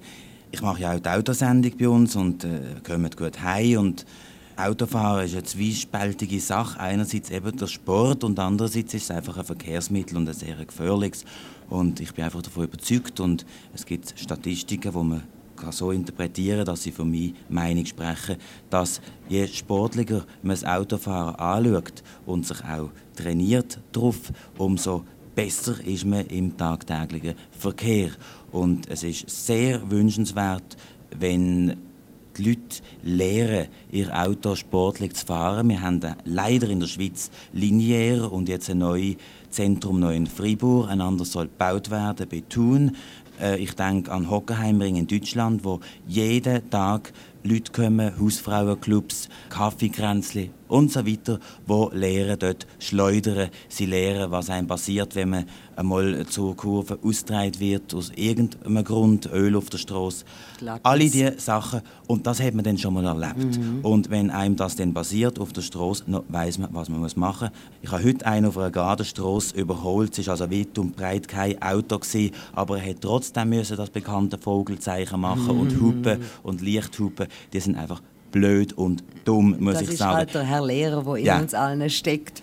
ich 0.53 0.63
mache 0.63 0.83
ja 0.83 0.95
auch 0.95 1.01
die 1.01 1.09
Autosendung 1.09 1.73
bei 1.79 1.89
uns 1.89 2.17
und 2.17 2.45
äh, 2.45 2.61
kommen 2.87 3.11
gut 3.17 3.43
heim. 3.43 3.79
Und 3.79 4.07
Autofahren 4.57 5.25
ist 5.25 5.35
eine 5.35 5.45
zwiespältige 5.45 6.41
Sache. 6.41 6.79
Einerseits 6.79 7.31
eben 7.31 7.57
der 7.57 7.67
Sport 7.67 8.25
und 8.25 8.39
andererseits 8.39 8.95
ist 8.95 9.05
es 9.05 9.11
einfach 9.11 9.39
ein 9.39 9.45
Verkehrsmittel 9.45 10.17
und 10.17 10.29
ein 10.29 10.35
sehr 10.35 10.57
gefährliches. 10.65 11.25
Und 11.71 12.01
ich 12.01 12.13
bin 12.13 12.25
einfach 12.25 12.43
davon 12.43 12.65
überzeugt 12.65 13.21
und 13.21 13.47
es 13.75 13.87
gibt 13.87 14.13
Statistiken, 14.19 14.93
wo 14.93 15.03
man 15.03 15.23
kann 15.57 15.73
so 15.73 15.93
interpretieren, 15.93 16.65
dass 16.65 16.83
sie 16.83 16.91
für 16.91 17.05
meine 17.05 17.35
Meinung 17.49 17.87
sprechen, 17.87 18.37
dass 18.71 19.01
je 19.29 19.47
sportlicher 19.47 20.25
man 20.43 20.57
das 20.57 20.65
Autofahren 20.65 21.37
anschaut 21.37 22.03
und 22.27 22.47
sich 22.47 22.63
auch 22.65 22.91
trainiert 23.15 23.79
darauf, 23.93 24.33
umso 24.59 25.05
besser 25.35 25.83
ist 25.85 26.07
man 26.07 26.27
im 26.27 26.57
tagtäglichen 26.57 27.35
Verkehr. 27.51 28.11
Und 28.51 28.89
es 28.89 29.05
ist 29.05 29.29
sehr 29.47 29.91
wünschenswert, 29.91 30.77
wenn 31.19 31.77
die 32.37 32.49
Leute 32.49 32.83
lernen, 33.03 33.69
ihr 33.91 34.17
Auto 34.17 34.55
sportlich 34.55 35.15
zu 35.15 35.27
fahren. 35.27 35.69
Wir 35.69 35.83
haben 35.83 36.01
leider 36.25 36.69
in 36.69 36.81
der 36.81 36.87
Schweiz 36.87 37.31
linear 37.53 38.33
und 38.33 38.49
jetzt 38.49 38.71
ein 38.71 38.79
neues 38.79 39.17
Zentrum 39.51 40.01
neu 40.01 40.15
in 40.15 40.27
Fribourg. 40.27 40.89
Ein 40.89 41.01
anderes 41.01 41.33
soll 41.33 41.47
gebaut 41.47 41.91
werden 41.91 42.27
bei 42.31 42.43
Thun. 42.49 42.97
Äh, 43.41 43.59
Ich 43.59 43.75
denke 43.75 44.13
an 44.13 44.31
Hockenheimring 44.31 44.97
in 44.97 45.07
Deutschland, 45.07 45.65
wo 45.65 45.81
jeden 46.07 46.71
Tag 46.71 47.13
Leute 47.43 47.73
kommen, 47.73 48.13
Hausfrauenclubs, 48.19 49.29
Kaffeekränzli 49.49 50.51
und 50.71 50.91
so 50.93 51.07
weiter, 51.07 51.39
wo 51.67 51.91
lernen 51.93 52.39
dort 52.39 52.67
schleudern. 52.79 53.51
Sie 53.69 53.87
lernen, 53.87 54.31
was 54.31 54.51
einem 54.51 54.67
passiert, 54.67 55.15
wenn 55.15 55.31
man 55.31 55.45
einmal 55.77 56.27
zur 56.27 56.57
Kurve 56.57 56.99
ausgetragen 57.03 57.59
wird, 57.59 57.95
aus 57.95 58.13
irgendeinem 58.15 58.85
Grund, 58.85 59.31
Öl 59.33 59.57
auf 59.57 59.71
der 59.71 59.79
Straße. 59.79 60.25
Alle 60.83 61.05
diese 61.05 61.39
Sachen. 61.39 61.81
Und 62.07 62.27
das 62.27 62.41
hat 62.41 62.55
man 62.55 62.65
dann 62.65 62.79
schon 62.79 62.95
mal 62.95 63.07
erlebt. 63.07 63.59
Und 63.83 64.11
wenn 64.11 64.31
einem 64.31 64.57
das 64.57 64.77
dann 64.77 64.93
passiert 64.93 65.39
auf 65.39 65.53
der 65.53 65.63
Straße, 65.63 66.05
dann 66.07 66.23
weiss 66.29 66.59
man, 66.59 66.71
was 66.73 66.89
man 66.89 67.01
machen 67.17 67.49
muss. 67.51 67.81
Ich 67.83 67.91
habe 67.91 68.05
heute 68.05 68.27
einen 68.27 68.47
auf 68.47 68.59
einer 68.59 68.71
Gartenstraße 68.71 69.57
überholt. 69.57 70.19
Es 70.19 70.27
war 70.27 70.33
also 70.33 70.51
weit 70.51 70.79
und 70.79 70.97
breit 70.97 71.29
kein 71.29 71.61
Auto, 71.63 71.99
gewesen, 71.99 72.33
aber 72.53 72.79
er 72.79 72.91
hat 72.91 73.01
trotzdem 73.01 73.49
müssen 73.49 73.77
das 73.77 73.91
bekannte 73.91 74.39
Vogelzeichen 74.39 75.21
machen 75.21 75.59
und 75.59 75.81
Hupen 75.81 76.21
und 76.43 76.61
Lichthupen. 76.61 77.27
Die 77.53 77.61
sind 77.61 77.77
einfach 77.77 78.03
blöd 78.33 78.73
und 78.73 79.03
dumm, 79.25 79.57
muss 79.61 79.75
Das 79.75 79.83
ich 79.83 79.89
ist 79.91 79.99
sagen. 79.99 80.17
halt 80.17 80.35
der 80.35 80.43
Herr 80.43 80.65
Lehrer, 80.67 81.03
der 81.05 81.19
Ja. 81.23 81.37
in 81.37 81.43
uns 81.43 81.55
allen 81.55 81.89
steckt. 81.91 82.43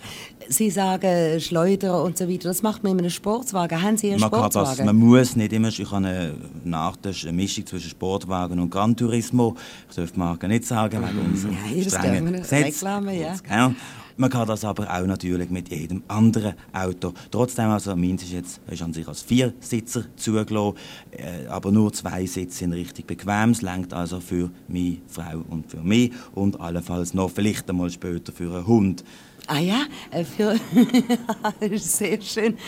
Sie 0.50 0.70
sagen 0.70 1.40
Schleudern 1.40 2.02
und 2.06 2.16
so 2.16 2.26
weiter. 2.28 2.48
Das 2.48 2.62
macht 2.62 2.82
man 2.82 2.92
in 2.92 2.98
einem 3.00 3.10
Sportswagen. 3.10 3.82
Haben 3.82 3.98
Sie 3.98 4.10
einen 4.10 4.20
Man, 4.20 4.30
kann 4.30 4.42
das, 4.44 4.52
Sportswagen? 4.54 4.86
man 4.86 4.96
muss 4.96 5.36
nicht 5.36 5.52
immer. 5.52 5.68
Ich 5.68 5.84
habe 5.84 5.96
eine 5.96 6.32
eine 6.64 7.32
Mischung 7.32 7.66
zwischen 7.66 7.90
Sportwagen 7.90 8.58
und 8.58 8.70
Gran 8.70 8.96
Turismo. 8.96 9.56
Ich 9.90 9.96
darf 9.96 10.10
die 10.12 10.18
Marke 10.18 10.48
nicht 10.48 10.64
sagen, 10.64 11.02
wegen 11.02 11.30
unserer 11.32 11.52
Nein, 11.52 11.84
das 11.84 11.92
strengen 11.92 12.12
dürfen 12.12 12.24
wir 12.24 12.30
nicht. 12.32 12.42
Gesetz. 12.44 12.64
Reklame, 12.76 13.20
ja. 13.20 13.34
Ja. 13.50 13.74
Man 14.20 14.30
kann 14.30 14.48
das 14.48 14.64
aber 14.64 14.92
auch 14.92 15.06
natürlich 15.06 15.48
mit 15.48 15.68
jedem 15.68 16.02
anderen 16.08 16.54
Auto. 16.72 17.14
Trotzdem, 17.30 17.66
also 17.66 17.94
meins 17.94 18.24
ist 18.24 18.32
jetzt 18.32 18.60
ist 18.68 18.82
an 18.82 18.92
sich 18.92 19.06
als 19.06 19.22
Viersitzer 19.22 20.06
zugelassen, 20.16 20.74
äh, 21.12 21.46
aber 21.46 21.70
nur 21.70 21.92
zwei 21.92 22.26
Sitze 22.26 22.58
sind 22.58 22.72
richtig 22.72 23.06
bequem. 23.06 23.50
Es 23.50 23.62
reicht 23.62 23.94
also 23.94 24.18
für 24.18 24.50
meine 24.66 24.96
Frau 25.06 25.44
und 25.48 25.70
für 25.70 25.84
mich 25.84 26.10
und 26.34 26.60
allenfalls 26.60 27.14
noch 27.14 27.30
vielleicht 27.30 27.70
einmal 27.70 27.90
später 27.90 28.32
für 28.32 28.52
einen 28.56 28.66
Hund. 28.66 29.04
Ah 29.50 29.60
ja, 29.60 29.86
äh, 30.10 30.24
für 30.24 30.56
sehr 31.78 32.20
schön. 32.20 32.58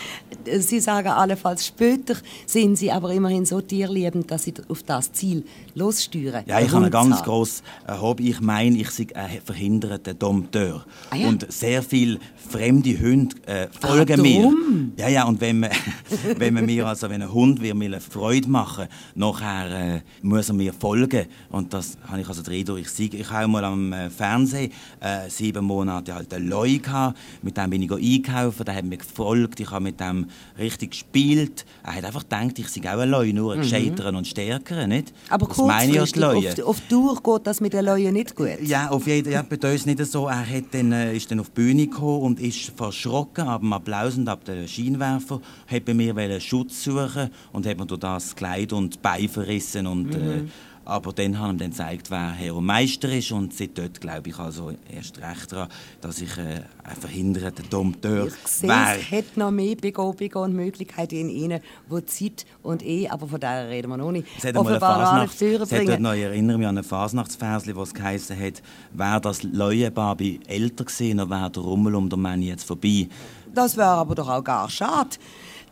Sie 0.61 0.81
sagen 0.81 1.09
allenfalls 1.09 1.66
später, 1.66 2.16
sind 2.47 2.76
Sie 2.76 2.91
aber 2.91 3.12
immerhin 3.12 3.45
so 3.45 3.61
tierliebend, 3.61 4.31
dass 4.31 4.45
Sie 4.45 4.55
auf 4.66 4.83
das 4.85 5.12
Ziel 5.12 5.45
lossteuern. 5.74 6.43
Ja, 6.47 6.59
ich 6.59 6.72
habe 6.72 6.87
ein 6.87 6.91
ganz 6.91 7.22
grosses 7.22 7.62
äh, 7.87 7.93
Hobby. 7.93 8.31
Ich 8.31 8.41
meine, 8.41 8.78
ich 8.78 8.91
sei 8.91 9.09
ein 9.14 9.43
verhinderter 9.45 10.14
Dompteur. 10.14 10.85
Ah 11.11 11.16
ja? 11.16 11.28
Und 11.28 11.53
sehr 11.53 11.83
viele 11.83 12.18
fremde 12.49 12.99
Hunde 12.99 13.37
äh, 13.47 13.68
folgen 13.78 14.18
Ah, 14.18 14.22
mir. 14.22 14.53
Ja, 14.97 15.09
ja, 15.09 15.24
und 15.24 15.41
wenn 15.43 15.61
man, 15.61 15.70
wenn 16.39 16.55
man 16.55 16.64
mir, 16.64 16.87
also 16.87 17.11
wenn 17.11 17.20
ein 17.20 17.31
Hund 17.33 17.61
will 17.61 17.74
mir 17.74 17.87
eine 17.87 18.01
Freude 18.01 18.49
machen 18.49 18.89
nachher 19.14 19.97
äh, 19.97 20.01
muss 20.22 20.49
er 20.49 20.55
mir 20.55 20.72
folgen. 20.72 21.26
Und 21.51 21.74
das 21.74 21.99
habe 22.09 22.22
ich 22.22 22.28
also 22.28 22.43
den 22.43 22.55
Eindruck, 22.55 22.78
ich 22.78 22.89
sehe, 22.89 23.11
ich 23.11 23.31
habe 23.31 23.49
mal 23.49 23.64
am 23.64 23.93
äh, 23.93 24.09
Fernsehen 24.11 24.72
äh, 25.01 25.28
sieben 25.28 25.64
Monate 25.64 26.14
halt 26.14 26.33
einen 26.33 26.49
Leu 26.71 26.79
gehabt, 26.79 27.18
mit 27.43 27.57
dem 27.57 27.71
bin 27.71 27.83
ich 27.83 27.93
einkaufen, 27.93 28.64
der 28.64 28.75
hat 28.75 28.85
mir 28.85 28.97
gefolgt, 28.97 29.61
ich 29.61 29.71
habe 29.71 29.85
mit 29.85 30.01
dem 30.01 30.27
richtig 30.59 30.91
gespielt. 30.93 31.64
Er 31.83 31.97
hat 31.97 32.05
einfach 32.05 32.23
gedacht, 32.23 32.59
ich 32.59 32.68
sei 32.68 32.81
auch 32.93 32.99
ein 32.99 33.11
Leu, 33.11 33.33
nur 33.33 33.55
ein 33.55 33.62
gescheiteren 33.62 34.16
und 34.16 34.27
stärkeren, 34.27 34.89
nicht? 34.89 35.09
Mhm. 35.09 35.33
Aber 35.33 35.47
das 35.47 35.59
meine 35.59 36.03
ich 36.03 36.16
ja, 36.16 36.33
Leue. 36.33 36.53
auf, 36.53 36.62
auf 36.62 36.81
Tour 36.89 37.21
geht 37.23 37.47
das 37.47 37.61
mit 37.61 37.73
den 37.73 37.85
Leuten 37.85 38.12
nicht 38.12 38.35
gut. 38.35 38.61
Ja, 38.62 38.91
auf 38.91 39.07
jeden 39.07 39.33
Fall. 39.33 39.45
Bei 39.45 39.73
uns 39.73 39.87
nicht 39.87 40.05
so. 40.07 40.27
Er 40.27 40.47
hat 40.47 40.64
dann, 40.73 40.93
äh, 40.93 41.16
ist 41.16 41.31
dann 41.31 41.41
auf 41.41 41.51
die 41.51 41.61
Bühne 41.61 41.87
gekommen 41.87 42.23
und 42.23 42.41
ist 42.41 42.73
verschrocken 42.77 43.47
ab 43.47 43.61
dem 43.61 43.73
Applaus 43.73 44.16
und 44.16 44.29
ab 44.29 44.45
dem 44.45 44.66
Scheinwerfer. 44.66 45.41
Hat 45.66 45.85
bei 45.85 45.95
mir 45.95 46.41
Schutz 46.41 46.85
suchen 46.85 47.31
und 47.53 47.66
hat 47.66 47.79
mir 47.79 47.87
durch 47.87 48.01
das 48.01 48.35
Kleid 48.35 48.73
und 48.73 48.95
die 48.95 48.99
Beine 48.99 49.29
verrissen. 49.29 49.87
Und, 49.87 50.14
äh, 50.14 50.45
aber 50.91 51.12
dann 51.12 51.38
haben 51.38 51.53
ihm 51.53 51.59
dann 51.59 51.70
gezeigt, 51.70 52.11
wer 52.11 52.32
Herr 52.32 52.57
und 52.57 52.66
Meister 52.66 53.09
ist. 53.11 53.30
Und 53.30 53.55
seit 53.55 53.78
dort 53.78 54.01
glaube 54.01 54.30
ich 54.30 54.38
also 54.38 54.72
erst 54.93 55.18
recht 55.18 55.53
daran, 55.53 55.68
dass 56.01 56.20
ich 56.20 56.36
äh, 56.36 56.62
ein 56.82 56.97
verhinderter 57.01 57.62
Dompteur 57.62 58.26
Ich 58.26 58.49
sehe, 58.49 58.68
es 58.70 59.11
hat 59.11 59.36
noch 59.36 59.53
mehr 59.53 59.76
Begabungen 59.76 60.34
und 60.34 60.55
Möglichkeiten 60.55 61.14
in 61.14 61.28
ihnen, 61.28 61.61
die 61.91 62.07
Zeit 62.07 62.45
und 62.62 62.84
eh, 62.84 63.09
aber 63.09 63.28
von 63.28 63.38
der 63.38 63.68
reden 63.68 63.88
wir 63.88 63.97
noch 63.97 64.11
nicht, 64.11 64.26
Es 64.36 64.45
hat 64.45 64.57
offenbar 64.57 65.22
nicht 65.22 65.41
dort 65.41 65.68
vorbringen. 65.68 66.03
noch, 66.03 66.12
ich 66.12 66.22
erinnere 66.22 66.59
mich 66.59 66.66
an 66.66 66.78
ein 66.78 66.84
Fasnachtsversli, 66.84 67.76
wo 67.76 67.82
es 67.82 67.95
geheißen 67.95 68.38
hat, 68.38 68.62
wäre 68.93 69.20
das 69.20 69.43
Leuenbabi 69.45 70.41
älter 70.47 70.84
gewesen, 70.84 71.18
dann 71.18 71.30
wäre 71.30 71.51
der 71.51 71.62
Rummel 71.62 71.95
um 71.95 72.09
den 72.09 72.20
Mann 72.20 72.43
jetzt 72.43 72.64
vorbei. 72.64 73.09
Das 73.55 73.76
wäre 73.76 73.88
aber 73.88 74.14
doch 74.14 74.28
auch 74.28 74.45
gar 74.45 74.68
schade. 74.68 75.11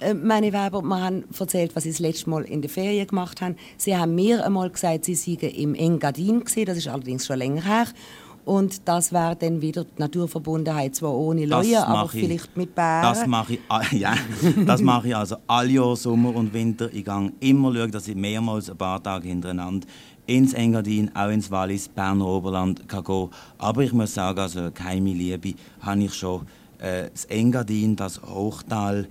Äh, 0.01 0.15
Meine 0.15 0.53
Weber, 0.53 0.83
wir 0.83 1.01
haben 1.01 1.25
erzählt, 1.39 1.75
was 1.75 1.85
sie 1.85 1.91
das 1.91 1.99
letzte 1.99 2.31
Mal 2.31 2.43
in 2.45 2.61
der 2.63 2.71
Ferien 2.71 3.07
gemacht 3.07 3.41
haben. 3.41 3.57
Sie 3.77 3.97
haben 3.97 4.15
mir 4.15 4.45
einmal 4.45 4.71
gesagt, 4.71 5.05
sie 5.05 5.15
seien 5.15 5.39
im 5.41 5.75
Engadin 5.75 6.45
gesehen. 6.45 6.67
Das 6.67 6.77
ist 6.79 6.89
allerdings 6.89 7.27
schon 7.27 7.39
länger 7.39 7.65
her. 7.65 7.87
Und 8.45 8.89
das 8.89 9.13
wäre 9.13 9.37
dann 9.37 9.61
wieder 9.61 9.85
die 9.85 10.01
Naturverbundenheit, 10.01 10.95
zwar 10.95 11.13
ohne 11.15 11.47
Das 11.47 11.67
Leute, 11.67 11.87
aber 11.87 12.09
vielleicht 12.09 12.57
mit 12.57 12.75
Bären. 12.75 13.03
Das 13.03 13.27
mache 13.27 13.55
ich, 13.55 13.61
a- 13.69 13.83
ja, 13.95 14.15
das 14.65 14.81
mache 14.81 15.09
ich 15.09 15.17
also 15.17 15.37
alle 15.47 15.69
Jahr 15.71 15.95
Sommer 15.97 16.35
und 16.35 16.55
Winter. 16.55 16.89
Ich 16.93 17.05
gehe 17.05 17.33
immer 17.41 17.75
schauen, 17.75 17.91
dass 17.91 18.09
ich 18.09 18.15
mehrmals 18.15 18.71
ein 18.71 18.79
paar 18.79 19.03
Tage 19.03 19.29
hintereinander 19.29 19.87
ins 20.27 20.55
Engadin, 20.55 21.11
auch 21.15 21.29
ins 21.29 21.51
Wallis, 21.51 21.89
Berner 21.89 22.27
Oberland 22.27 22.89
kann 22.89 23.05
gehen. 23.05 23.29
Aber 23.59 23.83
ich 23.83 23.93
muss 23.93 24.15
sagen, 24.15 24.39
also 24.39 24.71
geheime 24.73 25.13
Liebe 25.13 25.53
habe 25.81 26.05
ich 26.05 26.15
schon. 26.15 26.47
Äh, 26.79 27.11
das 27.11 27.25
Engadin, 27.27 27.97
das 27.97 28.23
Hochtal, 28.23 29.09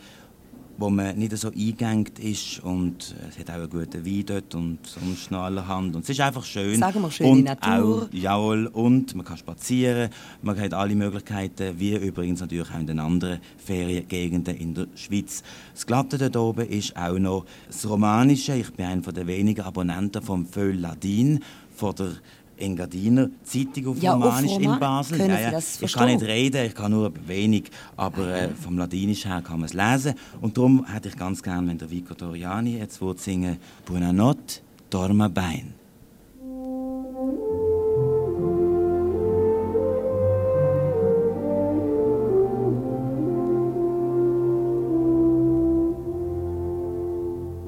wo 0.77 0.89
man 0.89 1.17
nicht 1.17 1.35
so 1.37 1.49
eingegangen 1.49 2.07
ist 2.19 2.59
und 2.63 3.15
es 3.29 3.39
hat 3.39 3.49
auch 3.49 3.55
einen 3.55 3.69
guten 3.69 4.05
Wein 4.05 4.23
dort 4.25 4.55
und 4.55 4.79
sonst 4.85 5.31
noch 5.31 5.43
allerhand. 5.43 5.95
Und 5.95 6.03
es 6.03 6.09
ist 6.09 6.21
einfach 6.21 6.43
schön. 6.43 6.79
Sagen 6.79 7.01
wir, 7.01 7.11
schöne 7.11 7.29
und 7.29 7.43
Natur. 7.43 8.03
Auch, 8.03 8.13
jawohl, 8.13 8.67
und 8.67 9.15
man 9.15 9.25
kann 9.25 9.37
spazieren, 9.37 10.09
man 10.41 10.59
hat 10.59 10.73
alle 10.73 10.95
Möglichkeiten, 10.95 11.79
wie 11.79 11.95
übrigens 11.95 12.41
natürlich 12.41 12.69
auch 12.69 12.79
in 12.79 12.87
den 12.87 12.99
anderen 12.99 13.39
Feriengegenden 13.57 14.55
in 14.55 14.73
der 14.73 14.87
Schweiz. 14.95 15.43
Das 15.73 15.85
Glatte 15.85 16.17
dort 16.17 16.37
oben 16.37 16.67
ist 16.67 16.95
auch 16.95 17.17
noch 17.17 17.45
das 17.67 17.87
Romanische. 17.89 18.55
Ich 18.55 18.71
bin 18.73 18.85
einer 18.85 19.01
der 19.01 19.27
wenigen 19.27 19.61
Abonnenten 19.61 20.21
vom 20.21 20.45
Föhl 20.45 20.77
Ladin, 20.77 21.39
von 21.75 21.95
der 21.95 22.13
Engadiner 22.57 23.29
Zeitung 23.43 23.87
auf 23.87 24.01
Ja, 24.01 24.13
auf 24.15 24.23
Romanisch 24.23 24.51
in 24.57 24.63
Roman- 24.63 24.79
Basel. 24.79 25.17
können 25.17 25.37
Sie 25.37 25.51
das 25.51 25.81
ich 25.81 25.93
kann 25.93 26.07
nicht 26.07 26.23
reden, 26.23 26.65
ich 26.65 26.75
kann 26.75 26.91
nur 26.91 27.11
wenig, 27.27 27.65
aber 27.95 28.27
äh, 28.27 28.49
vom 28.49 28.77
Ladinisch 28.77 29.25
her 29.25 29.41
kann 29.41 29.59
man 29.59 29.65
es 29.69 29.73
lesen. 29.73 30.13
Und 30.41 30.57
darum 30.57 30.85
hätte 30.85 31.09
ich 31.09 31.17
ganz 31.17 31.41
gern, 31.43 31.67
wenn 31.67 31.77
der 31.77 31.89
Vico 31.91 32.13
Doriani 32.13 32.77
jetzt 32.77 33.01
würde 33.01 33.19
singen 33.19 33.57
Buonanotte, 33.85 34.61
dorma 34.89 35.27
bene. 35.27 35.73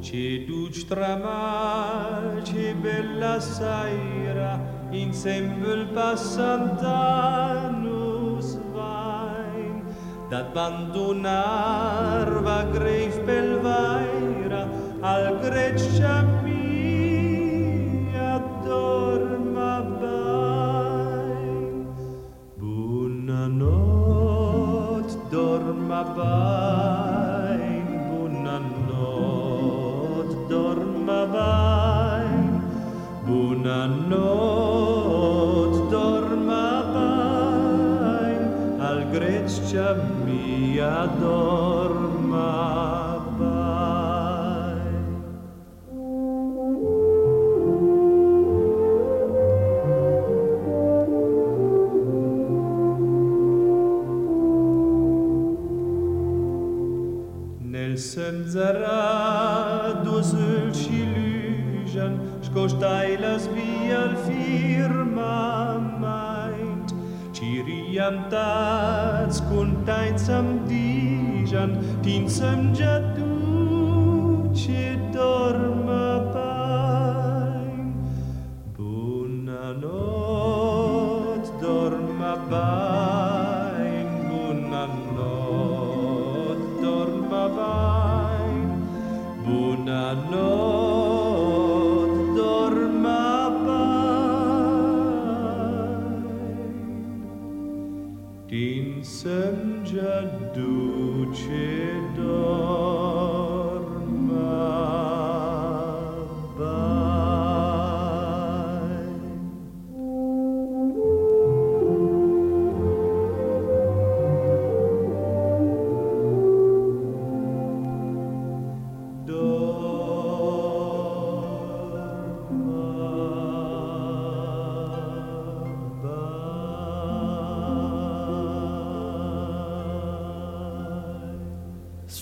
Ce 0.01 0.43
duci 0.47 0.85
tramal, 0.87 2.41
ce 2.43 2.73
bella 2.81 3.39
saira, 3.39 4.28
in 4.91 5.13
sembel 5.13 5.85
passantanus 5.93 6.87
vain, 8.73 9.83
dat 10.29 10.49
abandonar 10.53 12.29
va 12.43 12.63
greif 12.73 13.15
belvaira, 13.25 14.67
al 15.01 15.39
greccia 15.41 16.23
mia 16.43 16.58
adore. 40.89 41.68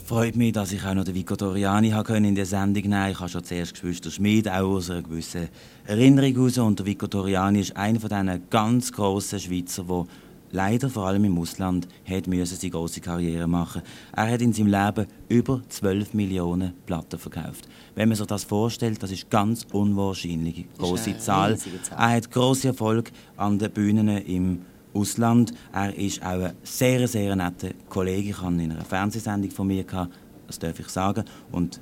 Freut 0.08 0.38
mich, 0.38 0.54
dass 0.54 0.72
ich 0.72 0.86
auch 0.86 0.94
noch 0.94 1.04
den 1.04 1.16
Vico 1.16 1.36
können 1.36 2.26
in 2.26 2.36
der 2.36 2.46
Sendung 2.46 2.84
nehmen. 2.84 3.12
Ich 3.12 3.20
habe 3.20 3.30
schon 3.30 3.44
zuerst 3.44 3.84
der 3.84 4.10
Schmid 4.10 4.48
auch 4.48 4.76
aus 4.76 4.90
einer 4.90 5.02
gewissen 5.02 5.50
Erinnerung 5.86 6.34
heraus. 6.34 6.58
Und 6.60 6.80
der 6.80 6.86
Vico 6.86 7.08
Doriani 7.08 7.60
ist 7.60 7.76
einer 7.76 8.00
von 8.00 8.10
diesen 8.10 8.50
ganz 8.50 8.94
grossen 8.94 9.38
Schweizer, 9.38 9.84
der 9.84 10.06
leider 10.52 10.90
vor 10.90 11.08
allem 11.08 11.26
im 11.26 11.38
Ausland 11.38 11.90
hat 12.10 12.26
müssen 12.26 12.56
seine 12.56 12.72
große 12.72 13.02
Karriere 13.02 13.48
machen. 13.48 13.82
Er 14.16 14.32
hat 14.32 14.42
in 14.42 14.54
seinem 14.54 14.68
Leben 14.68 15.08
über 15.28 15.62
12 15.68 16.14
Millionen 16.14 16.74
Platten 16.86 17.20
verkauft. 17.20 17.68
Wenn 17.94 18.08
man 18.08 18.18
sich 18.18 18.28
das 18.28 18.46
vorstellt, 18.46 19.04
das 19.04 19.12
ist 19.12 19.30
ganz 19.30 19.68
unwahrscheinlich 19.74 20.68
große 20.78 21.10
eine 21.10 21.20
Zahl. 21.20 21.58
Zahl. 21.58 21.74
Er 21.98 22.10
hat 22.16 22.32
große 22.32 22.70
Erfolg 22.70 23.12
an 23.36 23.60
den 23.60 23.72
Bühnen 23.72 24.08
im 24.08 24.62
Ausland. 24.94 25.54
Er 25.74 25.96
ist 25.96 26.22
auch 26.22 26.42
ein 26.42 26.54
sehr, 26.64 27.08
sehr 27.08 27.36
netter 27.36 27.70
Kollege. 27.90 28.30
Ich 28.30 28.42
ihn 28.42 28.60
in 28.60 28.72
einer 28.72 28.86
Fernsehsendung 28.86 29.52
von 29.52 29.68
mir, 29.68 29.84
gehabt, 29.84 30.14
das 30.48 30.60
darf 30.60 30.80
ich 30.80 30.90
sagen. 30.90 31.24
Und 31.52 31.80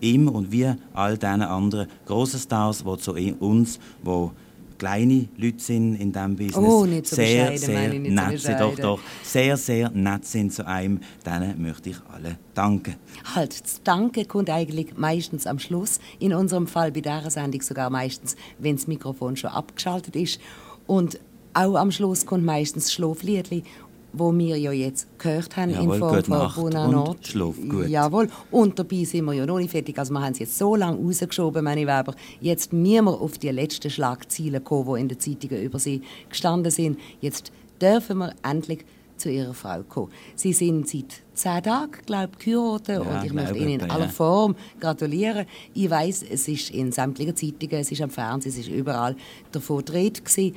ihm 0.00 0.28
und 0.28 0.50
wie 0.52 0.72
all 0.94 1.16
diesen 1.16 1.42
anderen 1.42 1.88
grossen 2.06 2.40
Stars, 2.40 2.84
die 2.84 2.96
zu 2.98 3.12
uns, 3.12 3.78
die 4.04 4.30
kleine 4.78 5.28
Leute 5.36 5.58
sind 5.58 5.96
in 5.96 6.12
diesem 6.12 6.36
Business, 6.36 6.56
Oh, 6.56 6.84
nicht 6.84 7.06
so 7.06 7.16
sehr, 7.16 7.56
sehr 7.56 7.88
meine 7.88 8.10
nett 8.10 8.40
sind, 8.40 8.60
doch, 8.60 8.76
doch, 8.76 9.00
sehr, 9.22 9.56
sehr 9.56 9.90
nett 9.90 10.24
sind 10.24 10.52
zu 10.52 10.66
einem, 10.66 11.00
denen 11.24 11.60
möchte 11.62 11.90
ich 11.90 11.96
alle 12.12 12.38
danken. 12.54 12.96
Halt, 13.34 13.62
das 13.62 13.82
Danke 13.82 14.24
kommt 14.24 14.50
eigentlich 14.50 14.96
meistens 14.96 15.46
am 15.46 15.58
Schluss. 15.58 15.98
In 16.18 16.34
unserem 16.34 16.66
Fall 16.66 16.92
bei 16.92 17.00
dieser 17.00 17.30
Sendung 17.30 17.62
sogar 17.62 17.90
meistens, 17.90 18.36
wenn 18.58 18.76
das 18.76 18.86
Mikrofon 18.86 19.36
schon 19.36 19.50
abgeschaltet 19.50 20.14
ist. 20.16 20.40
Und 20.86 21.18
auch 21.56 21.76
am 21.76 21.90
Schluss 21.90 22.26
kommt 22.26 22.44
meistens 22.44 22.92
Schlafliedli, 22.92 23.62
wo 24.12 24.32
wir 24.36 24.56
ja 24.56 24.72
jetzt 24.72 25.18
gehört 25.18 25.56
haben 25.56 25.70
Jawohl, 25.70 25.94
in 25.94 26.24
Form 26.24 26.50
von 26.50 26.70
Notte. 26.72 27.28
schlaf 27.28 27.54
gut. 27.68 27.88
Jawohl. 27.88 28.28
Und 28.50 28.78
dabei 28.78 29.04
sind 29.04 29.24
wir 29.26 29.34
ja 29.34 29.46
noch 29.46 29.58
nicht 29.58 29.70
fertig. 29.70 29.98
Also 29.98 30.12
wir 30.14 30.20
haben 30.20 30.32
es 30.32 30.38
jetzt 30.38 30.56
so 30.56 30.74
lange 30.74 30.98
rausgeschoben, 30.98 31.62
meine 31.64 31.82
Weber. 31.82 32.14
Jetzt 32.40 32.72
müssen 32.72 33.04
wir 33.04 33.20
auf 33.20 33.38
die 33.38 33.50
letzten 33.50 33.90
Schlagzeilen 33.90 34.62
kommen, 34.64 34.94
die 34.94 35.00
in 35.00 35.08
den 35.08 35.20
Zeitungen 35.20 35.62
über 35.62 35.78
sie 35.78 36.02
gestanden 36.28 36.70
sind. 36.70 36.98
Jetzt 37.20 37.52
dürfen 37.80 38.18
wir 38.18 38.32
endlich 38.42 38.84
zu 39.16 39.30
ihrer 39.30 39.54
Frau 39.54 39.82
kommen. 39.82 40.12
Sie 40.34 40.52
sind 40.52 40.88
seit 40.88 41.22
zehn 41.34 41.62
Tagen, 41.62 41.92
glaube 42.04 42.32
ich, 42.38 42.44
geheiratet 42.44 42.88
Ja, 42.88 43.00
und 43.00 43.24
ich 43.24 43.32
möchte 43.32 43.56
Ihnen 43.56 43.80
in 43.80 43.90
aller. 43.90 44.08
Form 44.08 44.56
gratulieren. 44.80 45.46
Ich 45.74 45.88
weiß, 45.88 46.24
es 46.30 46.48
ist 46.48 46.70
in 46.70 46.92
sämtlichen 46.92 47.34
Zeitungen, 47.34 47.80
es 47.80 47.90
ist 47.90 48.02
am 48.02 48.10
Fernsehen, 48.10 48.52
es 48.52 48.58
ist 48.58 48.68
überall 48.68 49.16
davon 49.52 49.84
die 49.84 49.92
Rede 49.92 50.20
gewesen. 50.20 50.54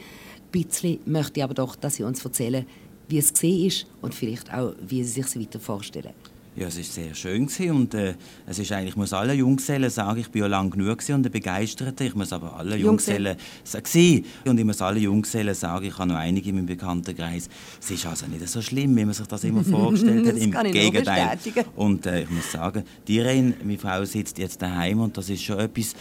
Bisschen 0.51 0.99
möchte 1.05 1.39
ich 1.39 1.43
aber 1.43 1.53
doch, 1.53 1.75
dass 1.75 1.95
Sie 1.95 2.03
uns 2.03 2.23
erzählen, 2.23 2.65
wie 3.07 3.17
es 3.17 3.33
gesehen 3.33 3.67
ist 3.67 3.87
und 4.01 4.13
vielleicht 4.13 4.53
auch, 4.53 4.73
wie 4.87 5.03
Sie 5.03 5.21
sich 5.21 5.25
es 5.25 5.39
weiter 5.39 5.59
vorstellen. 5.59 6.13
Ja, 6.55 6.67
es 6.67 6.77
war 6.77 6.83
sehr 6.83 7.15
schön 7.15 7.45
gewesen 7.45 7.71
und 7.71 7.93
äh, 7.93 8.15
es 8.45 8.59
ist 8.59 8.71
eigentlich, 8.71 8.89
ich 8.89 8.95
muss 8.97 9.13
allen 9.13 9.37
Junggesellen 9.37 9.89
sagen, 9.89 10.19
ich 10.19 10.29
bin 10.29 10.41
ja 10.41 10.47
lang 10.47 10.69
genug 10.69 10.97
und 11.07 11.25
ein 11.25 11.31
Begeisterter. 11.31 12.03
Ich 12.03 12.15
muss 12.15 12.33
aber 12.33 12.57
allen 12.57 12.77
Junggesellen. 12.77 13.37
Sagen, 13.63 14.25
und 14.45 14.57
ich 14.57 14.65
muss 14.65 14.81
allen 14.81 15.01
Junggesellen 15.01 15.55
sagen, 15.55 15.85
ich 15.85 15.97
habe 15.97 16.09
noch 16.09 16.17
einige 16.17 16.49
in 16.49 16.55
meinem 16.55 16.65
Bekanntenkreis. 16.65 17.47
Es 17.79 17.91
ist 17.91 18.05
also 18.05 18.25
nicht 18.25 18.45
so 18.49 18.61
schlimm, 18.61 18.93
wie 18.97 19.05
man 19.05 19.13
sich 19.13 19.27
das 19.27 19.43
immer 19.45 19.63
vorgestellt 19.63 20.27
hat. 20.27 20.35
Im 20.35 20.71
Gegenteil. 20.71 21.37
Und 21.77 22.05
äh, 22.05 22.23
ich 22.23 22.29
muss 22.29 22.51
sagen, 22.51 22.83
die 23.07 23.17
Irene, 23.17 23.53
meine 23.63 23.77
Frau, 23.77 24.03
sitzt 24.03 24.37
jetzt 24.37 24.61
daheim 24.61 24.99
und 24.99 25.15
das 25.15 25.29
ist 25.29 25.43
schon 25.43 25.59
etwas, 25.59 25.93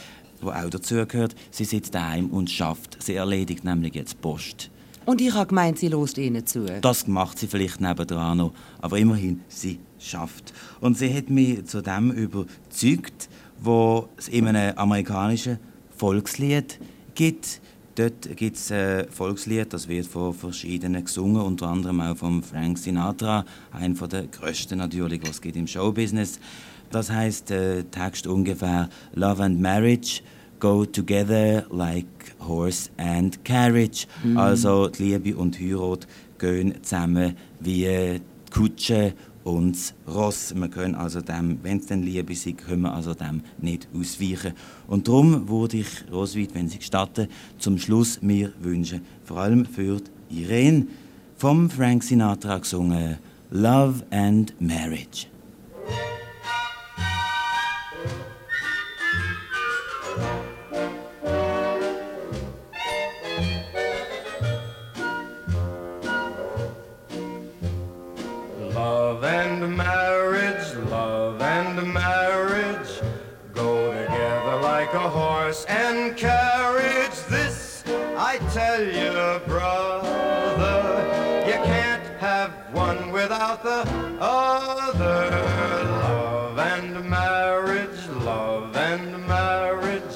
was 0.42 0.64
auch 0.64 0.70
dazu 0.70 1.06
gehört. 1.06 1.34
Sie 1.50 1.64
sitzt 1.64 1.94
daheim 1.94 2.30
und 2.30 2.50
schafft. 2.50 3.02
Sie 3.02 3.14
erledigt 3.14 3.64
nämlich 3.64 3.94
jetzt 3.94 4.20
Post. 4.20 4.70
Und 5.08 5.22
ich 5.22 5.32
habe 5.32 5.46
gemeint, 5.46 5.78
sie 5.78 5.88
lost 5.88 6.18
Ihnen 6.18 6.44
zu. 6.44 6.66
Das 6.82 7.06
macht 7.06 7.38
sie 7.38 7.46
vielleicht 7.46 7.80
nebendran 7.80 8.36
noch, 8.36 8.52
aber 8.78 8.98
immerhin, 8.98 9.40
sie 9.48 9.78
schafft. 9.98 10.52
Und 10.80 10.98
sie 10.98 11.14
hat 11.14 11.30
mich 11.30 11.64
zu 11.64 11.80
dem 11.80 12.10
überzeugt, 12.10 13.30
wo 13.58 14.10
es 14.18 14.28
in 14.28 14.46
einem 14.48 14.76
amerikanischen 14.76 15.58
Volkslied 15.96 16.78
gibt. 17.14 17.62
Dort 17.94 18.36
gibt 18.36 18.56
es 18.58 18.70
ein 18.70 19.08
Volkslied, 19.10 19.72
das 19.72 19.88
wird 19.88 20.06
von 20.06 20.34
verschiedenen 20.34 21.02
gesungen, 21.02 21.40
unter 21.40 21.68
anderem 21.68 22.02
auch 22.02 22.16
von 22.16 22.42
Frank 22.42 22.76
Sinatra, 22.78 23.44
einer 23.72 24.08
der 24.08 24.26
größten 24.26 24.76
natürlich, 24.76 25.22
was 25.22 25.30
es 25.30 25.40
gibt 25.40 25.56
im 25.56 25.66
Showbusiness. 25.66 26.38
Das 26.90 27.10
heißt, 27.10 27.50
der 27.50 27.90
Text 27.90 28.26
ungefähr 28.26 28.88
Love 29.14 29.42
and 29.44 29.60
Marriage 29.60 30.22
go 30.58 30.84
together 30.84 31.64
like 31.70 32.06
horse 32.40 32.90
and 32.96 33.44
carriage. 33.44 34.06
Also 34.34 34.88
die 34.88 35.14
Liebe 35.14 35.36
und 35.36 35.58
Heirat 35.60 36.06
gehen 36.38 36.74
zusammen 36.82 37.34
wie 37.60 37.84
die 37.84 38.20
Kutsche 38.50 39.14
und 39.44 39.72
das 39.72 39.94
Ross. 40.06 40.54
Wir 40.54 40.68
können 40.68 40.94
also 40.94 41.20
dem, 41.20 41.58
wenn 41.62 41.78
es 41.78 41.86
denn 41.86 42.02
Liebe 42.02 42.32
ist, 42.32 42.46
können 42.58 42.82
wir 42.82 42.94
also 42.94 43.14
dem 43.14 43.42
nicht 43.60 43.88
ausweichen. 43.98 44.52
Und 44.86 45.08
darum 45.08 45.48
würde 45.48 45.78
ich, 45.78 45.88
Roswitha, 46.12 46.54
wenn 46.54 46.68
Sie 46.68 46.78
gestatten, 46.78 47.28
zum 47.58 47.78
Schluss 47.78 48.20
mir 48.20 48.52
wünschen, 48.60 49.02
vor 49.24 49.38
allem 49.38 49.64
für 49.64 50.00
Irene, 50.30 50.86
vom 51.36 51.70
Frank 51.70 52.02
Sinatra 52.02 52.58
gesungen, 52.58 53.18
Love 53.50 54.04
and 54.10 54.54
Marriage. 54.60 55.26
Love 69.20 69.32
and 69.32 69.76
marriage, 69.76 70.76
love 70.90 71.42
and 71.42 71.92
marriage 71.92 73.00
go 73.52 73.90
together 73.90 74.60
like 74.62 74.94
a 74.94 75.08
horse 75.10 75.64
and 75.64 76.16
carriage. 76.16 77.18
This 77.28 77.82
I 78.16 78.38
tell 78.54 78.80
you, 78.80 79.40
brother, 79.44 81.02
you 81.48 81.54
can't 81.64 82.04
have 82.20 82.52
one 82.72 83.10
without 83.10 83.64
the 83.64 83.80
other. 84.20 85.30
Love 86.04 86.56
and 86.60 87.10
marriage, 87.10 88.08
love 88.22 88.76
and 88.76 89.26
marriage. 89.26 90.14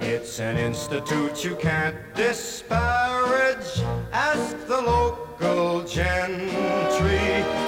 It's 0.00 0.38
an 0.38 0.58
institute 0.58 1.42
you 1.42 1.56
can't 1.56 1.96
disparage. 2.14 3.80
Ask 4.12 4.54
the 4.66 4.82
local 4.82 5.82
gentry, 5.84 7.67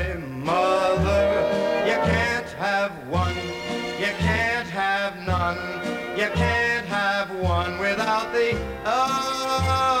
without 8.49 9.95
the 9.95 10.00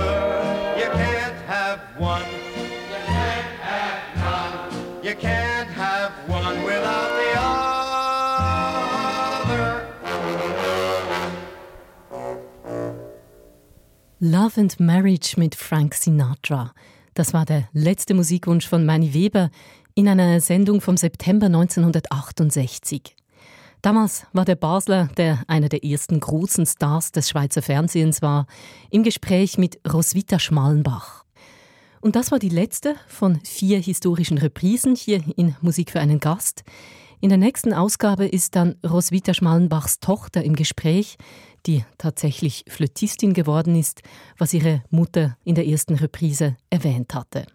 Love 14.23 14.61
and 14.61 14.79
Marriage 14.79 15.33
mit 15.35 15.55
Frank 15.55 15.95
Sinatra. 15.95 16.75
Das 17.15 17.33
war 17.33 17.43
der 17.43 17.67
letzte 17.73 18.13
Musikwunsch 18.13 18.67
von 18.67 18.85
Manny 18.85 19.15
Weber 19.15 19.49
in 19.95 20.07
einer 20.07 20.39
Sendung 20.41 20.79
vom 20.79 20.95
September 20.95 21.47
1968. 21.47 23.15
Damals 23.81 24.27
war 24.31 24.45
der 24.45 24.57
Basler, 24.57 25.09
der 25.17 25.43
einer 25.47 25.69
der 25.69 25.83
ersten 25.83 26.19
großen 26.19 26.67
Stars 26.67 27.11
des 27.11 27.29
Schweizer 27.29 27.63
Fernsehens 27.63 28.21
war, 28.21 28.45
im 28.91 29.01
Gespräch 29.01 29.57
mit 29.57 29.79
Roswitha 29.91 30.37
Schmalenbach. 30.37 31.25
Und 31.99 32.15
das 32.15 32.29
war 32.29 32.37
die 32.37 32.49
letzte 32.49 32.97
von 33.07 33.39
vier 33.43 33.79
historischen 33.79 34.37
Reprisen 34.37 34.95
hier 34.95 35.23
in 35.35 35.55
Musik 35.61 35.89
für 35.89 35.99
einen 35.99 36.19
Gast. 36.19 36.63
In 37.21 37.29
der 37.29 37.37
nächsten 37.37 37.71
Ausgabe 37.71 38.27
ist 38.27 38.55
dann 38.55 38.75
Roswitha 38.83 39.35
Schmalenbachs 39.35 39.99
Tochter 39.99 40.43
im 40.43 40.55
Gespräch, 40.55 41.17
die 41.65 41.85
tatsächlich 41.97 42.65
Flötistin 42.67 43.33
geworden 43.33 43.75
ist, 43.75 44.01
was 44.37 44.53
ihre 44.53 44.83
Mutter 44.89 45.37
in 45.43 45.55
der 45.55 45.67
ersten 45.67 45.95
Reprise 45.95 46.57
erwähnt 46.69 47.13
hatte. 47.13 47.45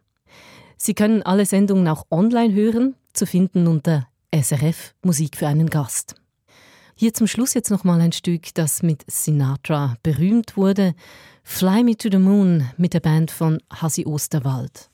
Sie 0.77 0.95
können 0.95 1.23
alle 1.23 1.47
Sendungen 1.47 1.89
auch 1.89 2.05
online 2.11 2.55
hören, 2.55 2.97
zu 3.13 3.27
finden 3.27 3.67
unter 3.67 4.07
SRF 4.35 4.95
Musik 5.03 5.37
für 5.37 5.49
einen 5.49 5.71
Gast. 5.71 6.15
Hier 6.95 7.13
zum 7.13 7.27
Schluss 7.27 7.55
jetzt 7.55 7.71
noch 7.71 7.85
mal 7.85 8.01
ein 8.01 8.13
Stück, 8.13 8.55
das 8.55 8.83
mit 8.83 9.05
Sinatra 9.07 9.97
berühmt 10.03 10.57
wurde. 10.57 10.95
Fly 11.43 11.85
Me 11.85 11.97
to 11.97 12.09
the 12.11 12.19
Moon 12.19 12.69
mit 12.79 12.95
der 12.95 13.01
Band 13.01 13.31
von 13.31 13.59
Hasi 13.71 14.07
Osterwald. 14.07 14.91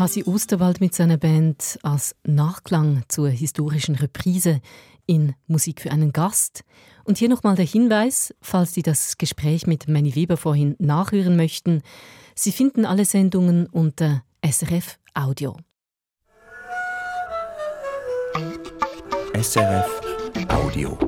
Hasi 0.00 0.24
Osterwald 0.24 0.80
mit 0.80 0.94
seiner 0.94 1.18
Band 1.18 1.78
als 1.82 2.16
Nachklang 2.24 3.02
zur 3.08 3.28
historischen 3.28 3.96
Reprise 3.96 4.62
in 5.04 5.34
Musik 5.46 5.82
für 5.82 5.90
einen 5.90 6.14
Gast. 6.14 6.64
Und 7.04 7.18
hier 7.18 7.28
nochmal 7.28 7.54
der 7.54 7.66
Hinweis, 7.66 8.34
falls 8.40 8.72
Sie 8.72 8.80
das 8.80 9.18
Gespräch 9.18 9.66
mit 9.66 9.88
Manny 9.88 10.14
Weber 10.14 10.38
vorhin 10.38 10.74
nachhören 10.78 11.36
möchten. 11.36 11.82
Sie 12.34 12.50
finden 12.50 12.86
alle 12.86 13.04
Sendungen 13.04 13.66
unter 13.66 14.22
SRF 14.42 14.98
Audio. 15.12 15.58
SRF 19.34 20.00
Audio. 20.48 20.98